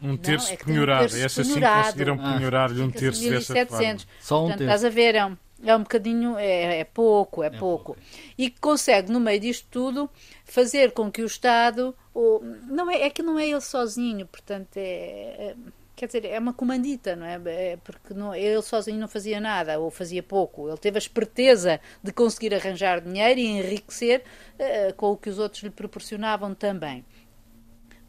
Um 0.00 0.16
terço 0.16 0.48
não, 0.48 0.54
é 0.54 0.56
penhorado. 0.56 1.04
Um 1.04 1.08
terço 1.08 1.24
Essa 1.24 1.44
sim 1.44 1.60
conseguiram 1.60 2.18
ah. 2.20 2.36
penhorar-lhe 2.36 2.82
um 2.82 2.90
terço 2.90 3.28
dessa 3.28 3.66
forma. 3.66 3.96
Só 4.20 4.38
um 4.38 4.40
Portanto, 4.42 4.58
terço. 4.58 4.74
Estás 4.74 4.84
a 4.84 4.88
ver, 4.90 5.14
é 5.16 5.26
um, 5.26 5.36
é 5.64 5.76
um 5.76 5.80
bocadinho, 5.80 6.38
é, 6.38 6.80
é 6.80 6.84
pouco, 6.84 7.42
é, 7.42 7.46
é 7.46 7.50
pouco. 7.50 7.94
pouco. 7.94 8.00
E 8.38 8.50
consegue, 8.50 9.10
no 9.10 9.18
meio 9.18 9.40
disto 9.40 9.66
tudo, 9.70 10.08
fazer 10.44 10.92
com 10.92 11.10
que 11.10 11.22
o 11.22 11.26
Estado. 11.26 11.94
Ou, 12.12 12.44
não 12.68 12.88
é, 12.88 13.02
é 13.02 13.10
que 13.10 13.22
não 13.22 13.38
é 13.38 13.48
ele 13.48 13.60
sozinho, 13.60 14.26
portanto, 14.26 14.76
é, 14.76 14.82
é 14.82 15.56
quer 15.96 16.06
dizer, 16.06 16.24
é 16.24 16.38
uma 16.38 16.52
comandita, 16.52 17.14
não 17.14 17.26
é? 17.26 17.40
é 17.46 17.76
porque 17.76 18.14
não, 18.14 18.34
ele 18.34 18.60
sozinho 18.62 18.98
não 18.98 19.08
fazia 19.08 19.40
nada, 19.40 19.78
ou 19.78 19.90
fazia 19.90 20.22
pouco. 20.22 20.68
Ele 20.68 20.78
teve 20.78 20.96
a 20.96 20.98
esperteza 20.98 21.80
de 22.02 22.12
conseguir 22.12 22.54
arranjar 22.54 23.00
dinheiro 23.00 23.40
e 23.40 23.46
enriquecer 23.46 24.22
uh, 24.54 24.94
com 24.94 25.12
o 25.12 25.16
que 25.16 25.30
os 25.30 25.38
outros 25.38 25.62
lhe 25.62 25.70
proporcionavam 25.70 26.54
também. 26.54 27.04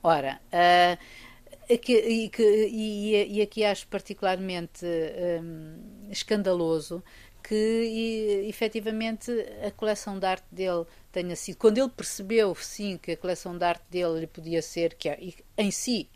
Ora, 0.01 0.39
uh, 0.51 1.73
aqui, 1.73 1.93
e, 1.93 3.37
e, 3.37 3.41
aqui 3.41 3.63
acho 3.63 3.87
particularmente 3.87 4.85
um, 4.85 6.09
escandaloso 6.11 7.03
que 7.43 7.55
e, 7.55 8.49
efetivamente 8.49 9.31
a 9.65 9.69
coleção 9.71 10.17
de 10.17 10.25
arte 10.25 10.45
dele 10.51 10.85
tenha 11.11 11.35
sido. 11.35 11.57
Quando 11.57 11.77
ele 11.77 11.89
percebeu, 11.89 12.53
sim, 12.55 12.97
que 12.97 13.11
a 13.11 13.17
coleção 13.17 13.57
de 13.57 13.63
arte 13.63 13.83
dele 13.89 14.21
lhe 14.21 14.27
podia 14.27 14.61
ser, 14.61 14.95
que 14.95 15.09
é, 15.09 15.19
em 15.57 15.71
si 15.71 16.09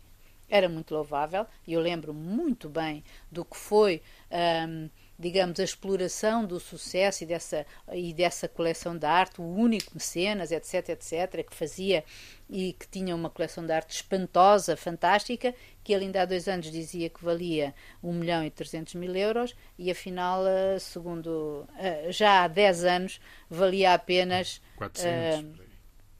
era 0.50 0.68
muito 0.68 0.92
louvável, 0.92 1.46
e 1.66 1.72
eu 1.72 1.80
lembro 1.80 2.12
muito 2.12 2.68
bem 2.68 3.04
do 3.30 3.44
que 3.44 3.56
foi, 3.56 4.02
um, 4.68 4.90
digamos, 5.16 5.60
a 5.60 5.64
exploração 5.64 6.44
do 6.44 6.58
sucesso 6.58 7.22
e 7.22 7.26
dessa, 7.26 7.64
e 7.92 8.12
dessa 8.12 8.48
coleção 8.48 8.96
de 8.96 9.06
arte, 9.06 9.40
o 9.40 9.44
único 9.44 9.92
mecenas, 9.94 10.50
etc, 10.50 10.88
etc, 10.88 11.48
que 11.48 11.54
fazia 11.54 12.02
e 12.48 12.72
que 12.72 12.88
tinha 12.88 13.14
uma 13.14 13.30
coleção 13.30 13.64
de 13.64 13.72
arte 13.72 13.94
espantosa, 13.94 14.76
fantástica, 14.76 15.54
que 15.84 15.92
ele 15.92 16.06
ainda 16.06 16.22
há 16.22 16.24
dois 16.24 16.48
anos 16.48 16.70
dizia 16.70 17.08
que 17.08 17.24
valia 17.24 17.72
1 18.02 18.12
milhão 18.12 18.44
e 18.44 18.50
300 18.50 18.94
mil 18.94 19.14
euros 19.14 19.54
e 19.78 19.90
afinal, 19.90 20.44
eh, 20.46 20.78
segundo 20.78 21.66
eh, 21.78 22.10
já 22.10 22.42
há 22.42 22.48
10 22.48 22.84
anos, 22.84 23.20
valia 23.48 23.94
apenas 23.94 24.60
400, 24.76 25.40
uh, 25.40 25.70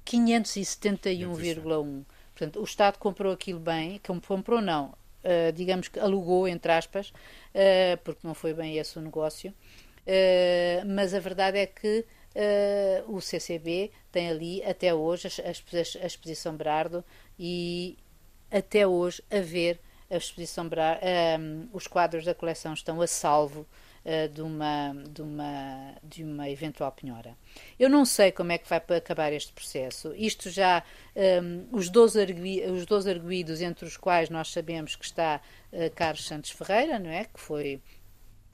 571,1 0.07 2.05
Portanto, 2.41 2.59
o 2.59 2.65
Estado 2.65 2.97
comprou 2.97 3.35
aquilo 3.35 3.61
bem, 3.61 4.01
comprou 4.27 4.63
não, 4.63 4.95
uh, 5.23 5.53
digamos 5.55 5.89
que 5.89 6.01
alugou, 6.01 6.49
entre 6.49 6.73
aspas, 6.73 7.11
uh, 7.11 7.99
porque 8.03 8.27
não 8.27 8.33
foi 8.33 8.55
bem 8.55 8.79
esse 8.79 8.99
o 8.99 9.03
negócio, 9.03 9.51
uh, 9.51 10.87
mas 10.87 11.13
a 11.13 11.21
verdade 11.21 11.59
é 11.59 11.67
que 11.67 12.07
o 13.09 13.21
CCB 13.21 13.91
tem 14.11 14.31
ali, 14.31 14.63
até 14.63 14.95
hoje, 14.95 15.29
a, 15.45 16.07
exposição 16.07 16.57
Berardo 16.57 17.05
e 17.37 17.99
até 18.51 18.87
hoje 18.87 19.21
a 19.29 19.41
ver 19.41 19.81
a 20.09 20.17
exposição 20.17 20.69
Berardo, 20.69 21.05
os 21.73 21.89
quadros 21.89 22.25
da 22.25 22.33
coleção 22.33 22.73
estão 22.73 23.01
a 23.03 23.07
salvo 23.09 23.67
uh, 24.05 24.29
de, 24.33 24.43
uma, 24.43 24.95
de, 25.09 25.23
uma, 25.23 25.95
de 26.03 26.25
uma 26.25 26.49
eventual 26.49 26.93
penhora. 26.93 27.37
Eu 27.79 27.89
não 27.89 28.05
sei 28.05 28.33
como 28.33 28.53
é 28.53 28.59
que 28.59 28.69
vai 28.69 28.81
acabar 28.97 29.33
este 29.33 29.53
processo. 29.53 30.13
Isto 30.17 30.51
já, 30.51 30.83
um, 31.15 31.21
ehm, 31.21 31.67
os, 31.73 31.89
12 31.89 32.21
arguidos, 32.21 32.71
os 32.79 32.87
12 32.87 33.11
arguídos, 33.11 33.61
entre 33.61 33.87
os 33.87 33.97
quais 33.97 34.31
nós 34.31 34.51
sabemos 34.53 34.97
que 34.97 35.05
está 35.05 35.41
uh, 35.73 35.91
Carlos 35.95 36.27
Santos 36.27 36.51
Ferreira, 36.51 36.99
não 36.99 37.11
é? 37.11 37.25
Que 37.25 37.41
foi. 37.41 37.81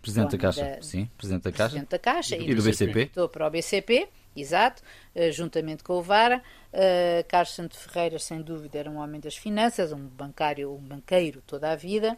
Presidente 0.00 0.32
da 0.32 0.38
Caixa, 0.38 0.62
da, 0.62 0.82
sim, 0.82 1.10
Presidente 1.16 1.42
da 1.42 1.50
Caixa. 1.50 1.64
Presidente 1.70 1.90
da 1.90 1.98
Caixa 1.98 2.36
e, 2.36 2.50
e 2.50 2.54
do 2.54 2.62
BCP. 2.62 3.10
Para 3.32 3.46
o 3.46 3.50
BCP, 3.50 4.08
exato, 4.36 4.82
uh, 5.14 5.32
juntamente 5.32 5.82
com 5.82 5.94
o 5.94 6.02
Vara. 6.02 6.42
Uh, 6.72 7.26
Carlos 7.26 7.54
Santos 7.54 7.78
Ferreira, 7.78 8.18
sem 8.18 8.40
dúvida, 8.42 8.78
era 8.78 8.90
um 8.90 8.98
homem 8.98 9.20
das 9.20 9.36
finanças, 9.36 9.92
um 9.92 10.06
bancário, 10.06 10.72
um 10.72 10.78
banqueiro 10.78 11.42
toda 11.46 11.72
a 11.72 11.76
vida 11.76 12.16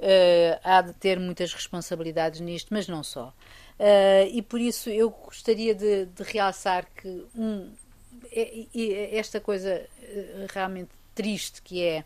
uh, 0.00 0.60
há 0.62 0.82
de 0.82 0.92
ter 0.94 1.18
muitas 1.18 1.52
responsabilidades 1.52 2.40
nisto, 2.40 2.72
mas 2.72 2.88
não 2.88 3.02
só. 3.02 3.32
Uh, 3.78 4.26
e 4.32 4.42
por 4.42 4.60
isso 4.60 4.88
eu 4.88 5.10
gostaria 5.10 5.74
de, 5.74 6.06
de 6.06 6.22
realçar 6.22 6.86
que 6.94 7.26
um, 7.34 7.72
esta 9.12 9.40
coisa 9.40 9.70
eh, 10.02 10.46
realmente 10.52 10.90
triste 11.14 11.62
que 11.62 11.82
é 11.82 12.04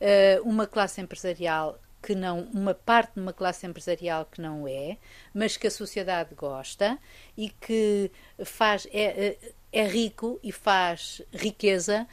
uh, 0.00 0.48
uma 0.48 0.66
classe 0.66 1.00
empresarial 1.00 1.78
que 2.02 2.14
não, 2.14 2.42
uma 2.54 2.74
parte 2.74 3.14
de 3.14 3.20
uma 3.20 3.32
classe 3.32 3.66
empresarial 3.66 4.24
que 4.26 4.40
não 4.40 4.68
é, 4.68 4.96
mas 5.34 5.56
que 5.56 5.66
a 5.66 5.70
sociedade 5.70 6.34
gosta 6.34 6.98
e 7.36 7.50
que 7.50 8.10
faz 8.44 8.86
é, 8.92 9.36
é 9.72 9.86
rico 9.86 10.38
e 10.42 10.52
faz 10.52 11.20
riqueza 11.32 12.06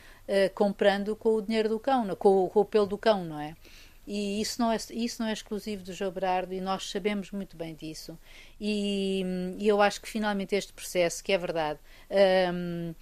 comprando 0.55 1.15
com 1.15 1.35
o 1.35 1.41
dinheiro 1.41 1.69
do 1.69 1.79
cão, 1.79 2.07
com, 2.15 2.49
com 2.49 2.61
o 2.61 2.65
pelo 2.65 2.87
do 2.87 2.97
cão, 2.97 3.23
não 3.23 3.39
é? 3.39 3.55
E 4.07 4.39
isso 4.39 4.61
não 4.61 4.71
é, 4.71 4.77
isso 4.91 5.21
não 5.21 5.29
é 5.29 5.33
exclusivo 5.33 5.83
do 5.83 5.93
João 5.93 6.11
Berardo 6.11 6.53
e 6.53 6.61
nós 6.61 6.89
sabemos 6.89 7.31
muito 7.31 7.57
bem 7.57 7.73
disso. 7.73 8.17
E, 8.59 9.23
e, 9.57 9.67
eu 9.67 9.81
acho 9.81 9.99
que 9.99 10.07
finalmente 10.07 10.55
este 10.55 10.71
processo, 10.73 11.23
que 11.23 11.31
é 11.31 11.37
verdade, 11.37 11.79
um, 12.53 12.93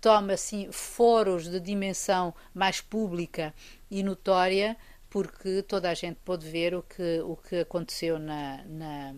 toma 0.00 0.34
assim 0.34 0.70
foros 0.70 1.48
de 1.48 1.58
dimensão 1.60 2.34
mais 2.54 2.80
pública 2.80 3.54
e 3.90 4.02
notória, 4.02 4.76
porque 5.08 5.62
toda 5.62 5.90
a 5.90 5.94
gente 5.94 6.18
pôde 6.24 6.46
ver 6.46 6.74
o 6.74 6.82
que, 6.82 7.20
o 7.20 7.36
que 7.36 7.56
aconteceu 7.60 8.18
na, 8.18 8.62
na, 8.64 9.14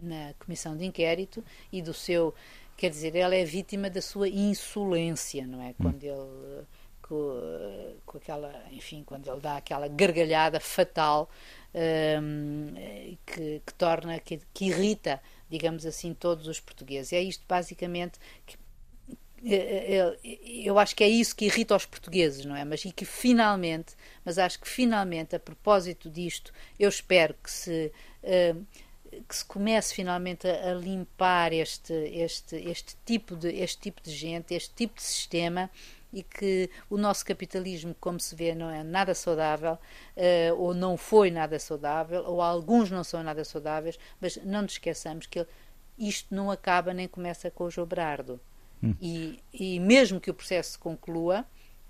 na 0.00 0.34
comissão 0.38 0.76
de 0.76 0.84
inquérito 0.84 1.44
e 1.72 1.82
do 1.82 1.92
seu. 1.92 2.32
Quer 2.76 2.90
dizer, 2.90 3.16
ela 3.16 3.34
é 3.34 3.44
vítima 3.44 3.88
da 3.88 4.02
sua 4.02 4.28
insolência, 4.28 5.46
não 5.46 5.62
é? 5.62 5.74
Quando 5.80 6.04
ele 6.04 6.66
com, 7.08 7.96
com 8.04 8.18
aquela, 8.18 8.52
enfim, 8.70 9.02
quando 9.04 9.28
ele 9.30 9.40
dá 9.40 9.56
aquela 9.56 9.88
gargalhada 9.88 10.60
fatal 10.60 11.30
um, 11.74 12.74
que, 13.24 13.62
que, 13.64 13.74
torna, 13.74 14.18
que, 14.18 14.40
que, 14.52 14.66
irrita, 14.66 15.20
digamos 15.48 15.86
assim, 15.86 16.14
todos 16.14 16.48
os 16.48 16.60
portugueses. 16.60 17.12
É 17.12 17.20
isto 17.20 17.44
basicamente 17.48 18.18
que 18.44 18.56
é, 19.44 19.54
é, 19.54 19.96
é, 19.98 20.18
eu 20.64 20.78
acho 20.78 20.96
que 20.96 21.04
é 21.04 21.08
isso 21.08 21.36
que 21.36 21.44
irrita 21.44 21.76
os 21.76 21.86
portugueses, 21.86 22.44
não 22.44 22.56
é? 22.56 22.64
Mas 22.64 22.84
e 22.84 22.90
que 22.90 23.04
finalmente, 23.04 23.94
mas 24.24 24.38
acho 24.38 24.58
que 24.58 24.68
finalmente, 24.68 25.36
a 25.36 25.38
propósito 25.38 26.10
disto, 26.10 26.52
eu 26.78 26.88
espero 26.88 27.34
que 27.34 27.50
se 27.50 27.92
hum, 28.24 28.64
que 29.28 29.36
se 29.36 29.44
comece 29.44 29.94
finalmente 29.94 30.48
a, 30.48 30.74
limpar 30.74 31.52
este, 31.52 31.92
este, 31.92 32.56
este, 32.56 32.96
tipo 33.04 33.36
de, 33.36 33.48
este 33.48 33.80
tipo 33.80 34.02
de 34.02 34.10
gente, 34.10 34.54
este 34.54 34.74
tipo 34.74 34.96
de 34.96 35.02
sistema 35.02 35.70
e 36.16 36.22
que 36.22 36.70
o 36.88 36.96
nosso 36.96 37.26
capitalismo, 37.26 37.94
como 38.00 38.18
se 38.18 38.34
vê, 38.34 38.54
não 38.54 38.70
é 38.70 38.82
nada 38.82 39.14
saudável, 39.14 39.74
uh, 39.74 40.56
ou 40.56 40.72
não 40.72 40.96
foi 40.96 41.30
nada 41.30 41.58
saudável, 41.58 42.24
ou 42.24 42.40
alguns 42.40 42.90
não 42.90 43.04
são 43.04 43.22
nada 43.22 43.44
saudáveis, 43.44 43.98
mas 44.18 44.38
não 44.42 44.62
nos 44.62 44.72
esqueçamos 44.72 45.26
que 45.26 45.46
isto 45.98 46.34
não 46.34 46.50
acaba 46.50 46.94
nem 46.94 47.06
começa 47.06 47.50
com 47.50 47.64
o 47.64 47.70
João 47.70 47.86
Berardo. 47.86 48.40
Hum. 48.82 48.94
E, 48.98 49.38
e 49.52 49.78
mesmo 49.78 50.18
que 50.18 50.30
o 50.30 50.34
processo 50.34 50.72
se 50.72 50.78
conclua, 50.78 51.44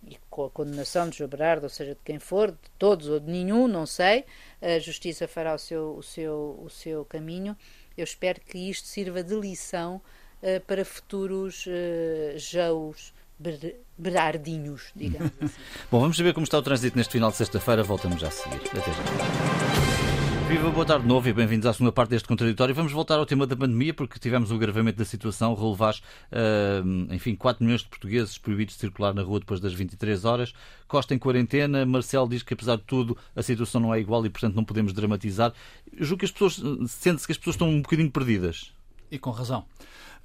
e 0.04 0.18
com 0.28 0.46
a 0.46 0.50
condenação 0.50 1.08
de 1.08 1.18
João 1.18 1.30
Berardo, 1.30 1.66
ou 1.66 1.70
seja, 1.70 1.94
de 1.94 2.00
quem 2.04 2.18
for, 2.18 2.50
de 2.50 2.70
todos 2.76 3.08
ou 3.08 3.20
de 3.20 3.30
nenhum, 3.30 3.68
não 3.68 3.86
sei, 3.86 4.24
a 4.60 4.80
justiça 4.80 5.28
fará 5.28 5.54
o 5.54 5.58
seu, 5.58 5.94
o 5.96 6.02
seu, 6.02 6.60
o 6.64 6.68
seu 6.68 7.04
caminho. 7.04 7.56
Eu 7.96 8.02
espero 8.02 8.40
que 8.40 8.58
isto 8.58 8.88
sirva 8.88 9.22
de 9.22 9.36
lição 9.36 10.02
uh, 10.42 10.60
para 10.66 10.84
futuros 10.84 11.64
uh, 11.66 12.36
Joos 12.36 13.14
berardinhos, 13.98 14.92
digamos 14.94 15.32
assim. 15.40 15.54
Bom, 15.90 16.00
vamos 16.00 16.16
saber 16.16 16.32
como 16.32 16.44
está 16.44 16.58
o 16.58 16.62
trânsito 16.62 16.96
neste 16.96 17.12
final 17.12 17.30
de 17.30 17.36
sexta-feira. 17.36 17.82
Voltamos 17.82 18.20
já 18.20 18.28
a 18.28 18.30
seguir. 18.30 18.56
Até 18.56 18.92
já. 18.92 20.06
Viva, 20.48 20.70
boa 20.70 20.86
tarde 20.86 21.02
de 21.02 21.08
novo 21.08 21.28
e 21.28 21.32
bem-vindos 21.32 21.66
à 21.66 21.72
segunda 21.72 21.90
parte 21.90 22.10
deste 22.10 22.28
contraditório. 22.28 22.72
Vamos 22.72 22.92
voltar 22.92 23.16
ao 23.16 23.26
tema 23.26 23.48
da 23.48 23.56
pandemia, 23.56 23.92
porque 23.92 24.16
tivemos 24.16 24.52
o 24.52 24.54
agravamento 24.54 24.96
da 24.96 25.04
situação. 25.04 25.56
Relevás, 25.56 26.00
uh, 26.30 27.12
enfim, 27.12 27.34
4 27.34 27.64
milhões 27.64 27.82
de 27.82 27.88
portugueses 27.88 28.38
proibidos 28.38 28.74
de 28.74 28.80
circular 28.80 29.12
na 29.12 29.22
rua 29.22 29.40
depois 29.40 29.58
das 29.58 29.72
23 29.72 30.24
horas. 30.24 30.54
Costa 30.86 31.12
em 31.12 31.18
quarentena. 31.18 31.84
Marcelo 31.84 32.28
diz 32.28 32.44
que, 32.44 32.54
apesar 32.54 32.76
de 32.76 32.84
tudo, 32.84 33.18
a 33.34 33.42
situação 33.42 33.80
não 33.80 33.92
é 33.92 33.98
igual 33.98 34.24
e, 34.24 34.30
portanto, 34.30 34.54
não 34.54 34.62
podemos 34.64 34.92
dramatizar. 34.92 35.52
Eu 35.92 36.04
julgo 36.04 36.20
que 36.20 36.26
as 36.26 36.30
pessoas, 36.30 36.62
sente-se 36.86 37.26
que 37.26 37.32
as 37.32 37.38
pessoas 37.38 37.54
estão 37.54 37.68
um 37.68 37.82
bocadinho 37.82 38.10
perdidas. 38.12 38.72
E 39.10 39.18
com 39.18 39.30
razão. 39.30 39.64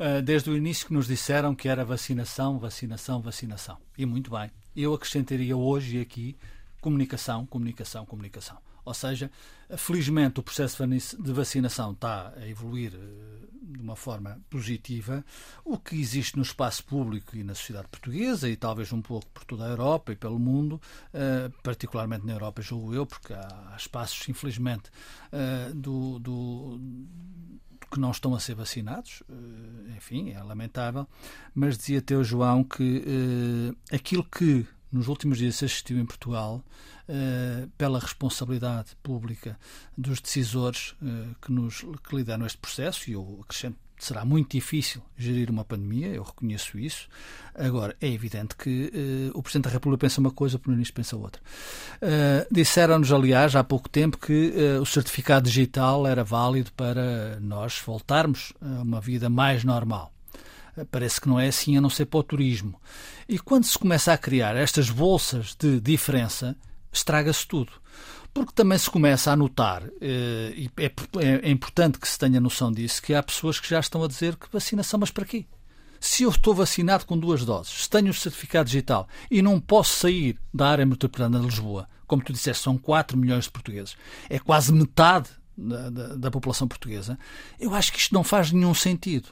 Ah, 0.04 0.20
desde 0.20 0.50
o 0.50 0.58
início 0.58 0.88
que 0.88 0.94
nos 0.94 1.06
disseram 1.06 1.54
que 1.54 1.70
era 1.70 1.86
vacinação, 1.86 2.58
vacinação, 2.58 3.22
vacinação. 3.22 3.78
E 3.96 4.04
muito 4.04 4.32
bem. 4.32 4.50
Eu 4.76 4.96
acrescentaria 4.96 5.56
hoje 5.56 6.02
aqui 6.02 6.36
comunicação, 6.82 7.46
comunicação, 7.46 8.04
comunicação. 8.04 8.58
Ou 8.84 8.96
seja, 8.96 9.30
felizmente 9.78 10.40
o 10.40 10.44
processo 10.44 10.84
de 10.88 11.32
vacinação 11.32 11.92
está 11.92 12.34
a 12.36 12.48
evoluir 12.48 12.94
ah, 12.96 13.48
de 13.62 13.80
uma 13.80 13.96
forma 13.96 14.42
positiva. 14.50 15.24
O 15.64 15.78
que 15.78 15.96
existe 15.96 16.36
no 16.36 16.42
espaço 16.42 16.84
público 16.84 17.38
e 17.38 17.44
na 17.44 17.54
sociedade 17.54 17.88
portuguesa, 17.88 18.50
e 18.50 18.56
talvez 18.56 18.92
um 18.92 19.04
pouco 19.04 19.28
por 19.30 19.44
toda 19.44 19.66
a 19.66 19.70
Europa 19.70 20.14
e 20.14 20.16
pelo 20.16 20.40
mundo, 20.40 20.82
ah, 21.14 21.52
particularmente 21.62 22.26
na 22.26 22.34
Europa, 22.34 22.64
julgo 22.64 22.96
eu, 22.96 23.06
porque 23.06 23.34
há 23.34 23.76
espaços, 23.78 24.28
infelizmente, 24.28 24.90
do, 25.76 26.18
do 26.18 26.82
que 27.92 28.00
não 28.00 28.12
estão 28.12 28.34
a 28.34 28.40
ser 28.40 28.56
vacinados, 28.56 29.22
eh, 29.30 29.98
enfim, 29.98 30.32
é 30.32 30.42
lamentável, 30.42 31.08
mas 31.54 31.78
dizia 31.78 32.02
Teu 32.02 32.24
João 32.24 32.64
que 32.64 33.04
uh, 33.06 33.96
aquilo 33.96 34.24
que 34.24 34.66
nos 34.92 35.08
últimos 35.08 35.38
dias 35.38 35.56
se 35.56 35.66
assistiu 35.66 36.00
em 36.00 36.06
Portugal, 36.06 36.64
uh, 37.08 37.68
pela 37.78 38.00
responsabilidade 38.00 38.96
pública 39.04 39.58
dos 39.98 40.20
decisores 40.20 40.96
que, 41.42 41.52
nos, 41.52 41.86
que 42.04 42.16
lideram 42.16 42.46
este 42.46 42.58
processo, 42.58 43.10
e 43.10 43.14
eu 43.14 43.40
acrescento 43.44 43.78
será 44.02 44.26
muito 44.26 44.52
difícil 44.52 45.00
gerir 45.16 45.52
uma 45.52 45.64
pandemia, 45.64 46.08
eu 46.08 46.24
reconheço 46.24 46.80
isso. 46.80 47.08
Agora, 47.54 47.96
é 48.02 48.08
evidente 48.08 48.56
que 48.56 48.92
uh, 48.92 49.38
o 49.38 49.44
Presidente 49.44 49.66
da 49.66 49.70
República 49.70 50.02
pensa 50.02 50.20
uma 50.20 50.32
coisa, 50.32 50.56
o 50.56 50.60
Primeiro-Ministro 50.60 50.96
pensa 50.96 51.16
outra. 51.16 51.40
Uh, 52.02 52.48
Disseram-nos, 52.52 53.12
aliás, 53.14 53.56
há 53.56 53.64
pouco 53.64 53.88
tempo 53.88 54.18
que 54.18 54.54
uh, 54.56 54.82
o 54.82 54.86
certificado 54.88 55.48
digital 55.48 56.08
era 56.08 56.24
válido 56.24 56.72
para 56.72 57.40
nós 57.40 57.80
voltarmos 57.86 58.54
a 58.60 58.82
uma 58.82 59.00
vida 59.00 59.30
mais 59.30 59.64
normal. 59.64 60.12
Parece 60.90 61.22
que 61.22 61.28
não 61.30 61.40
é 61.40 61.48
assim, 61.48 61.78
a 61.78 61.82
não 61.82 61.90
ser 61.90 62.06
para 62.06 62.22
o 62.22 62.24
turismo. 62.24 62.82
E 63.30 63.38
quando 63.38 63.66
se 63.66 63.78
começa 63.78 64.12
a 64.14 64.18
criar 64.18 64.56
estas 64.56 64.90
bolsas 64.90 65.56
de 65.60 65.80
diferença, 65.80 66.56
estraga-se 66.92 67.48
tudo 67.48 67.72
porque 68.34 68.54
também 68.54 68.78
se 68.78 68.90
começa 68.90 69.32
a 69.32 69.36
notar, 69.36 69.84
eh, 70.00 70.54
e 70.56 70.70
é, 70.78 70.86
é, 70.86 71.48
é, 71.48 71.52
importante 71.52 72.00
que 72.00 72.08
se 72.08 72.18
tenha 72.18 72.40
noção 72.40 72.72
disso, 72.72 73.02
que 73.02 73.14
há 73.14 73.22
pessoas 73.22 73.60
que 73.60 73.70
já 73.70 73.80
estão 73.80 74.04
a 74.04 74.08
dizer 74.08 74.36
que 74.38 74.48
vacinação, 74.52 75.00
mas 75.00 75.12
para 75.12 75.26
quê? 75.26 75.46
Se 76.00 76.24
eu 76.24 76.30
estou 76.30 76.54
vacinado 76.54 77.06
com 77.06 77.18
duas 77.18 77.46
doses, 77.46 77.84
se 77.84 77.90
tenho 77.90 78.10
o 78.10 78.14
certificado 78.14 78.66
digital 78.66 79.08
e 79.30 79.42
não 79.42 79.60
posso 79.60 80.00
sair 80.00 80.40
da 80.54 80.70
área 80.70 80.86
metropolitana 80.86 81.40
de 81.40 81.46
Lisboa, 81.46 81.88
como 82.08 82.24
tu 82.24 82.34
disseste, 82.34 82.64
são 82.64 82.78
4 82.78 83.18
milhões 83.18 83.46
de 83.46 83.52
portugueses, 83.52 83.96
é 84.30 84.40
quase 84.40 84.74
metade 84.74 85.30
da, 85.56 85.90
da, 85.90 86.08
da 86.16 86.32
população 86.32 86.68
portuguesa, 86.68 87.20
eu 87.60 87.76
acho 87.76 87.92
que 87.92 88.00
isto 88.00 88.14
não 88.14 88.24
faz 88.24 88.52
nenhum 88.52 88.74
sentido. 88.74 89.30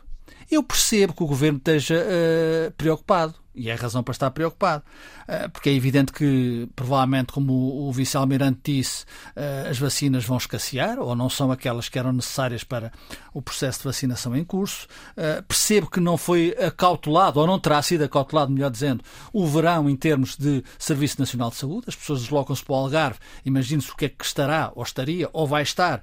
Eu 0.52 0.62
percebo 0.62 1.14
que 1.14 1.24
o 1.24 1.28
governo 1.28 1.58
esteja 1.58 1.96
uh, 1.96 2.72
preocupado 2.74 3.36
e 3.60 3.70
é 3.70 3.76
razão 3.76 4.02
para 4.02 4.14
estar 4.14 4.32
preocupado, 4.32 4.84
eh, 5.28 5.50
porque 5.50 5.70
é 5.70 5.74
evidente 5.74 6.14
que, 6.14 6.70
provavelmente, 6.78 7.34
como 7.34 7.88
o 7.88 7.92
vice-almirante 7.92 8.60
disse, 8.64 9.06
eh, 9.36 9.68
as 9.70 9.78
vacinas 9.78 10.24
vão 10.24 10.38
escassear 10.38 10.98
ou 10.98 11.14
não 11.14 11.30
são 11.30 11.52
aquelas 11.52 11.90
que 11.90 12.00
eram 12.00 12.14
necessárias 12.14 12.64
para 12.64 12.90
o 13.34 13.42
processo 13.42 13.80
de 13.80 13.84
vacinação 13.84 14.34
em 14.34 14.46
curso. 14.46 14.88
Eh, 15.18 15.42
percebo 15.42 15.90
que 15.90 16.00
não 16.00 16.16
foi 16.16 16.56
acautelado, 16.58 17.42
ou 17.42 17.46
não 17.46 17.60
terá 17.60 17.82
sido 17.82 18.06
acautelado, 18.06 18.50
melhor 18.50 18.72
dizendo, 18.72 19.04
o 19.34 19.46
verão 19.46 19.90
em 19.90 19.96
termos 19.96 20.38
de 20.38 20.64
Serviço 20.78 21.20
Nacional 21.20 21.50
de 21.50 21.58
Saúde. 21.58 21.88
As 21.90 21.96
pessoas 21.96 22.22
deslocam-se 22.22 22.64
para 22.64 22.74
o 22.74 22.78
Algarve, 22.78 23.20
imagine-se 23.44 23.92
o 23.92 23.96
que 23.98 24.06
é 24.06 24.10
que 24.10 24.24
estará, 24.24 24.72
ou 24.74 24.84
estaria, 24.84 25.30
ou 25.34 25.46
vai 25.46 25.64
estar 25.64 26.02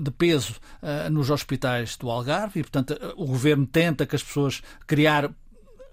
de 0.00 0.10
peso 0.10 0.54
nos 1.10 1.30
hospitais 1.30 1.96
do 1.96 2.10
Algarve, 2.10 2.60
e, 2.60 2.62
portanto, 2.62 2.98
o 3.16 3.26
governo 3.26 3.66
tenta 3.66 4.06
que 4.06 4.16
as 4.16 4.22
pessoas 4.22 4.60
criar 4.86 5.30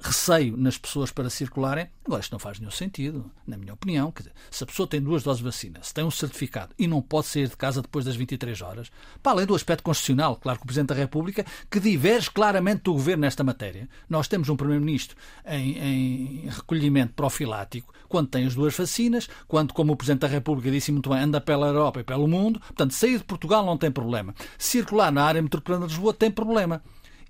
receio 0.01 0.57
nas 0.57 0.77
pessoas 0.77 1.11
para 1.11 1.29
circularem. 1.29 1.87
Agora, 2.03 2.21
isto 2.21 2.31
não 2.31 2.39
faz 2.39 2.59
nenhum 2.59 2.71
sentido, 2.71 3.31
na 3.45 3.55
minha 3.55 3.73
opinião. 3.73 4.11
Quer 4.11 4.23
dizer, 4.23 4.35
se 4.49 4.63
a 4.63 4.67
pessoa 4.67 4.87
tem 4.87 4.99
duas 4.99 5.23
doses 5.23 5.37
de 5.37 5.43
vacina, 5.43 5.79
se 5.83 5.93
tem 5.93 6.03
um 6.03 6.11
certificado 6.11 6.73
e 6.77 6.87
não 6.87 7.01
pode 7.01 7.27
sair 7.27 7.47
de 7.47 7.55
casa 7.55 7.81
depois 7.81 8.03
das 8.03 8.15
23 8.15 8.61
horas, 8.61 8.91
para 9.21 9.33
além 9.33 9.45
do 9.45 9.55
aspecto 9.55 9.83
constitucional, 9.83 10.35
claro 10.35 10.57
que 10.57 10.63
o 10.63 10.67
Presidente 10.67 10.89
da 10.89 10.95
República, 10.95 11.45
que 11.69 11.79
diverge 11.79 12.31
claramente 12.31 12.83
do 12.83 12.93
Governo 12.93 13.21
nesta 13.21 13.43
matéria. 13.43 13.87
Nós 14.09 14.27
temos 14.27 14.49
um 14.49 14.55
Primeiro-Ministro 14.55 15.15
em, 15.45 15.77
em, 15.77 16.49
recolhimento 16.49 17.13
profilático 17.13 17.93
quando 18.09 18.27
tem 18.27 18.45
as 18.45 18.55
duas 18.55 18.75
vacinas, 18.75 19.29
quando, 19.47 19.73
como 19.73 19.93
o 19.93 19.95
Presidente 19.95 20.21
da 20.21 20.27
República 20.27 20.71
disse 20.71 20.91
muito 20.91 21.09
bem, 21.09 21.19
anda 21.19 21.39
pela 21.39 21.67
Europa 21.67 21.99
e 21.99 22.03
pelo 22.03 22.27
mundo. 22.27 22.59
Portanto, 22.59 22.93
sair 22.93 23.19
de 23.19 23.23
Portugal 23.23 23.65
não 23.65 23.77
tem 23.77 23.91
problema. 23.91 24.33
Circular 24.57 25.11
na 25.11 25.23
área 25.23 25.41
metropolitana 25.41 25.87
de 25.87 25.93
Lisboa 25.93 26.13
tem 26.13 26.31
problema. 26.31 26.81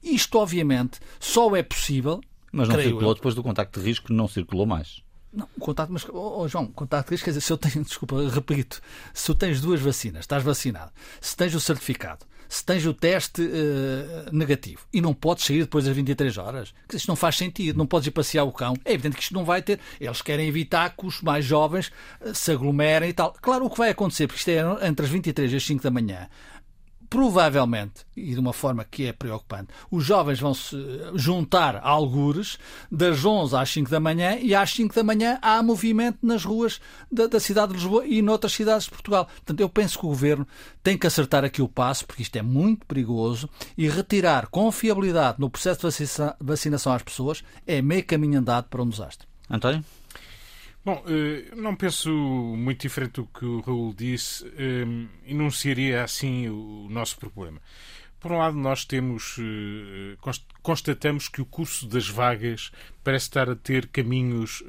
Isto, 0.01 0.39
obviamente, 0.39 0.99
só 1.19 1.55
é 1.55 1.61
possível 1.61 2.21
mas 2.51 2.67
não 2.67 2.75
circulou 2.75 3.11
eu. 3.11 3.15
depois 3.15 3.35
do 3.35 3.43
contacto 3.43 3.79
de 3.79 3.85
risco, 3.85 4.11
não 4.11 4.27
circulou 4.27 4.65
mais. 4.65 5.01
Não, 5.33 5.47
contacto, 5.59 5.93
mas, 5.93 6.05
oh, 6.09 6.41
oh, 6.41 6.47
João, 6.47 6.67
contacto 6.67 7.09
de 7.09 7.13
risco, 7.13 7.25
quer 7.25 7.31
dizer, 7.31 7.41
se 7.41 7.53
eu 7.53 7.57
tenho, 7.57 7.83
desculpa, 7.85 8.17
repito, 8.29 8.81
se 9.13 9.25
tu 9.25 9.35
tens 9.35 9.61
duas 9.61 9.79
vacinas, 9.79 10.21
estás 10.21 10.43
vacinado, 10.43 10.91
se 11.21 11.35
tens 11.37 11.55
o 11.55 11.59
certificado, 11.59 12.25
se 12.49 12.65
tens 12.65 12.85
o 12.85 12.93
teste 12.93 13.41
uh, 13.41 14.35
negativo 14.35 14.85
e 14.91 14.99
não 14.99 15.13
podes 15.13 15.45
sair 15.45 15.61
depois 15.61 15.85
das 15.85 15.95
23 15.95 16.37
horas, 16.37 16.73
que 16.85 16.97
isto 16.97 17.07
não 17.07 17.15
faz 17.15 17.37
sentido, 17.37 17.77
não 17.77 17.87
podes 17.87 18.07
ir 18.07 18.11
passear 18.11 18.43
o 18.43 18.51
cão, 18.51 18.73
é 18.83 18.91
evidente 18.91 19.15
que 19.15 19.23
isto 19.23 19.33
não 19.33 19.45
vai 19.45 19.61
ter. 19.61 19.79
Eles 20.01 20.21
querem 20.21 20.49
evitar 20.49 20.93
que 20.97 21.05
os 21.05 21.21
mais 21.21 21.45
jovens 21.45 21.93
uh, 22.19 22.35
se 22.35 22.51
aglomerem 22.51 23.09
e 23.09 23.13
tal. 23.13 23.33
Claro, 23.41 23.65
o 23.65 23.69
que 23.69 23.77
vai 23.77 23.91
acontecer, 23.91 24.27
porque 24.27 24.39
isto 24.39 24.49
é 24.49 24.85
entre 24.85 25.05
as 25.05 25.11
23 25.11 25.53
e 25.53 25.55
as 25.55 25.65
5 25.65 25.81
da 25.81 25.89
manhã, 25.89 26.27
provavelmente, 27.11 28.05
e 28.15 28.33
de 28.33 28.39
uma 28.39 28.53
forma 28.53 28.85
que 28.85 29.05
é 29.05 29.11
preocupante, 29.11 29.67
os 29.91 30.05
jovens 30.05 30.39
vão 30.39 30.53
se 30.53 30.77
juntar 31.13 31.75
a 31.75 31.89
algures 31.89 32.57
das 32.89 33.25
11 33.25 33.53
às 33.53 33.69
5 33.69 33.91
da 33.91 33.99
manhã 33.99 34.37
e 34.39 34.55
às 34.55 34.71
5 34.71 34.95
da 34.95 35.03
manhã 35.03 35.37
há 35.41 35.61
movimento 35.61 36.19
nas 36.23 36.45
ruas 36.45 36.79
da, 37.11 37.27
da 37.27 37.37
cidade 37.37 37.73
de 37.73 37.79
Lisboa 37.79 38.05
e 38.07 38.21
noutras 38.21 38.53
cidades 38.53 38.85
de 38.85 38.91
Portugal. 38.91 39.25
Portanto, 39.25 39.59
eu 39.59 39.67
penso 39.67 39.99
que 39.99 40.05
o 40.05 40.09
governo 40.09 40.47
tem 40.81 40.97
que 40.97 41.05
acertar 41.05 41.43
aqui 41.43 41.61
o 41.61 41.67
passo, 41.67 42.07
porque 42.07 42.21
isto 42.23 42.37
é 42.37 42.41
muito 42.41 42.85
perigoso, 42.85 43.49
e 43.77 43.89
retirar 43.89 44.47
confiabilidade 44.47 45.37
no 45.37 45.49
processo 45.49 45.81
de 45.89 46.07
vacinação 46.39 46.93
às 46.93 47.03
pessoas 47.03 47.43
é 47.67 47.81
meio 47.81 48.05
caminho 48.05 48.39
andado 48.39 48.69
para 48.69 48.81
um 48.81 48.87
desastre. 48.87 49.27
António? 49.49 49.83
Bom, 50.83 51.03
eh, 51.07 51.53
não 51.55 51.75
penso 51.75 52.09
muito 52.11 52.81
diferente 52.81 53.13
do 53.13 53.27
que 53.27 53.45
o 53.45 53.59
Raul 53.61 53.93
disse. 53.93 54.45
Eh, 54.57 54.83
enunciaria 55.27 56.03
assim 56.03 56.49
o 56.49 56.87
nosso 56.89 57.19
problema. 57.19 57.61
Por 58.19 58.31
um 58.31 58.37
lado, 58.37 58.57
nós 58.57 58.83
temos, 58.83 59.37
eh, 59.39 60.17
constatamos 60.63 61.27
que 61.27 61.41
o 61.41 61.45
curso 61.45 61.87
das 61.87 62.07
vagas 62.07 62.71
parece 63.03 63.25
estar 63.25 63.49
a 63.49 63.55
ter 63.55 63.87
caminhos, 63.87 64.63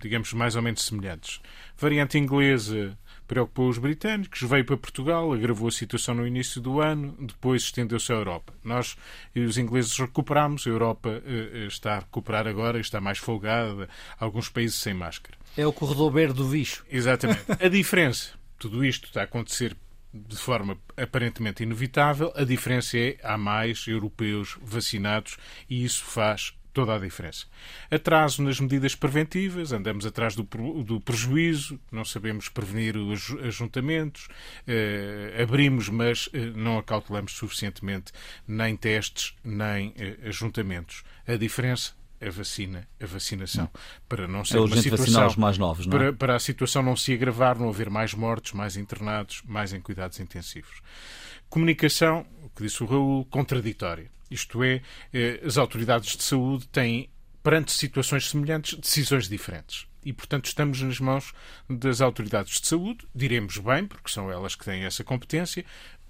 digamos, 0.00 0.32
mais 0.32 0.56
ou 0.56 0.62
menos 0.62 0.84
semelhantes. 0.84 1.40
Variante 1.76 2.18
inglesa 2.18 2.98
preocupou 3.26 3.68
os 3.68 3.78
britânicos, 3.78 4.42
veio 4.42 4.64
para 4.64 4.76
Portugal, 4.76 5.32
agravou 5.32 5.68
a 5.68 5.72
situação 5.72 6.14
no 6.14 6.26
início 6.26 6.60
do 6.60 6.80
ano, 6.80 7.16
depois 7.20 7.62
estendeu-se 7.62 8.12
à 8.12 8.14
Europa. 8.14 8.52
Nós 8.62 8.96
e 9.34 9.40
os 9.40 9.58
ingleses 9.58 9.96
recuperamos, 9.98 10.66
a 10.66 10.70
Europa 10.70 11.08
uh, 11.08 11.66
está 11.66 11.96
a 11.96 11.98
recuperar 12.00 12.46
agora, 12.46 12.78
está 12.78 13.00
mais 13.00 13.18
folgada, 13.18 13.88
alguns 14.18 14.48
países 14.48 14.76
sem 14.76 14.94
máscara. 14.94 15.36
É 15.56 15.66
o 15.66 15.72
corredor 15.72 16.12
verde 16.12 16.34
do 16.34 16.44
bicho. 16.44 16.84
Exatamente. 16.90 17.44
A 17.60 17.68
diferença, 17.68 18.32
tudo 18.58 18.84
isto 18.84 19.06
está 19.06 19.22
a 19.22 19.24
acontecer 19.24 19.76
de 20.12 20.36
forma 20.36 20.78
aparentemente 20.96 21.62
inevitável, 21.62 22.32
a 22.34 22.44
diferença 22.44 22.98
é 22.98 23.16
há 23.22 23.36
mais 23.36 23.86
europeus 23.86 24.56
vacinados 24.62 25.36
e 25.68 25.84
isso 25.84 26.04
faz 26.04 26.54
toda 26.76 26.94
a 26.94 26.98
diferença. 26.98 27.46
Atraso 27.90 28.42
nas 28.42 28.60
medidas 28.60 28.94
preventivas, 28.94 29.72
andamos 29.72 30.04
atrás 30.04 30.36
do, 30.36 30.42
do 30.84 31.00
prejuízo, 31.00 31.80
não 31.90 32.04
sabemos 32.04 32.50
prevenir 32.50 32.98
os 32.98 33.30
ajuntamentos, 33.42 34.28
eh, 34.66 35.42
abrimos, 35.42 35.88
mas 35.88 36.28
eh, 36.34 36.52
não 36.54 36.76
acautelamos 36.76 37.32
suficientemente 37.32 38.12
nem 38.46 38.76
testes, 38.76 39.34
nem 39.42 39.94
eh, 39.96 40.18
ajuntamentos. 40.28 41.02
A 41.26 41.36
diferença 41.36 41.94
a 42.20 42.30
vacina, 42.30 42.86
a 43.00 43.06
vacinação, 43.06 43.70
para 44.06 44.28
não 44.28 44.44
ser 44.44 44.58
é 44.58 44.60
uma 44.60 44.76
situação 44.76 45.26
os 45.26 45.36
mais 45.36 45.56
novos, 45.56 45.86
não 45.86 45.96
é? 45.96 45.98
para, 45.98 46.12
para 46.12 46.36
a 46.36 46.38
situação 46.38 46.82
não 46.82 46.96
se 46.96 47.12
agravar, 47.12 47.58
não 47.58 47.70
haver 47.70 47.88
mais 47.88 48.12
mortes, 48.12 48.52
mais 48.52 48.76
internados, 48.76 49.42
mais 49.46 49.72
em 49.72 49.80
cuidados 49.80 50.20
intensivos. 50.20 50.82
Comunicação, 51.48 52.26
o 52.42 52.50
que 52.50 52.62
disse 52.62 52.82
o 52.82 52.86
Raul, 52.86 53.24
contraditória. 53.26 54.10
Isto 54.30 54.62
é, 54.62 54.82
eh, 55.12 55.40
as 55.44 55.56
autoridades 55.56 56.16
de 56.16 56.22
saúde 56.22 56.66
têm, 56.68 57.08
perante 57.42 57.72
situações 57.72 58.28
semelhantes, 58.28 58.78
decisões 58.78 59.28
diferentes. 59.28 59.86
E, 60.04 60.12
portanto, 60.12 60.46
estamos 60.46 60.80
nas 60.82 61.00
mãos 61.00 61.32
das 61.68 62.00
autoridades 62.00 62.60
de 62.60 62.66
saúde, 62.66 63.06
diremos 63.14 63.58
bem, 63.58 63.86
porque 63.86 64.10
são 64.10 64.30
elas 64.30 64.54
que 64.54 64.64
têm 64.64 64.84
essa 64.84 65.02
competência, 65.02 65.64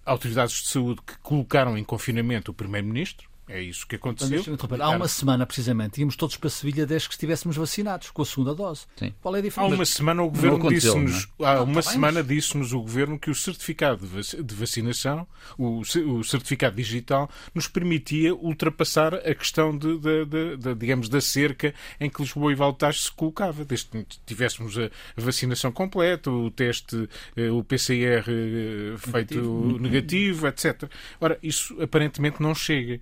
autoridades 0.04 0.62
de 0.62 0.68
saúde 0.68 1.00
que 1.06 1.16
colocaram 1.18 1.76
em 1.76 1.84
confinamento 1.84 2.50
o 2.50 2.54
Primeiro-Ministro, 2.54 3.28
é 3.48 3.62
isso 3.62 3.86
que 3.86 3.94
aconteceu. 3.96 4.42
Há 4.80 4.90
uma 4.90 5.06
semana, 5.06 5.46
precisamente, 5.46 6.00
íamos 6.00 6.16
todos 6.16 6.36
para 6.36 6.50
Sevilha 6.50 6.84
desde 6.84 7.08
que 7.08 7.14
estivéssemos 7.14 7.56
vacinados, 7.56 8.10
com 8.10 8.22
a 8.22 8.26
segunda 8.26 8.54
dose. 8.54 8.86
Sim. 8.96 9.14
Qual 9.20 9.36
é 9.36 9.38
a 9.38 9.42
diferença? 9.42 9.72
Há 9.72 9.74
uma 9.76 9.84
semana 9.84 10.22
o 10.22 10.30
Governo 10.30 10.68
disse-nos 10.68 11.28
é? 11.38 11.44
há 11.44 11.62
uma 11.62 11.82
semana 11.82 12.24
disse-nos 12.24 12.72
o 12.72 12.80
Governo 12.80 13.18
que 13.18 13.30
o 13.30 13.34
certificado 13.34 14.06
de 14.06 14.54
vacinação, 14.54 15.26
o, 15.56 15.80
o 15.80 16.24
certificado 16.24 16.74
digital, 16.74 17.30
nos 17.54 17.68
permitia 17.68 18.34
ultrapassar 18.34 19.14
a 19.14 19.34
questão 19.34 19.76
de, 19.76 19.96
de, 19.98 20.24
de, 20.24 20.56
de 20.56 20.74
digamos, 20.74 21.08
da 21.08 21.20
cerca 21.20 21.72
em 22.00 22.10
que 22.10 22.20
Lisboa 22.20 22.50
e 22.50 22.54
Valtares 22.54 23.04
se 23.04 23.12
colocava. 23.12 23.64
Desde 23.64 23.86
que 23.86 24.06
tivéssemos 24.26 24.76
a 24.76 24.90
vacinação 25.16 25.70
completa, 25.70 26.30
o 26.30 26.50
teste, 26.50 27.08
eh, 27.36 27.50
o 27.50 27.62
PCR 27.62 28.24
eh, 28.28 28.96
feito 28.98 29.34
negativo, 29.34 29.78
negativo 29.78 30.46
etc. 30.48 30.90
Ora, 31.20 31.38
isso 31.42 31.80
aparentemente 31.80 32.42
não 32.42 32.54
chega. 32.54 33.00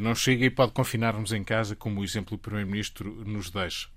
Não 0.00 0.14
chega 0.14 0.44
e 0.44 0.50
pode 0.50 0.72
confinar-nos 0.72 1.32
em 1.32 1.42
casa, 1.44 1.76
como 1.76 2.00
o 2.00 2.04
exemplo 2.04 2.36
do 2.36 2.40
Primeiro-Ministro 2.40 3.24
nos 3.26 3.50
deixa. 3.50 3.88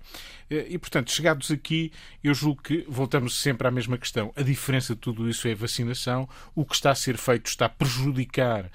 E, 0.48 0.78
portanto, 0.78 1.10
chegados 1.10 1.50
aqui, 1.50 1.90
eu 2.22 2.32
julgo 2.32 2.62
que 2.62 2.84
voltamos 2.88 3.40
sempre 3.40 3.66
à 3.66 3.70
mesma 3.70 3.98
questão. 3.98 4.32
A 4.36 4.42
diferença 4.42 4.94
de 4.94 5.00
tudo 5.00 5.28
isso 5.28 5.48
é 5.48 5.52
a 5.52 5.56
vacinação. 5.56 6.28
O 6.54 6.64
que 6.64 6.74
está 6.74 6.90
a 6.90 6.94
ser 6.94 7.16
feito 7.16 7.46
está 7.46 7.66
a 7.66 7.68
prejudicar 7.68 8.70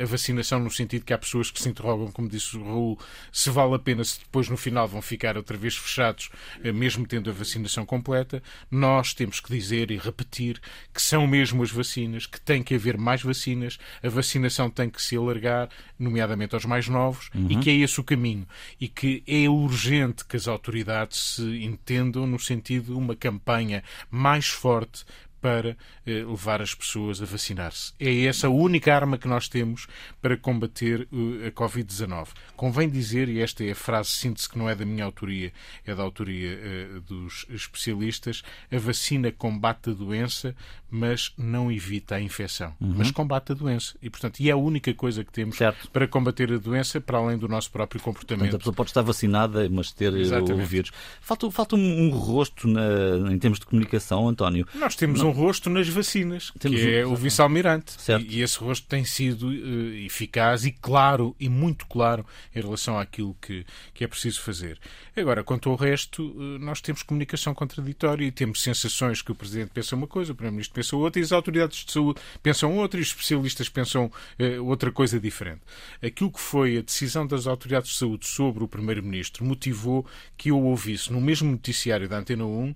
a 0.00 0.04
vacinação, 0.04 0.60
no 0.60 0.70
sentido 0.70 1.04
que 1.04 1.12
há 1.12 1.18
pessoas 1.18 1.50
que 1.50 1.60
se 1.60 1.68
interrogam, 1.68 2.12
como 2.12 2.28
disse 2.28 2.56
o 2.56 2.64
Raul, 2.64 2.98
se 3.32 3.50
vale 3.50 3.74
a 3.74 3.78
pena, 3.78 4.04
se 4.04 4.20
depois 4.20 4.48
no 4.48 4.56
final 4.56 4.86
vão 4.86 5.02
ficar 5.02 5.36
outra 5.36 5.56
vez 5.56 5.76
fechados, 5.76 6.30
mesmo 6.74 7.06
tendo 7.06 7.30
a 7.30 7.32
vacinação 7.32 7.84
completa. 7.84 8.42
Nós 8.70 9.12
temos 9.14 9.40
que 9.40 9.52
dizer 9.52 9.90
e 9.90 9.96
repetir 9.96 10.60
que 10.92 11.02
são 11.02 11.26
mesmo 11.26 11.62
as 11.62 11.70
vacinas, 11.70 12.26
que 12.26 12.40
tem 12.40 12.62
que 12.62 12.74
haver 12.74 12.96
mais 12.96 13.22
vacinas, 13.22 13.78
a 14.02 14.08
vacinação 14.08 14.70
tem 14.70 14.88
que 14.88 15.02
se 15.02 15.16
alargar, 15.16 15.68
nomeadamente 15.98 16.54
aos 16.54 16.64
mais 16.64 16.88
novos, 16.88 17.30
uhum. 17.34 17.48
e 17.50 17.56
que 17.56 17.70
é 17.70 17.74
esse 17.74 17.98
o 17.98 18.04
caminho. 18.04 18.46
E 18.80 18.86
que 18.88 19.22
é 19.26 19.48
urgente 19.48 20.24
que 20.24 20.36
as 20.36 20.46
autoridades 20.46 21.07
se 21.16 21.64
entendam 21.64 22.26
no 22.26 22.38
sentido 22.38 22.86
de 22.86 22.92
uma 22.92 23.16
campanha 23.16 23.82
mais 24.10 24.48
forte 24.48 25.04
para 25.40 25.76
eh, 26.06 26.24
levar 26.24 26.60
as 26.60 26.74
pessoas 26.74 27.22
a 27.22 27.24
vacinar-se. 27.24 27.92
É 27.98 28.24
essa 28.24 28.46
a 28.46 28.50
única 28.50 28.94
arma 28.94 29.18
que 29.18 29.28
nós 29.28 29.48
temos 29.48 29.86
para 30.20 30.36
combater 30.36 31.08
uh, 31.12 31.46
a 31.46 31.50
Covid-19. 31.50 32.28
Convém 32.56 32.88
dizer, 32.88 33.28
e 33.28 33.40
esta 33.40 33.64
é 33.64 33.70
a 33.70 33.74
frase 33.74 34.10
síntese 34.10 34.48
que 34.48 34.58
não 34.58 34.68
é 34.68 34.74
da 34.74 34.84
minha 34.84 35.04
autoria, 35.04 35.52
é 35.86 35.94
da 35.94 36.02
autoria 36.02 36.58
uh, 36.58 37.00
dos 37.02 37.46
especialistas, 37.50 38.42
a 38.70 38.78
vacina 38.78 39.30
combate 39.30 39.90
a 39.90 39.92
doença, 39.92 40.54
mas 40.90 41.32
não 41.36 41.70
evita 41.70 42.16
a 42.16 42.20
infecção, 42.20 42.74
uhum. 42.80 42.94
mas 42.96 43.10
combate 43.10 43.52
a 43.52 43.54
doença. 43.54 43.94
E, 44.02 44.08
portanto, 44.08 44.40
e 44.40 44.48
é 44.48 44.52
a 44.52 44.56
única 44.56 44.92
coisa 44.94 45.22
que 45.22 45.30
temos 45.30 45.56
certo. 45.56 45.90
para 45.90 46.08
combater 46.08 46.52
a 46.52 46.58
doença, 46.58 47.00
para 47.00 47.18
além 47.18 47.36
do 47.36 47.46
nosso 47.46 47.70
próprio 47.70 48.00
comportamento. 48.00 48.40
Portanto, 48.40 48.56
a 48.56 48.58
pessoa 48.58 48.74
pode 48.74 48.90
estar 48.90 49.02
vacinada, 49.02 49.68
mas 49.68 49.92
ter 49.92 50.14
eh, 50.14 50.20
Exatamente. 50.20 50.62
o 50.62 50.66
vírus. 50.66 50.90
Falta, 51.20 51.50
falta 51.50 51.76
um, 51.76 52.06
um 52.06 52.10
rosto 52.10 52.66
na, 52.66 53.30
em 53.30 53.38
termos 53.38 53.58
de 53.58 53.66
comunicação, 53.66 54.28
António. 54.28 54.66
Nós 54.74 54.96
temos 54.96 55.20
não. 55.20 55.27
Um 55.28 55.32
rosto 55.32 55.68
nas 55.70 55.88
vacinas, 55.88 56.52
temos 56.58 56.80
que 56.80 56.94
é 56.94 57.06
um... 57.06 57.12
o 57.12 57.16
vice-almirante. 57.16 57.96
E, 58.20 58.38
e, 58.38 58.42
esse 58.42 58.58
rosto 58.58 58.86
tem 58.86 59.04
sido 59.04 59.48
uh, 59.48 59.94
eficaz 60.04 60.64
e 60.64 60.72
claro, 60.72 61.34
e 61.38 61.48
muito 61.48 61.86
claro, 61.86 62.24
em 62.54 62.60
relação 62.60 62.98
àquilo 62.98 63.36
que, 63.40 63.64
que 63.94 64.04
é 64.04 64.06
preciso 64.06 64.40
fazer. 64.40 64.78
Agora, 65.16 65.44
quanto 65.44 65.70
ao 65.70 65.76
resto, 65.76 66.22
uh, 66.22 66.58
nós 66.58 66.80
temos 66.80 67.02
comunicação 67.02 67.54
contraditória 67.54 68.24
e 68.24 68.30
temos 68.30 68.62
sensações 68.62 69.22
que 69.22 69.32
o 69.32 69.34
Presidente 69.34 69.70
pensa 69.72 69.96
uma 69.96 70.06
coisa, 70.06 70.32
o 70.32 70.34
Primeiro-Ministro 70.34 70.74
pensa 70.74 70.96
outra 70.96 71.20
e 71.20 71.24
as 71.24 71.32
autoridades 71.32 71.84
de 71.84 71.92
saúde 71.92 72.20
pensam 72.42 72.76
outra 72.76 72.98
e 72.98 73.02
os 73.02 73.08
especialistas 73.08 73.68
pensam 73.68 74.06
uh, 74.06 74.64
outra 74.64 74.90
coisa 74.90 75.20
diferente. 75.20 75.60
Aquilo 76.02 76.30
que 76.32 76.40
foi 76.40 76.78
a 76.78 76.82
decisão 76.82 77.26
das 77.26 77.46
autoridades 77.46 77.90
de 77.90 77.96
saúde 77.96 78.26
sobre 78.26 78.64
o 78.64 78.68
Primeiro-Ministro 78.68 79.44
motivou 79.44 80.06
que 80.36 80.50
eu 80.50 80.60
ouvisse 80.60 81.12
no 81.12 81.20
mesmo 81.20 81.50
noticiário 81.50 82.08
da 82.08 82.18
Antena 82.18 82.44
1 82.44 82.74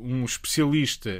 um 0.00 0.24
especialista, 0.24 1.10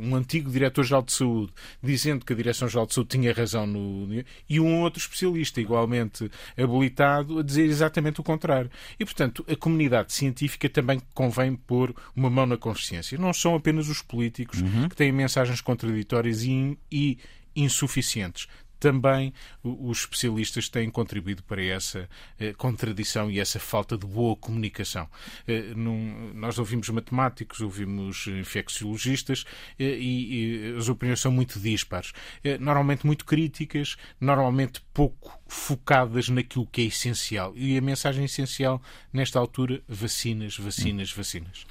um 0.00 0.14
antigo 0.14 0.50
diretor-geral 0.50 1.02
de 1.02 1.12
saúde, 1.12 1.52
dizendo 1.82 2.24
que 2.24 2.32
a 2.32 2.36
Direção-Geral 2.36 2.86
de 2.86 2.94
Saúde 2.94 3.10
tinha 3.10 3.32
razão 3.32 3.66
no. 3.66 4.08
e 4.48 4.60
um 4.60 4.80
outro 4.80 5.00
especialista, 5.00 5.60
igualmente 5.60 6.30
habilitado, 6.56 7.38
a 7.38 7.42
dizer 7.42 7.64
exatamente 7.64 8.20
o 8.20 8.24
contrário. 8.24 8.70
E, 8.98 9.04
portanto, 9.04 9.44
a 9.48 9.56
comunidade 9.56 10.12
científica 10.12 10.68
também 10.68 11.00
convém 11.14 11.54
pôr 11.54 11.94
uma 12.14 12.30
mão 12.30 12.46
na 12.46 12.56
consciência. 12.56 13.18
Não 13.18 13.32
são 13.32 13.54
apenas 13.54 13.88
os 13.88 14.02
políticos 14.02 14.60
uhum. 14.60 14.88
que 14.88 14.96
têm 14.96 15.12
mensagens 15.12 15.60
contraditórias 15.60 16.42
e, 16.42 16.78
e 16.90 17.18
insuficientes 17.54 18.48
também 18.82 19.32
os 19.62 20.00
especialistas 20.00 20.68
têm 20.68 20.90
contribuído 20.90 21.40
para 21.44 21.62
essa 21.62 22.08
eh, 22.36 22.52
contradição 22.52 23.30
e 23.30 23.38
essa 23.38 23.60
falta 23.60 23.96
de 23.96 24.04
boa 24.04 24.34
comunicação. 24.34 25.08
Eh, 25.46 25.72
num, 25.76 26.32
nós 26.34 26.58
ouvimos 26.58 26.88
matemáticos, 26.88 27.60
ouvimos 27.60 28.26
infecciologistas 28.26 29.44
eh, 29.78 29.84
e, 29.84 30.72
e, 30.72 30.76
as 30.76 30.88
opiniões 30.88 31.20
são 31.20 31.30
muito 31.30 31.60
dispares. 31.60 32.12
Normalmente 32.58 33.06
muito 33.06 33.24
críticas, 33.24 33.96
normalmente 34.20 34.80
pouco 34.92 35.40
focadas 35.46 36.28
naquilo 36.28 36.66
que 36.66 36.80
é 36.80 36.84
essencial. 36.86 37.52
E 37.54 37.78
a 37.78 37.80
mensagem 37.80 38.24
essencial, 38.24 38.82
nesta 39.12 39.38
altura, 39.38 39.80
vacinas, 39.86 40.58
vacinas, 40.58 41.12
vacinas. 41.12 41.66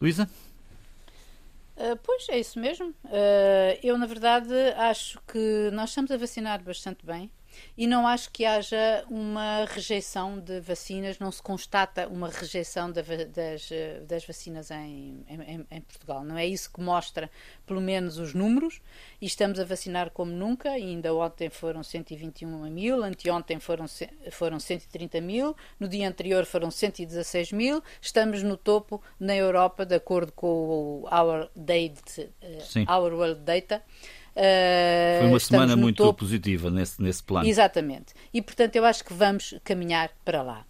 Luísa? 0.00 0.28
Uh, 1.76 1.96
pois 2.02 2.26
é 2.30 2.38
isso 2.38 2.58
mesmo. 2.58 2.88
Uh, 3.04 3.78
eu, 3.82 3.98
na 3.98 4.06
verdade, 4.06 4.54
acho 4.76 5.20
que 5.26 5.70
nós 5.72 5.90
estamos 5.90 6.10
a 6.10 6.16
vacinar 6.16 6.62
bastante 6.62 7.04
bem 7.04 7.30
e 7.76 7.86
não 7.86 8.06
acho 8.06 8.30
que 8.30 8.44
haja 8.44 9.04
uma 9.10 9.64
rejeição 9.66 10.38
de 10.38 10.60
vacinas, 10.60 11.18
não 11.18 11.30
se 11.30 11.42
constata 11.42 12.08
uma 12.08 12.28
rejeição 12.28 12.90
das, 12.90 13.06
das 14.06 14.24
vacinas 14.24 14.70
em, 14.70 15.24
em, 15.28 15.66
em, 15.70 15.80
Portugal. 15.80 16.24
Não 16.24 16.38
é 16.38 16.46
isso 16.46 16.72
que 16.72 16.80
mostra, 16.80 17.30
pelo 17.66 17.80
menos, 17.80 18.18
os 18.18 18.32
números. 18.32 18.80
E 19.20 19.26
estamos 19.26 19.60
a 19.60 19.64
vacinar 19.64 20.10
como 20.10 20.32
nunca. 20.32 20.70
ainda 20.70 21.14
ontem 21.14 21.50
foram 21.50 21.82
121 21.82 22.70
mil, 22.70 23.02
anteontem 23.02 23.60
foram, 23.60 23.86
foram 24.30 24.58
130 24.58 25.20
mil, 25.20 25.56
no 25.78 25.88
dia 25.88 26.08
anterior 26.08 26.44
foram 26.46 26.70
116 26.70 27.52
mil. 27.52 27.82
Estamos 28.00 28.42
no 28.42 28.56
topo 28.56 29.02
na 29.20 29.36
Europa, 29.36 29.84
de 29.84 29.94
acordo 29.94 30.32
com 30.32 30.46
o 30.46 31.08
Our, 31.10 31.50
Date, 31.54 32.22
uh, 32.42 32.92
Our 32.92 33.12
World 33.12 33.40
Data. 33.42 33.82
Uh, 34.36 35.20
Foi 35.20 35.28
uma 35.28 35.40
semana 35.40 35.76
muito 35.76 35.96
topo. 35.96 36.18
positiva 36.20 36.70
nesse, 36.70 37.00
nesse 37.00 37.22
plano. 37.22 37.48
Exatamente. 37.48 38.12
E, 38.34 38.42
portanto, 38.42 38.76
eu 38.76 38.84
acho 38.84 39.02
que 39.02 39.14
vamos 39.14 39.54
caminhar 39.64 40.10
para 40.24 40.42
lá. 40.42 40.66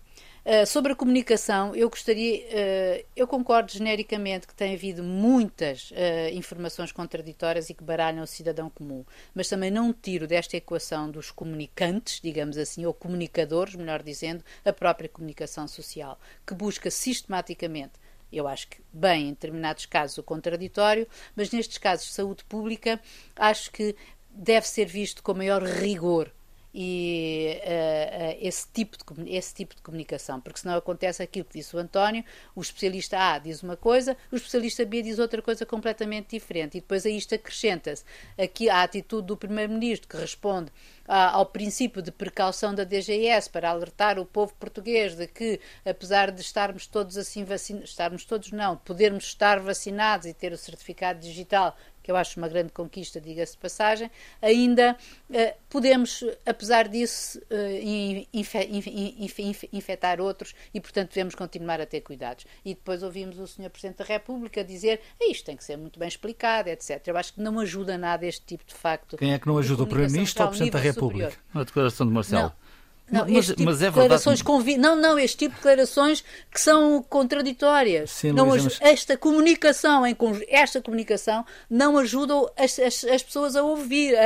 Uh, 0.46 0.64
sobre 0.64 0.92
a 0.92 0.94
comunicação, 0.94 1.74
eu 1.74 1.90
gostaria, 1.90 2.38
uh, 2.44 3.04
eu 3.16 3.26
concordo 3.26 3.72
genericamente 3.72 4.46
que 4.46 4.54
tem 4.54 4.74
havido 4.74 5.02
muitas 5.02 5.90
uh, 5.90 6.32
informações 6.32 6.92
contraditórias 6.92 7.68
e 7.68 7.74
que 7.74 7.82
baralham 7.82 8.22
o 8.22 8.26
cidadão 8.28 8.70
comum, 8.70 9.04
mas 9.34 9.48
também 9.48 9.72
não 9.72 9.92
tiro 9.92 10.24
desta 10.24 10.56
equação 10.56 11.10
dos 11.10 11.32
comunicantes, 11.32 12.20
digamos 12.22 12.56
assim, 12.56 12.86
ou 12.86 12.94
comunicadores, 12.94 13.74
melhor 13.74 14.04
dizendo, 14.04 14.44
a 14.64 14.72
própria 14.72 15.08
comunicação 15.08 15.66
social, 15.66 16.16
que 16.46 16.54
busca 16.54 16.92
sistematicamente 16.92 17.94
eu 18.32 18.46
acho 18.48 18.68
que 18.68 18.82
bem 18.92 19.28
em 19.28 19.30
determinados 19.30 19.86
casos 19.86 20.18
o 20.18 20.22
contraditório, 20.22 21.06
mas 21.34 21.50
nestes 21.50 21.78
casos 21.78 22.06
de 22.06 22.12
saúde 22.12 22.44
pública 22.44 23.00
acho 23.36 23.70
que 23.70 23.94
deve 24.30 24.66
ser 24.68 24.86
visto 24.86 25.22
com 25.22 25.34
maior 25.34 25.62
rigor 25.62 26.30
e 26.78 27.58
uh, 27.62 27.64
uh, 27.64 28.46
esse, 28.46 28.68
tipo 28.70 28.98
de, 28.98 29.30
esse 29.30 29.54
tipo 29.54 29.74
de 29.74 29.80
comunicação, 29.80 30.38
porque 30.38 30.60
senão 30.60 30.76
acontece 30.76 31.22
aquilo 31.22 31.46
que 31.46 31.58
disse 31.58 31.74
o 31.74 31.78
António, 31.78 32.22
o 32.54 32.60
especialista 32.60 33.18
A 33.18 33.38
diz 33.38 33.62
uma 33.62 33.78
coisa, 33.78 34.14
o 34.30 34.36
especialista 34.36 34.84
B 34.84 35.00
diz 35.00 35.18
outra 35.18 35.40
coisa 35.40 35.64
completamente 35.64 36.36
diferente, 36.36 36.76
e 36.76 36.80
depois 36.82 37.06
a 37.06 37.08
isto 37.08 37.34
acrescenta-se. 37.34 38.04
Aqui 38.36 38.68
a 38.68 38.82
atitude 38.82 39.26
do 39.26 39.38
Primeiro-Ministro, 39.38 40.06
que 40.06 40.18
responde 40.18 40.70
ao 41.06 41.46
princípio 41.46 42.02
de 42.02 42.10
precaução 42.10 42.74
da 42.74 42.84
DGS 42.84 43.48
para 43.50 43.70
alertar 43.70 44.18
o 44.18 44.24
povo 44.24 44.54
português 44.54 45.14
de 45.14 45.26
que, 45.26 45.60
apesar 45.84 46.30
de 46.30 46.40
estarmos 46.40 46.86
todos 46.86 47.16
assim 47.16 47.44
vacinados, 47.44 47.90
estarmos 47.90 48.24
todos 48.24 48.52
não, 48.52 48.76
podermos 48.76 49.24
estar 49.24 49.60
vacinados 49.60 50.26
e 50.26 50.34
ter 50.34 50.52
o 50.52 50.58
certificado 50.58 51.20
digital 51.20 51.76
que 52.06 52.12
eu 52.12 52.16
acho 52.16 52.38
uma 52.38 52.46
grande 52.46 52.70
conquista, 52.70 53.20
diga-se 53.20 53.54
de 53.54 53.58
passagem, 53.58 54.08
ainda 54.40 54.96
uh, 55.28 55.34
podemos, 55.68 56.22
apesar 56.46 56.86
disso, 56.86 57.36
uh, 57.50 58.28
infectar 59.72 60.20
outros 60.20 60.54
e, 60.72 60.80
portanto, 60.80 61.08
devemos 61.08 61.34
continuar 61.34 61.80
a 61.80 61.86
ter 61.86 62.02
cuidados. 62.02 62.46
E 62.64 62.74
depois 62.74 63.02
ouvimos 63.02 63.40
o 63.40 63.46
Sr. 63.48 63.70
Presidente 63.70 63.98
da 63.98 64.04
República 64.04 64.62
dizer 64.62 65.00
isto 65.20 65.46
tem 65.46 65.56
que 65.56 65.64
ser 65.64 65.76
muito 65.76 65.98
bem 65.98 66.06
explicado, 66.06 66.68
etc. 66.68 67.02
Eu 67.08 67.16
acho 67.16 67.34
que 67.34 67.40
não 67.40 67.58
ajuda 67.58 67.98
nada 67.98 68.24
este 68.24 68.46
tipo 68.46 68.64
de 68.64 68.74
facto. 68.74 69.16
Quem 69.16 69.32
é 69.32 69.38
que 69.40 69.48
não 69.48 69.58
ajuda? 69.58 69.82
O 69.82 69.86
Primeiro-Ministro 69.88 70.44
ou 70.44 70.46
o 70.46 70.50
Presidente 70.50 70.74
da 70.74 70.78
República? 70.78 70.95
Superior. 71.00 71.32
A 71.54 71.62
declaração 71.64 72.06
de 72.06 72.12
Marcelo. 72.12 72.42
Não. 72.42 72.65
Não, 73.10 73.24
mas, 73.28 73.46
tipo 73.46 73.62
mas 73.62 73.80
é 73.82 73.86
declarações 73.86 74.42
convi... 74.42 74.76
Não, 74.76 74.96
não, 74.96 75.16
este 75.18 75.38
tipo 75.38 75.54
de 75.54 75.56
declarações 75.58 76.24
que 76.50 76.60
são 76.60 77.02
contraditórias. 77.08 78.10
Sim, 78.10 78.32
não, 78.32 78.46
mas... 78.46 78.78
Esta 78.80 79.16
comunicação, 79.16 80.04
em 80.04 80.16
esta 80.48 80.80
comunicação, 80.80 81.44
não 81.70 81.98
ajuda 81.98 82.34
as, 82.58 82.78
as, 82.78 83.04
as 83.04 83.22
pessoas 83.22 83.54
a 83.54 83.62
ouvir, 83.62 84.16
a, 84.16 84.22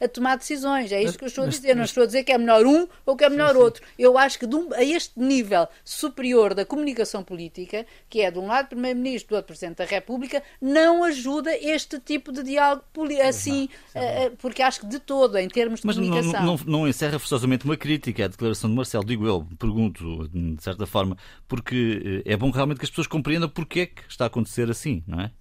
a, 0.00 0.04
a, 0.04 0.08
tomar 0.08 0.36
decisões. 0.36 0.90
É 0.90 1.02
isso 1.02 1.18
que 1.18 1.24
eu 1.24 1.28
estou 1.28 1.44
a 1.44 1.48
dizer. 1.48 1.68
Mas... 1.68 1.76
Não 1.76 1.84
estou 1.84 2.02
a 2.02 2.06
dizer 2.06 2.24
que 2.24 2.32
é 2.32 2.38
melhor 2.38 2.64
um 2.64 2.88
ou 3.04 3.14
que 3.14 3.24
é 3.24 3.28
melhor 3.28 3.52
sim, 3.52 3.58
outro. 3.58 3.84
Eu 3.98 4.16
acho 4.16 4.38
que 4.38 4.46
um, 4.46 4.72
a 4.72 4.82
este 4.82 5.12
nível 5.18 5.68
superior 5.84 6.54
da 6.54 6.64
comunicação 6.64 7.22
política, 7.22 7.84
que 8.08 8.22
é 8.22 8.30
de 8.30 8.38
um 8.38 8.46
lado 8.46 8.68
Primeiro-Ministro, 8.68 9.30
do 9.30 9.36
outro 9.36 9.48
Presidente 9.48 9.78
da 9.78 9.84
República, 9.84 10.42
não 10.60 11.04
ajuda 11.04 11.54
este 11.56 11.98
tipo 11.98 12.32
de 12.32 12.42
diálogo 12.42 12.84
assim, 13.26 13.68
não, 13.94 14.02
uh, 14.02 14.36
porque 14.38 14.62
acho 14.62 14.80
que 14.80 14.86
de 14.86 14.98
todo, 14.98 15.36
em 15.36 15.48
termos 15.48 15.80
de 15.80 15.86
mas 15.86 15.96
comunicação. 15.96 16.32
Mas 16.32 16.42
não, 16.42 16.56
não, 16.56 16.78
não 16.80 16.88
encerra 16.88 17.18
forçosamente 17.18 17.64
uma 17.64 17.76
crítica 17.76 18.13
crítica 18.14 18.24
à 18.24 18.28
declaração 18.28 18.70
de 18.70 18.76
Marcelo, 18.76 19.04
digo 19.04 19.26
eu, 19.26 19.46
pergunto, 19.58 20.28
de 20.28 20.62
certa 20.62 20.86
forma, 20.86 21.16
porque 21.46 22.22
eh, 22.24 22.32
é 22.32 22.36
bom 22.36 22.50
realmente 22.50 22.78
que 22.78 22.84
as 22.84 22.90
pessoas 22.90 23.06
compreendam 23.06 23.48
porque 23.48 23.80
é 23.80 23.86
que 23.86 24.02
está 24.08 24.24
a 24.24 24.26
acontecer 24.28 24.70
assim, 24.70 25.02
não 25.06 25.20
é? 25.20 25.32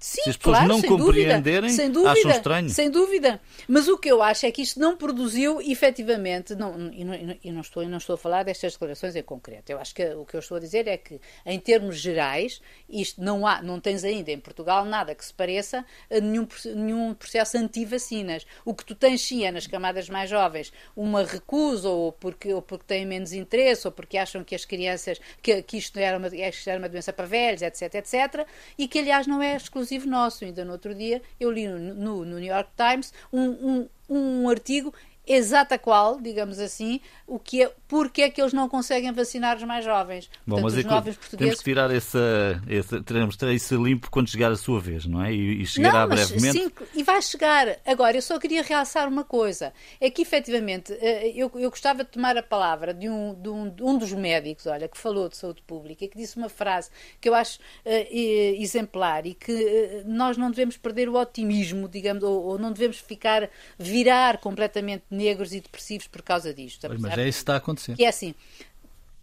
Sim, 0.00 0.22
Se 0.22 0.30
as 0.30 0.36
pessoas 0.36 0.56
claro, 0.56 0.72
não 0.72 0.80
sem 0.80 0.88
compreenderem, 0.88 1.60
dúvida, 1.60 1.68
sem 1.68 1.90
dúvida, 1.90 2.12
acham 2.12 2.30
estranho. 2.30 2.70
Sem 2.70 2.90
dúvida. 2.90 3.40
Mas 3.68 3.86
o 3.86 3.98
que 3.98 4.10
eu 4.10 4.22
acho 4.22 4.46
é 4.46 4.50
que 4.50 4.62
isto 4.62 4.80
não 4.80 4.96
produziu, 4.96 5.60
efetivamente, 5.60 6.54
não, 6.54 6.90
e, 6.90 7.04
não, 7.04 7.14
e 7.44 7.52
não 7.52 7.60
estou, 7.60 7.86
não 7.86 7.98
estou 7.98 8.14
a 8.14 8.18
falar 8.18 8.42
destas 8.42 8.72
declarações 8.72 9.14
em 9.14 9.22
concreto. 9.22 9.70
Eu 9.70 9.78
acho 9.78 9.94
que 9.94 10.02
o 10.14 10.24
que 10.24 10.34
eu 10.34 10.40
estou 10.40 10.56
a 10.56 10.60
dizer 10.60 10.88
é 10.88 10.96
que, 10.96 11.20
em 11.44 11.60
termos 11.60 11.98
gerais, 11.98 12.62
isto 12.88 13.22
não 13.22 13.46
há, 13.46 13.62
não 13.62 13.78
tens 13.78 14.02
ainda 14.02 14.30
em 14.30 14.38
Portugal 14.38 14.86
nada 14.86 15.14
que 15.14 15.24
se 15.24 15.34
pareça 15.34 15.84
a 16.10 16.18
nenhum, 16.18 16.48
nenhum 16.74 17.12
processo 17.12 17.58
anti-vacinas. 17.58 18.46
O 18.64 18.74
que 18.74 18.84
tu 18.84 18.94
tens 18.94 19.20
sim 19.20 19.44
é 19.44 19.52
nas 19.52 19.66
camadas 19.66 20.08
mais 20.08 20.30
jovens 20.30 20.72
uma 20.96 21.22
recusa, 21.24 21.90
ou 21.90 22.10
porque, 22.10 22.54
ou 22.54 22.62
porque 22.62 22.84
têm 22.86 23.04
menos 23.04 23.34
interesse, 23.34 23.86
ou 23.86 23.92
porque 23.92 24.16
acham 24.16 24.42
que 24.42 24.54
as 24.54 24.64
crianças, 24.64 25.20
que, 25.42 25.62
que 25.62 25.76
isto, 25.76 25.98
era 25.98 26.16
uma, 26.16 26.28
isto 26.28 26.70
era 26.70 26.78
uma 26.78 26.88
doença 26.88 27.12
para 27.12 27.26
velhos, 27.26 27.60
etc, 27.60 27.94
etc, 27.96 28.46
e 28.78 28.88
que, 28.88 28.98
aliás, 28.98 29.26
não 29.26 29.42
é 29.42 29.56
exclusivo 29.56 29.89
exclusivo 29.90 30.08
nosso. 30.08 30.44
Ainda 30.44 30.64
no 30.64 30.72
outro 30.72 30.94
dia 30.94 31.20
eu 31.38 31.50
li 31.50 31.66
no, 31.66 31.78
no, 31.78 32.24
no 32.24 32.38
New 32.38 32.48
York 32.48 32.70
Times 32.76 33.12
um, 33.32 33.40
um, 33.50 33.88
um 34.08 34.48
artigo 34.48 34.94
exata 35.34 35.78
qual, 35.78 36.20
digamos 36.20 36.58
assim, 36.58 37.00
o 37.26 37.38
que 37.38 37.62
é, 37.62 37.72
porque 37.86 38.22
é 38.22 38.30
que 38.30 38.40
eles 38.40 38.52
não 38.52 38.68
conseguem 38.68 39.12
vacinar 39.12 39.56
os 39.56 39.62
mais 39.62 39.84
jovens. 39.84 40.28
Bom, 40.46 40.60
Portanto, 40.60 40.62
mas 40.64 40.84
é 40.84 40.88
jovens 40.88 41.16
portugueses... 41.16 41.38
temos 41.38 41.58
que 41.58 41.64
tirar 41.64 41.90
essa, 41.90 42.62
essa 42.68 43.02
teremos 43.02 43.36
ter 43.36 43.52
isso 43.52 43.82
limpo 43.82 44.10
quando 44.10 44.28
chegar 44.28 44.50
a 44.50 44.56
sua 44.56 44.80
vez, 44.80 45.06
não 45.06 45.22
é? 45.22 45.32
E, 45.32 45.62
e 45.62 45.66
chegará 45.66 46.00
não, 46.00 46.08
brevemente. 46.08 46.58
Sim, 46.58 46.72
e 46.94 47.02
vai 47.02 47.22
chegar. 47.22 47.76
Agora, 47.86 48.16
eu 48.16 48.22
só 48.22 48.38
queria 48.38 48.62
realçar 48.62 49.08
uma 49.08 49.22
coisa, 49.22 49.72
é 50.00 50.10
que 50.10 50.22
efetivamente 50.22 50.92
eh, 51.00 51.32
eu, 51.34 51.50
eu 51.54 51.70
gostava 51.70 52.02
de 52.02 52.10
tomar 52.10 52.36
a 52.36 52.42
palavra 52.42 52.92
de 52.92 53.08
um, 53.08 53.34
de 53.34 53.48
um, 53.48 53.70
de 53.70 53.82
um 53.82 53.96
dos 53.96 54.12
médicos, 54.12 54.66
olha, 54.66 54.88
que 54.88 54.98
falou 54.98 55.28
de 55.28 55.36
saúde 55.36 55.62
pública 55.62 56.04
e 56.04 56.08
que 56.08 56.18
disse 56.18 56.36
uma 56.36 56.48
frase 56.48 56.90
que 57.20 57.28
eu 57.28 57.34
acho 57.34 57.58
uh, 57.60 58.60
exemplar 58.60 59.26
e 59.26 59.34
que 59.34 59.52
uh, 59.52 60.02
nós 60.06 60.36
não 60.36 60.50
devemos 60.50 60.76
perder 60.76 61.08
o 61.08 61.14
otimismo, 61.14 61.88
digamos, 61.88 62.24
ou, 62.24 62.42
ou 62.42 62.58
não 62.58 62.72
devemos 62.72 62.98
ficar, 62.98 63.48
virar 63.78 64.38
completamente 64.38 65.04
negros 65.20 65.52
e 65.52 65.60
depressivos 65.60 66.06
por 66.06 66.22
causa 66.22 66.52
disto. 66.52 66.86
Pois, 66.86 67.00
mas 67.00 67.18
é 67.18 67.28
isso 67.28 67.38
que 67.38 67.42
está 67.42 67.54
a 67.54 67.58
acontecer. 67.58 67.96
Que 67.96 68.04
é 68.04 68.08
assim, 68.08 68.34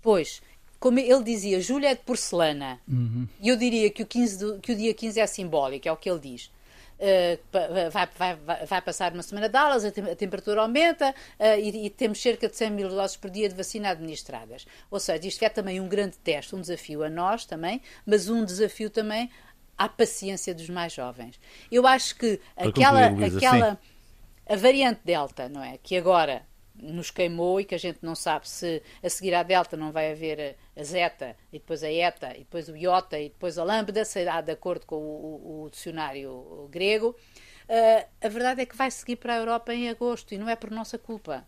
pois, 0.01 0.41
como 0.79 0.99
ele 0.99 1.23
dizia, 1.23 1.59
julho 1.59 1.85
é 1.85 1.95
de 1.95 2.01
porcelana, 2.01 2.79
uhum. 2.87 3.27
e 3.41 3.49
eu 3.49 3.57
diria 3.57 3.89
que 3.89 4.03
o, 4.03 4.05
15 4.05 4.37
do, 4.37 4.59
que 4.59 4.71
o 4.71 4.75
dia 4.75 4.93
15 4.93 5.19
é 5.19 5.27
simbólico, 5.27 5.87
é 5.87 5.91
o 5.91 5.97
que 5.97 6.09
ele 6.09 6.19
diz. 6.19 6.51
Uh, 6.99 7.37
vai, 7.91 8.09
vai, 8.17 8.65
vai, 8.65 8.81
passar 8.81 9.13
uma 9.13 9.21
semana 9.21 9.47
de 9.47 9.55
aulas, 9.55 9.85
a, 9.85 9.91
tem, 9.91 10.03
a 10.03 10.15
temperatura 10.15 10.61
aumenta 10.61 11.11
uh, 11.11 11.59
e, 11.59 11.85
e, 11.85 11.89
temos 11.91 12.19
cerca 12.19 12.47
de 12.47 12.55
100 12.55 12.71
mil 12.71 12.89
doses 12.89 13.15
por 13.15 13.29
dia 13.29 13.47
de 13.47 13.53
vacina 13.53 13.89
administradas. 13.89 14.65
Ou 14.89 14.99
seja, 14.99 15.27
isto 15.27 15.43
é 15.43 15.49
também 15.49 15.79
um 15.79 15.87
grande 15.87 16.17
teste, 16.17 16.55
um 16.55 16.61
desafio 16.61 17.03
a 17.03 17.09
nós 17.09 17.45
também, 17.45 17.81
mas 18.03 18.29
um 18.29 18.43
desafio 18.43 18.89
também 18.89 19.29
à 19.77 19.87
paciência 19.87 20.55
dos 20.55 20.69
mais 20.69 20.91
jovens. 20.91 21.39
Eu 21.71 21.85
acho 21.85 22.15
que 22.15 22.39
Para 22.55 22.69
aquela, 22.69 23.09
concluir, 23.09 23.29
Luísa, 23.29 23.37
aquela 23.37 23.79
a 24.49 24.55
variante 24.55 25.01
Delta, 25.03 25.49
não 25.49 25.63
é? 25.63 25.77
Que 25.77 25.97
agora 25.97 26.45
nos 26.81 27.09
queimou 27.09 27.59
e 27.59 27.65
que 27.65 27.75
a 27.75 27.77
gente 27.77 27.99
não 28.01 28.15
sabe 28.15 28.47
se 28.47 28.81
a 29.03 29.09
seguir 29.09 29.33
à 29.33 29.43
Delta 29.43 29.75
não 29.75 29.91
vai 29.91 30.11
haver 30.11 30.57
a 30.75 30.83
Zeta 30.83 31.35
e 31.51 31.59
depois 31.59 31.83
a 31.83 31.91
Eta 31.91 32.35
e 32.35 32.39
depois 32.39 32.69
o 32.69 32.75
Iota 32.75 33.19
e 33.19 33.29
depois 33.29 33.57
a 33.57 33.63
Lambda, 33.63 34.05
será 34.05 34.41
de 34.41 34.51
acordo 34.51 34.85
com 34.85 34.95
o, 34.95 35.63
o 35.63 35.69
dicionário 35.69 36.67
grego. 36.69 37.15
Uh, 37.67 38.07
a 38.21 38.29
verdade 38.29 38.61
é 38.61 38.65
que 38.65 38.77
vai 38.77 38.89
seguir 38.89 39.17
para 39.17 39.33
a 39.33 39.37
Europa 39.37 39.73
em 39.73 39.89
agosto 39.89 40.33
e 40.33 40.37
não 40.37 40.47
é 40.47 40.55
por 40.55 40.71
nossa 40.71 40.97
culpa. 40.97 41.45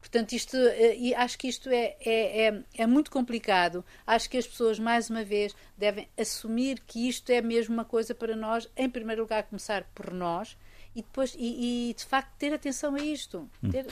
Portanto, 0.00 0.32
isto, 0.32 0.56
uh, 0.56 1.16
acho 1.16 1.38
que 1.38 1.46
isto 1.46 1.68
é, 1.68 1.96
é, 2.00 2.46
é, 2.48 2.62
é, 2.78 2.86
muito 2.86 3.10
complicado. 3.10 3.84
Acho 4.04 4.28
que 4.28 4.38
as 4.38 4.46
pessoas, 4.46 4.80
mais 4.80 5.08
uma 5.08 5.22
vez, 5.22 5.54
devem 5.76 6.08
assumir 6.18 6.80
que 6.80 7.08
isto 7.08 7.30
é 7.30 7.40
mesmo 7.40 7.74
uma 7.74 7.84
coisa 7.84 8.12
para 8.12 8.34
nós, 8.34 8.68
em 8.76 8.90
primeiro 8.90 9.22
lugar, 9.22 9.44
começar 9.44 9.84
por 9.94 10.12
nós 10.12 10.56
e 10.94 11.02
depois, 11.02 11.34
e, 11.38 11.90
e 11.90 11.94
de 11.94 12.04
facto, 12.04 12.32
ter 12.38 12.52
atenção 12.52 12.94
a 12.94 13.00
isto. 13.00 13.48
Hum. 13.62 13.70
Ter... 13.70 13.86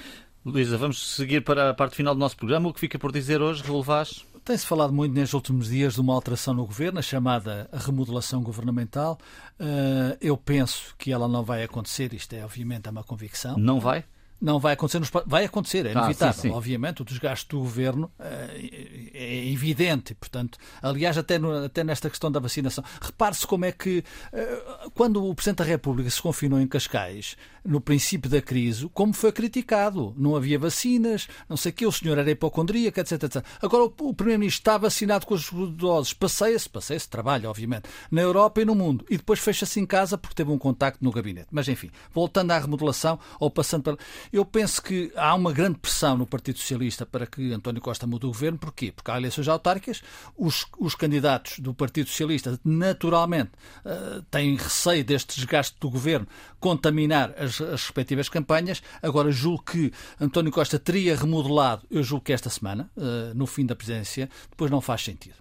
Luísa, 0.44 0.78
vamos 0.78 1.16
seguir 1.16 1.42
para 1.42 1.70
a 1.70 1.74
parte 1.74 1.96
final 1.96 2.14
do 2.14 2.20
nosso 2.20 2.36
programa. 2.36 2.68
O 2.68 2.72
que 2.72 2.80
fica 2.80 2.98
por 2.98 3.12
dizer 3.12 3.42
hoje, 3.42 3.62
relevás? 3.62 4.24
Tem-se 4.42 4.66
falado 4.66 4.92
muito 4.92 5.12
nestes 5.12 5.34
últimos 5.34 5.68
dias 5.68 5.94
de 5.94 6.00
uma 6.00 6.14
alteração 6.14 6.54
no 6.54 6.64
governo, 6.64 6.98
a 6.98 7.02
chamada 7.02 7.68
remodelação 7.72 8.42
governamental. 8.42 9.18
Uh, 9.60 10.16
eu 10.20 10.36
penso 10.36 10.94
que 10.96 11.12
ela 11.12 11.28
não 11.28 11.42
vai 11.42 11.62
acontecer, 11.62 12.14
isto 12.14 12.32
é 12.32 12.42
obviamente 12.42 12.86
é 12.86 12.90
uma 12.90 13.04
convicção. 13.04 13.58
Não 13.58 13.78
vai? 13.78 14.04
Não 14.40 14.58
vai 14.58 14.72
acontecer, 14.72 14.98
nos... 14.98 15.10
vai 15.26 15.44
acontecer, 15.44 15.86
é 15.86 15.92
inevitável. 15.92 16.28
Ah, 16.28 16.32
sim, 16.32 16.40
sim. 16.42 16.50
Obviamente, 16.50 17.02
o 17.02 17.04
desgaste 17.04 17.48
do 17.48 17.58
governo 17.58 18.10
é, 18.18 19.10
é 19.12 19.52
evidente. 19.52 20.14
Portanto, 20.14 20.58
aliás, 20.82 21.18
até, 21.18 21.38
no, 21.38 21.64
até 21.64 21.84
nesta 21.84 22.08
questão 22.08 22.30
da 22.30 22.40
vacinação, 22.40 22.82
repare-se 23.00 23.46
como 23.46 23.64
é 23.64 23.72
que, 23.72 24.02
eh, 24.32 24.62
quando 24.94 25.24
o 25.24 25.34
Presidente 25.34 25.58
da 25.58 25.64
República 25.64 26.08
se 26.08 26.22
confinou 26.22 26.58
em 26.58 26.66
Cascais, 26.66 27.36
no 27.64 27.80
princípio 27.80 28.30
da 28.30 28.40
crise, 28.40 28.88
como 28.92 29.12
foi 29.12 29.32
criticado. 29.32 30.14
Não 30.16 30.36
havia 30.36 30.58
vacinas, 30.58 31.28
não 31.48 31.56
sei 31.56 31.70
o 31.70 31.74
que, 31.74 31.86
o 31.86 31.92
senhor 31.92 32.18
era 32.18 32.30
hipocondríaco, 32.30 33.00
etc, 33.00 33.22
etc. 33.22 33.44
Agora, 33.60 33.84
o, 33.84 34.14
Primeiro-Ministro 34.14 34.60
está 34.60 34.78
vacinado 34.78 35.26
com 35.26 35.34
as 35.34 35.48
doses, 35.72 36.12
passeia-se, 36.12 36.68
passeia-se, 36.68 37.08
trabalha, 37.08 37.48
obviamente, 37.48 37.88
na 38.10 38.20
Europa 38.20 38.60
e 38.60 38.64
no 38.64 38.74
mundo, 38.74 39.04
e 39.10 39.16
depois 39.16 39.38
fecha-se 39.38 39.80
em 39.80 39.86
casa 39.86 40.16
porque 40.16 40.34
teve 40.34 40.50
um 40.50 40.58
contacto 40.58 41.04
no 41.04 41.10
gabinete. 41.10 41.48
Mas, 41.50 41.68
enfim, 41.68 41.90
voltando 42.12 42.50
à 42.52 42.58
remodelação, 42.58 43.18
ou 43.38 43.50
passando 43.50 43.82
para 43.82 43.98
eu 44.32 44.44
penso 44.44 44.82
que 44.82 45.12
há 45.16 45.34
uma 45.34 45.52
grande 45.52 45.78
pressão 45.78 46.16
no 46.16 46.26
Partido 46.26 46.58
Socialista 46.58 47.04
para 47.04 47.26
que 47.26 47.52
António 47.52 47.80
Costa 47.80 48.06
mude 48.06 48.26
o 48.26 48.28
governo. 48.28 48.58
Porquê? 48.58 48.92
Porque 48.92 49.10
há 49.10 49.16
eleições 49.16 49.48
autárquicas, 49.48 50.02
os, 50.36 50.66
os 50.78 50.94
candidatos 50.94 51.58
do 51.58 51.74
Partido 51.74 52.08
Socialista 52.08 52.58
naturalmente 52.64 53.50
uh, 53.84 54.22
têm 54.30 54.56
receio 54.56 55.04
deste 55.04 55.36
desgaste 55.36 55.76
do 55.80 55.90
governo 55.90 56.26
contaminar 56.60 57.34
as, 57.38 57.60
as, 57.60 57.82
respectivas 57.82 58.28
campanhas. 58.28 58.82
Agora, 59.02 59.32
julgo 59.32 59.62
que 59.64 59.92
António 60.20 60.52
Costa 60.52 60.78
teria 60.78 61.16
remodelado, 61.16 61.86
eu 61.90 62.02
julgo 62.02 62.24
que 62.24 62.32
esta 62.32 62.50
semana, 62.50 62.90
uh, 62.96 63.34
no 63.34 63.46
fim 63.46 63.66
da 63.66 63.74
presidência, 63.74 64.28
depois 64.50 64.70
não 64.70 64.80
faz 64.80 65.02
sentido. 65.02 65.34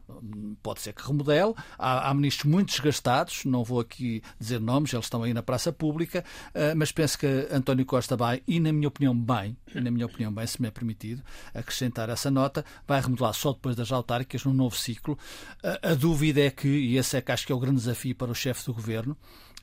Pode 0.63 0.81
ser 0.81 0.93
que 0.93 1.05
remodele. 1.05 1.53
Há, 1.77 2.09
há 2.09 2.13
ministros 2.13 2.51
muito 2.51 2.69
desgastados, 2.69 3.45
não 3.45 3.63
vou 3.63 3.79
aqui 3.79 4.23
dizer 4.39 4.59
nomes, 4.59 4.93
eles 4.93 5.05
estão 5.05 5.23
aí 5.23 5.33
na 5.33 5.43
praça 5.43 5.71
pública, 5.71 6.23
uh, 6.49 6.75
mas 6.75 6.91
penso 6.91 7.19
que 7.19 7.47
António 7.51 7.85
Costa 7.85 8.15
vai, 8.15 8.41
na 8.47 8.78
minha 8.79 8.87
opinião, 8.87 9.15
bem, 9.15 9.55
na 9.75 9.91
minha 9.91 10.05
opinião, 10.05 10.33
bem, 10.33 10.47
se 10.47 10.61
me 10.61 10.67
é 10.67 10.71
permitido 10.71 11.21
acrescentar 11.53 12.09
essa 12.09 12.31
nota, 12.31 12.65
vai 12.87 12.99
remodelar 13.01 13.33
só 13.33 13.53
depois 13.53 13.75
das 13.75 13.91
autárquicas, 13.91 14.43
num 14.45 14.53
novo 14.53 14.75
ciclo. 14.75 15.17
A, 15.63 15.91
a 15.91 15.93
dúvida 15.93 16.41
é 16.41 16.49
que, 16.49 16.67
e 16.67 16.97
esse 16.97 17.17
é 17.17 17.21
que 17.21 17.31
acho 17.31 17.45
que 17.45 17.51
é 17.51 17.55
o 17.55 17.59
grande 17.59 17.77
desafio 17.77 18.15
para 18.15 18.31
o 18.31 18.35
chefe 18.35 18.65
do 18.65 18.73
governo, 18.73 19.15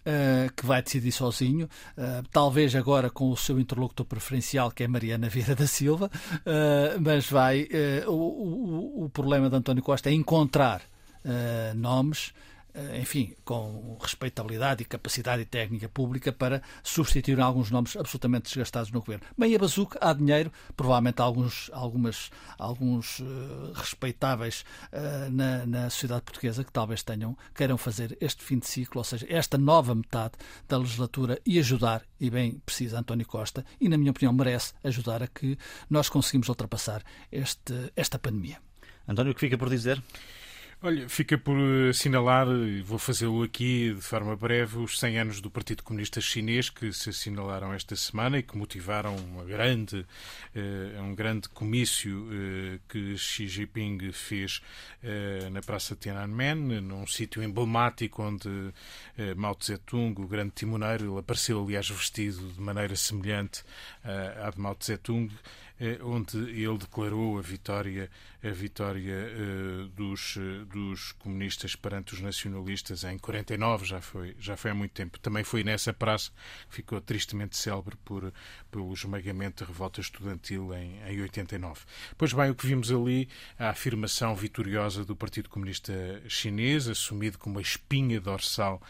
Uh, 0.06 0.54
que 0.54 0.64
vai 0.64 0.80
decidir 0.80 1.10
sozinho, 1.10 1.66
uh, 1.98 2.22
talvez 2.30 2.76
agora 2.76 3.10
com 3.10 3.28
o 3.28 3.36
seu 3.36 3.58
interlocutor 3.58 4.06
preferencial, 4.06 4.70
que 4.70 4.84
é 4.84 4.86
Mariana 4.86 5.28
Vieira 5.28 5.56
da 5.56 5.66
Silva, 5.66 6.08
uh, 6.32 7.00
mas 7.00 7.28
vai. 7.28 7.66
O, 8.06 8.12
o, 8.12 9.04
o, 9.06 9.10
problema 9.10 9.50
de 9.50 9.56
António 9.56 9.82
Costa 9.82 10.08
é 10.08 10.12
encontrar 10.12 10.82
nomes 11.74 12.32
enfim, 13.00 13.34
com 13.44 13.96
respeitabilidade 14.00 14.82
e 14.82 14.84
capacidade 14.84 15.42
e 15.42 15.44
técnica 15.44 15.88
pública 15.88 16.32
para 16.32 16.62
substituir 16.82 17.40
alguns 17.40 17.70
nomes 17.70 17.96
absolutamente 17.96 18.44
desgastados 18.44 18.90
no 18.90 19.00
governo. 19.00 19.24
Bem, 19.36 19.54
a 19.54 19.58
bazuca, 19.58 19.98
há 20.00 20.12
dinheiro, 20.12 20.52
provavelmente 20.76 21.20
alguns, 21.20 21.70
algumas, 21.72 22.30
alguns 22.58 23.20
uh, 23.20 23.72
respeitáveis 23.74 24.64
uh, 24.92 25.30
na, 25.30 25.66
na 25.66 25.90
sociedade 25.90 26.22
portuguesa 26.22 26.64
que 26.64 26.72
talvez 26.72 27.02
tenham, 27.02 27.36
queiram 27.54 27.78
fazer 27.78 28.16
este 28.20 28.42
fim 28.42 28.58
de 28.58 28.66
ciclo, 28.66 29.00
ou 29.00 29.04
seja, 29.04 29.26
esta 29.28 29.56
nova 29.56 29.94
metade 29.94 30.34
da 30.68 30.76
legislatura 30.76 31.40
e 31.46 31.58
ajudar, 31.58 32.02
e 32.20 32.28
bem 32.28 32.60
precisa 32.64 32.98
António 32.98 33.26
Costa, 33.26 33.64
e 33.80 33.88
na 33.88 33.96
minha 33.96 34.10
opinião 34.10 34.32
merece 34.32 34.74
ajudar 34.84 35.22
a 35.22 35.26
que 35.26 35.58
nós 35.88 36.08
conseguimos 36.08 36.48
ultrapassar 36.48 37.02
este, 37.30 37.92
esta 37.96 38.18
pandemia. 38.18 38.58
António, 39.08 39.32
o 39.32 39.34
que 39.34 39.40
fica 39.40 39.56
por 39.56 39.70
dizer? 39.70 40.02
Olha, 40.82 41.08
fica 41.08 41.38
por 41.38 41.56
assinalar, 41.88 42.46
vou 42.84 42.98
fazê-lo 42.98 43.42
aqui 43.42 43.94
de 43.94 44.00
forma 44.02 44.36
breve, 44.36 44.76
os 44.76 45.00
100 45.00 45.18
anos 45.18 45.40
do 45.40 45.50
Partido 45.50 45.82
Comunista 45.82 46.20
Chinês 46.20 46.68
que 46.68 46.92
se 46.92 47.08
assinalaram 47.08 47.72
esta 47.72 47.96
semana 47.96 48.38
e 48.38 48.42
que 48.42 48.58
motivaram 48.58 49.16
uma 49.16 49.42
grande, 49.42 49.96
uh, 50.54 51.02
um 51.02 51.14
grande 51.14 51.48
comício 51.48 52.24
uh, 52.24 52.78
que 52.90 53.16
Xi 53.16 53.48
Jinping 53.48 54.12
fez 54.12 54.60
uh, 55.02 55.48
na 55.48 55.62
Praça 55.62 55.96
Tiananmen, 55.96 56.82
num 56.82 57.06
sítio 57.06 57.42
emblemático 57.42 58.22
onde 58.22 58.48
Mao 59.34 59.54
Tse-tung, 59.54 60.20
o 60.20 60.28
grande 60.28 60.52
timoneiro, 60.54 61.10
ele 61.10 61.18
apareceu 61.18 61.64
aliás 61.64 61.88
vestido 61.88 62.52
de 62.52 62.60
maneira 62.60 62.94
semelhante 62.94 63.64
à 64.04 64.50
de 64.50 64.60
Mao 64.60 64.74
Tse-tung, 64.74 65.30
onde 66.02 66.38
ele 66.38 66.78
declarou 66.78 67.38
a 67.38 67.42
vitória, 67.42 68.10
a 68.42 68.50
vitória 68.50 69.28
dos, 69.94 70.38
dos 70.68 71.12
comunistas 71.12 71.76
perante 71.76 72.14
os 72.14 72.20
nacionalistas 72.20 73.04
em 73.04 73.18
49, 73.18 73.84
já 73.84 74.00
foi, 74.00 74.34
já 74.38 74.56
foi 74.56 74.70
há 74.70 74.74
muito 74.74 74.92
tempo. 74.92 75.18
Também 75.18 75.44
foi 75.44 75.62
nessa 75.62 75.92
praça 75.92 76.30
que 76.68 76.76
ficou 76.76 77.00
tristemente 77.00 77.56
célebre 77.56 77.96
por, 78.04 78.32
pelo 78.70 78.92
esmagamento 78.92 79.64
da 79.64 79.68
revolta 79.68 80.00
estudantil 80.00 80.72
em, 80.74 80.98
em 81.06 81.20
89. 81.20 81.82
Pois 82.16 82.32
bem, 82.32 82.50
o 82.50 82.54
que 82.54 82.66
vimos 82.66 82.90
ali, 82.90 83.28
a 83.58 83.70
afirmação 83.70 84.34
vitoriosa 84.34 85.04
do 85.04 85.14
Partido 85.14 85.50
Comunista 85.50 85.92
Chinês, 86.28 86.88
assumido 86.88 87.38
como 87.38 87.58
a 87.58 87.62
espinha 87.62 88.20
dorsal 88.20 88.80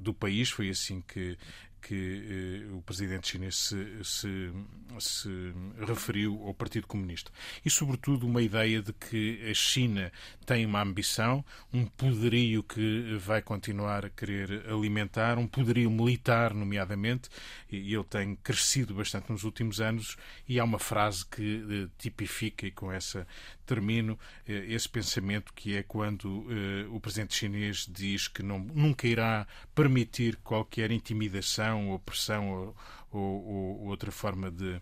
do 0.00 0.12
país, 0.12 0.50
foi 0.50 0.70
assim 0.70 1.00
que 1.00 1.36
que 1.84 2.64
eh, 2.64 2.74
o 2.74 2.80
presidente 2.80 3.28
chinês 3.28 3.56
se, 3.56 4.02
se, 4.02 4.52
se, 4.98 5.54
referiu 5.86 6.42
ao 6.46 6.54
Partido 6.54 6.86
Comunista. 6.86 7.30
E, 7.62 7.68
sobretudo, 7.68 8.26
uma 8.26 8.40
ideia 8.40 8.80
de 8.80 8.92
que 8.94 9.38
a 9.50 9.52
China 9.52 10.10
tem 10.46 10.64
uma 10.64 10.80
ambição, 10.80 11.44
um 11.72 11.84
poderio 11.84 12.62
que 12.62 13.18
vai 13.18 13.42
continuar 13.42 14.06
a 14.06 14.10
querer 14.10 14.66
alimentar, 14.66 15.36
um 15.36 15.46
poderio 15.46 15.90
militar, 15.90 16.54
nomeadamente, 16.54 17.28
e 17.70 17.94
ele 17.94 18.04
tem 18.04 18.34
crescido 18.36 18.94
bastante 18.94 19.30
nos 19.30 19.44
últimos 19.44 19.78
anos, 19.78 20.16
e 20.48 20.58
há 20.58 20.64
uma 20.64 20.78
frase 20.78 21.26
que 21.26 21.64
eh, 21.68 21.88
tipifica, 21.98 22.66
e 22.66 22.70
com 22.70 22.90
essa 22.90 23.26
termino, 23.64 24.18
eh, 24.46 24.66
esse 24.68 24.88
pensamento 24.88 25.52
que 25.54 25.76
é 25.76 25.82
quando 25.82 26.46
eh, 26.50 26.86
o 26.90 27.00
presidente 27.00 27.34
chinês 27.34 27.86
diz 27.90 28.28
que 28.28 28.42
não, 28.42 28.58
nunca 28.58 29.06
irá 29.06 29.46
permitir 29.74 30.36
qualquer 30.36 30.90
intimidação 30.90 31.90
ou 31.90 31.98
pressão 31.98 32.50
ou, 32.50 32.76
ou, 33.18 33.80
ou 33.80 33.86
outra 33.86 34.10
forma 34.10 34.50
de, 34.50 34.80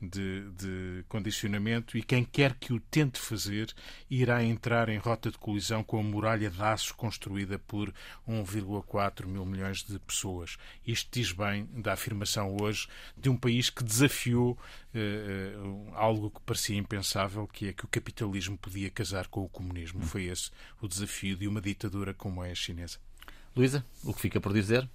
de, 0.00 0.50
de, 0.52 1.04
condicionamento 1.08 1.96
e 1.96 2.02
quem 2.02 2.24
quer 2.24 2.54
que 2.54 2.72
o 2.72 2.80
tente 2.80 3.18
fazer 3.18 3.72
irá 4.10 4.42
entrar 4.42 4.88
em 4.88 4.98
rota 4.98 5.30
de 5.30 5.38
colisão 5.38 5.82
com 5.82 5.98
a 5.98 6.02
muralha 6.02 6.50
de 6.50 6.62
aço 6.62 6.94
construída 6.94 7.58
por 7.58 7.92
1,4 8.28 9.26
mil 9.26 9.44
milhões 9.44 9.82
de 9.82 9.98
pessoas. 9.98 10.56
Isto 10.86 11.08
diz 11.12 11.32
bem 11.32 11.66
da 11.66 11.92
afirmação 11.92 12.56
hoje 12.60 12.88
de 13.16 13.28
um 13.28 13.36
país 13.36 13.70
que 13.70 13.82
desafiou 13.82 14.58
eh, 14.94 15.54
eh 15.54 15.92
algo 15.94 16.30
que 16.30 16.40
parecia 16.40 16.76
impensável, 16.76 17.46
que 17.46 17.68
é 17.68 17.72
que 17.72 17.84
o 17.84 17.88
capitalismo 17.88 18.56
podia 18.56 18.90
casar 18.90 19.28
com 19.28 19.44
o 19.44 19.48
comunismo. 19.48 20.02
Foi 20.02 20.24
esse 20.24 20.50
o 20.80 20.88
desafio 20.88 21.36
de 21.36 21.46
uma 21.46 21.60
ditadura 21.60 22.14
como 22.14 22.42
é 22.42 22.50
a 22.50 22.54
chinesa. 22.54 22.98
Luísa, 23.54 23.84
o 24.02 24.14
que 24.14 24.20
fica 24.20 24.40
por 24.40 24.52
dizer? 24.52 24.88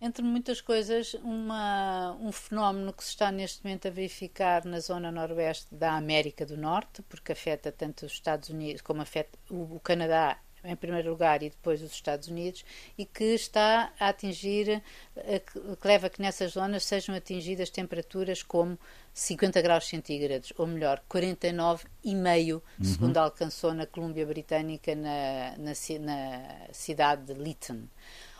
Entre 0.00 0.22
muitas 0.22 0.60
coisas, 0.60 1.14
uma, 1.14 2.16
um 2.20 2.30
fenómeno 2.30 2.92
que 2.92 3.02
se 3.02 3.10
está 3.10 3.32
neste 3.32 3.64
momento 3.64 3.88
a 3.88 3.90
verificar 3.90 4.64
na 4.64 4.80
zona 4.80 5.10
noroeste 5.10 5.74
da 5.74 5.92
América 5.92 6.44
do 6.44 6.56
Norte, 6.56 7.02
porque 7.02 7.32
afeta 7.32 7.72
tanto 7.72 8.04
os 8.04 8.12
Estados 8.12 8.50
Unidos 8.50 8.82
como 8.82 9.02
afeta 9.02 9.38
o, 9.50 9.76
o 9.76 9.80
Canadá 9.80 10.38
em 10.66 10.76
primeiro 10.76 11.10
lugar 11.10 11.42
e 11.42 11.50
depois 11.50 11.82
os 11.82 11.92
Estados 11.92 12.28
Unidos 12.28 12.64
e 12.98 13.04
que 13.04 13.24
está 13.24 13.92
a 13.98 14.08
atingir, 14.08 14.82
eh, 15.16 15.38
que 15.40 15.86
leva 15.86 16.08
a 16.08 16.10
que 16.10 16.20
nessas 16.20 16.52
zonas 16.52 16.84
sejam 16.84 17.14
atingidas 17.14 17.70
temperaturas 17.70 18.42
como 18.42 18.78
50 19.14 19.62
graus 19.62 19.86
centígrados, 19.86 20.52
ou 20.58 20.66
melhor, 20.66 21.02
49,5, 21.08 22.54
uhum. 22.54 22.84
segundo 22.84 23.16
alcançou 23.16 23.72
na 23.72 23.86
Colômbia 23.86 24.26
Britânica, 24.26 24.94
na, 24.94 25.56
na, 25.56 25.72
na 26.00 26.72
cidade 26.72 27.32
de 27.32 27.34
Lytton. 27.34 27.84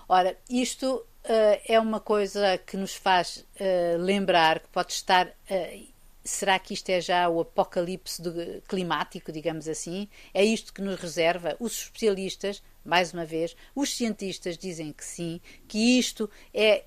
Ora, 0.09 0.39
isto 0.49 1.05
uh, 1.25 1.61
é 1.67 1.81
uma 1.81 1.99
coisa 1.99 2.59
que 2.59 2.77
nos 2.77 2.95
faz 2.95 3.39
uh, 3.39 3.99
lembrar 3.99 4.61
que 4.61 4.69
pode 4.69 4.93
estar. 4.93 5.27
Uh, 5.27 5.87
será 6.23 6.59
que 6.59 6.75
isto 6.75 6.89
é 6.91 7.01
já 7.01 7.29
o 7.29 7.41
apocalipse 7.41 8.23
climático, 8.69 9.33
digamos 9.33 9.69
assim? 9.69 10.09
É 10.33 10.45
isto 10.45 10.73
que 10.73 10.83
nos 10.83 11.01
reserva? 11.01 11.57
Os 11.59 11.73
especialistas, 11.73 12.63
mais 12.85 13.13
uma 13.13 13.25
vez, 13.25 13.57
os 13.75 13.97
cientistas 13.97 14.57
dizem 14.57 14.93
que 14.93 15.05
sim, 15.05 15.41
que 15.69 15.99
isto 15.99 16.29
é, 16.53 16.85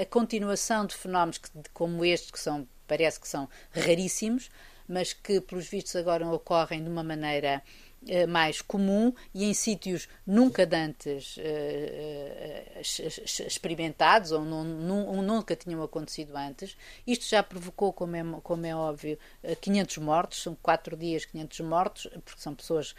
a 0.00 0.06
continuação 0.06 0.86
de 0.86 0.94
fenómenos 0.94 1.36
que, 1.36 1.50
como 1.74 2.04
este, 2.06 2.32
que 2.32 2.40
são, 2.40 2.66
parece 2.86 3.20
que 3.20 3.28
são 3.28 3.50
raríssimos, 3.70 4.50
mas 4.88 5.12
que, 5.12 5.42
pelos 5.42 5.66
vistos, 5.66 5.96
agora 5.96 6.26
ocorrem 6.26 6.82
de 6.82 6.88
uma 6.88 7.04
maneira 7.04 7.62
mais 8.28 8.60
comum 8.60 9.12
e 9.32 9.44
em 9.44 9.54
sítios 9.54 10.08
nunca 10.26 10.68
antes 10.72 11.36
uh, 11.36 11.40
uh, 11.40 13.46
experimentados 13.46 14.32
ou 14.32 14.44
nunca 14.44 15.56
tinham 15.56 15.82
acontecido 15.82 16.36
antes. 16.36 16.76
Isto 17.06 17.26
já 17.26 17.42
provocou, 17.42 17.92
como 17.92 18.16
é, 18.16 18.22
como 18.42 18.66
é 18.66 18.74
óbvio, 18.74 19.18
500 19.60 19.98
mortos, 19.98 20.42
são 20.42 20.56
4 20.60 20.96
dias 20.96 21.24
500 21.24 21.60
mortos, 21.60 22.08
porque 22.24 22.40
são 22.40 22.54
pessoas, 22.54 22.94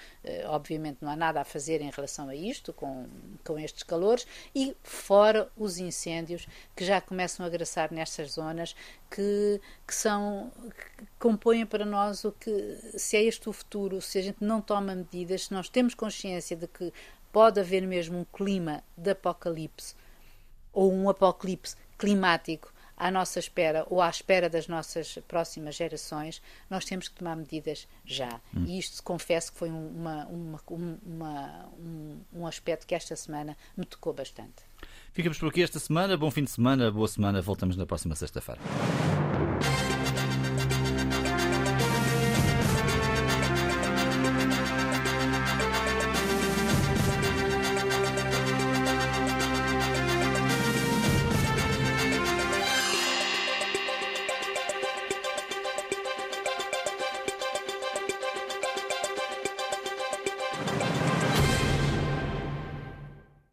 obviamente 0.47 0.99
não 1.01 1.09
há 1.09 1.15
nada 1.15 1.41
a 1.41 1.43
fazer 1.43 1.81
em 1.81 1.89
relação 1.89 2.29
a 2.29 2.35
isto, 2.35 2.73
com, 2.73 3.07
com 3.43 3.59
estes 3.59 3.83
calores, 3.83 4.25
e 4.53 4.75
fora 4.83 5.49
os 5.57 5.77
incêndios 5.77 6.47
que 6.75 6.85
já 6.85 7.01
começam 7.01 7.45
a 7.45 7.47
agraçar 7.47 7.91
nestas 7.91 8.33
zonas, 8.33 8.75
que, 9.09 9.61
que 9.87 9.93
são 9.93 10.51
que 10.69 11.05
compõem 11.19 11.65
para 11.65 11.85
nós 11.85 12.25
o 12.25 12.31
que 12.31 12.77
se 12.97 13.17
é 13.17 13.23
este 13.23 13.49
o 13.49 13.53
futuro, 13.53 14.01
se 14.01 14.17
a 14.17 14.21
gente 14.21 14.43
não 14.43 14.61
toma 14.61 14.94
medidas, 14.95 15.45
se 15.45 15.53
nós 15.53 15.69
temos 15.69 15.93
consciência 15.93 16.55
de 16.55 16.67
que 16.67 16.91
pode 17.31 17.59
haver 17.59 17.85
mesmo 17.85 18.19
um 18.19 18.25
clima 18.25 18.83
de 18.97 19.11
apocalipse 19.11 19.95
ou 20.71 20.93
um 20.93 21.09
apocalipse 21.09 21.75
climático 21.97 22.73
à 22.97 23.11
nossa 23.11 23.39
espera 23.39 23.85
ou 23.89 24.01
à 24.01 24.09
espera 24.09 24.49
das 24.49 24.67
nossas 24.67 25.19
próximas 25.27 25.75
gerações, 25.75 26.41
nós 26.69 26.85
temos 26.85 27.07
que 27.07 27.15
tomar 27.15 27.35
medidas 27.35 27.87
já. 28.05 28.39
Hum. 28.55 28.65
E 28.65 28.79
isto, 28.79 29.03
confesso 29.03 29.51
que 29.51 29.57
foi 29.57 29.69
uma, 29.69 30.25
uma, 30.27 30.59
uma, 31.05 31.69
um, 31.77 32.19
um 32.33 32.47
aspecto 32.47 32.87
que 32.87 32.95
esta 32.95 33.15
semana 33.15 33.57
me 33.75 33.85
tocou 33.85 34.13
bastante. 34.13 34.63
Ficamos 35.11 35.37
por 35.37 35.49
aqui 35.49 35.63
esta 35.63 35.79
semana. 35.79 36.17
Bom 36.17 36.31
fim 36.31 36.43
de 36.43 36.51
semana, 36.51 36.91
boa 36.91 37.07
semana. 37.07 37.41
Voltamos 37.41 37.75
na 37.75 37.85
próxima 37.85 38.15
sexta-feira. 38.15 38.61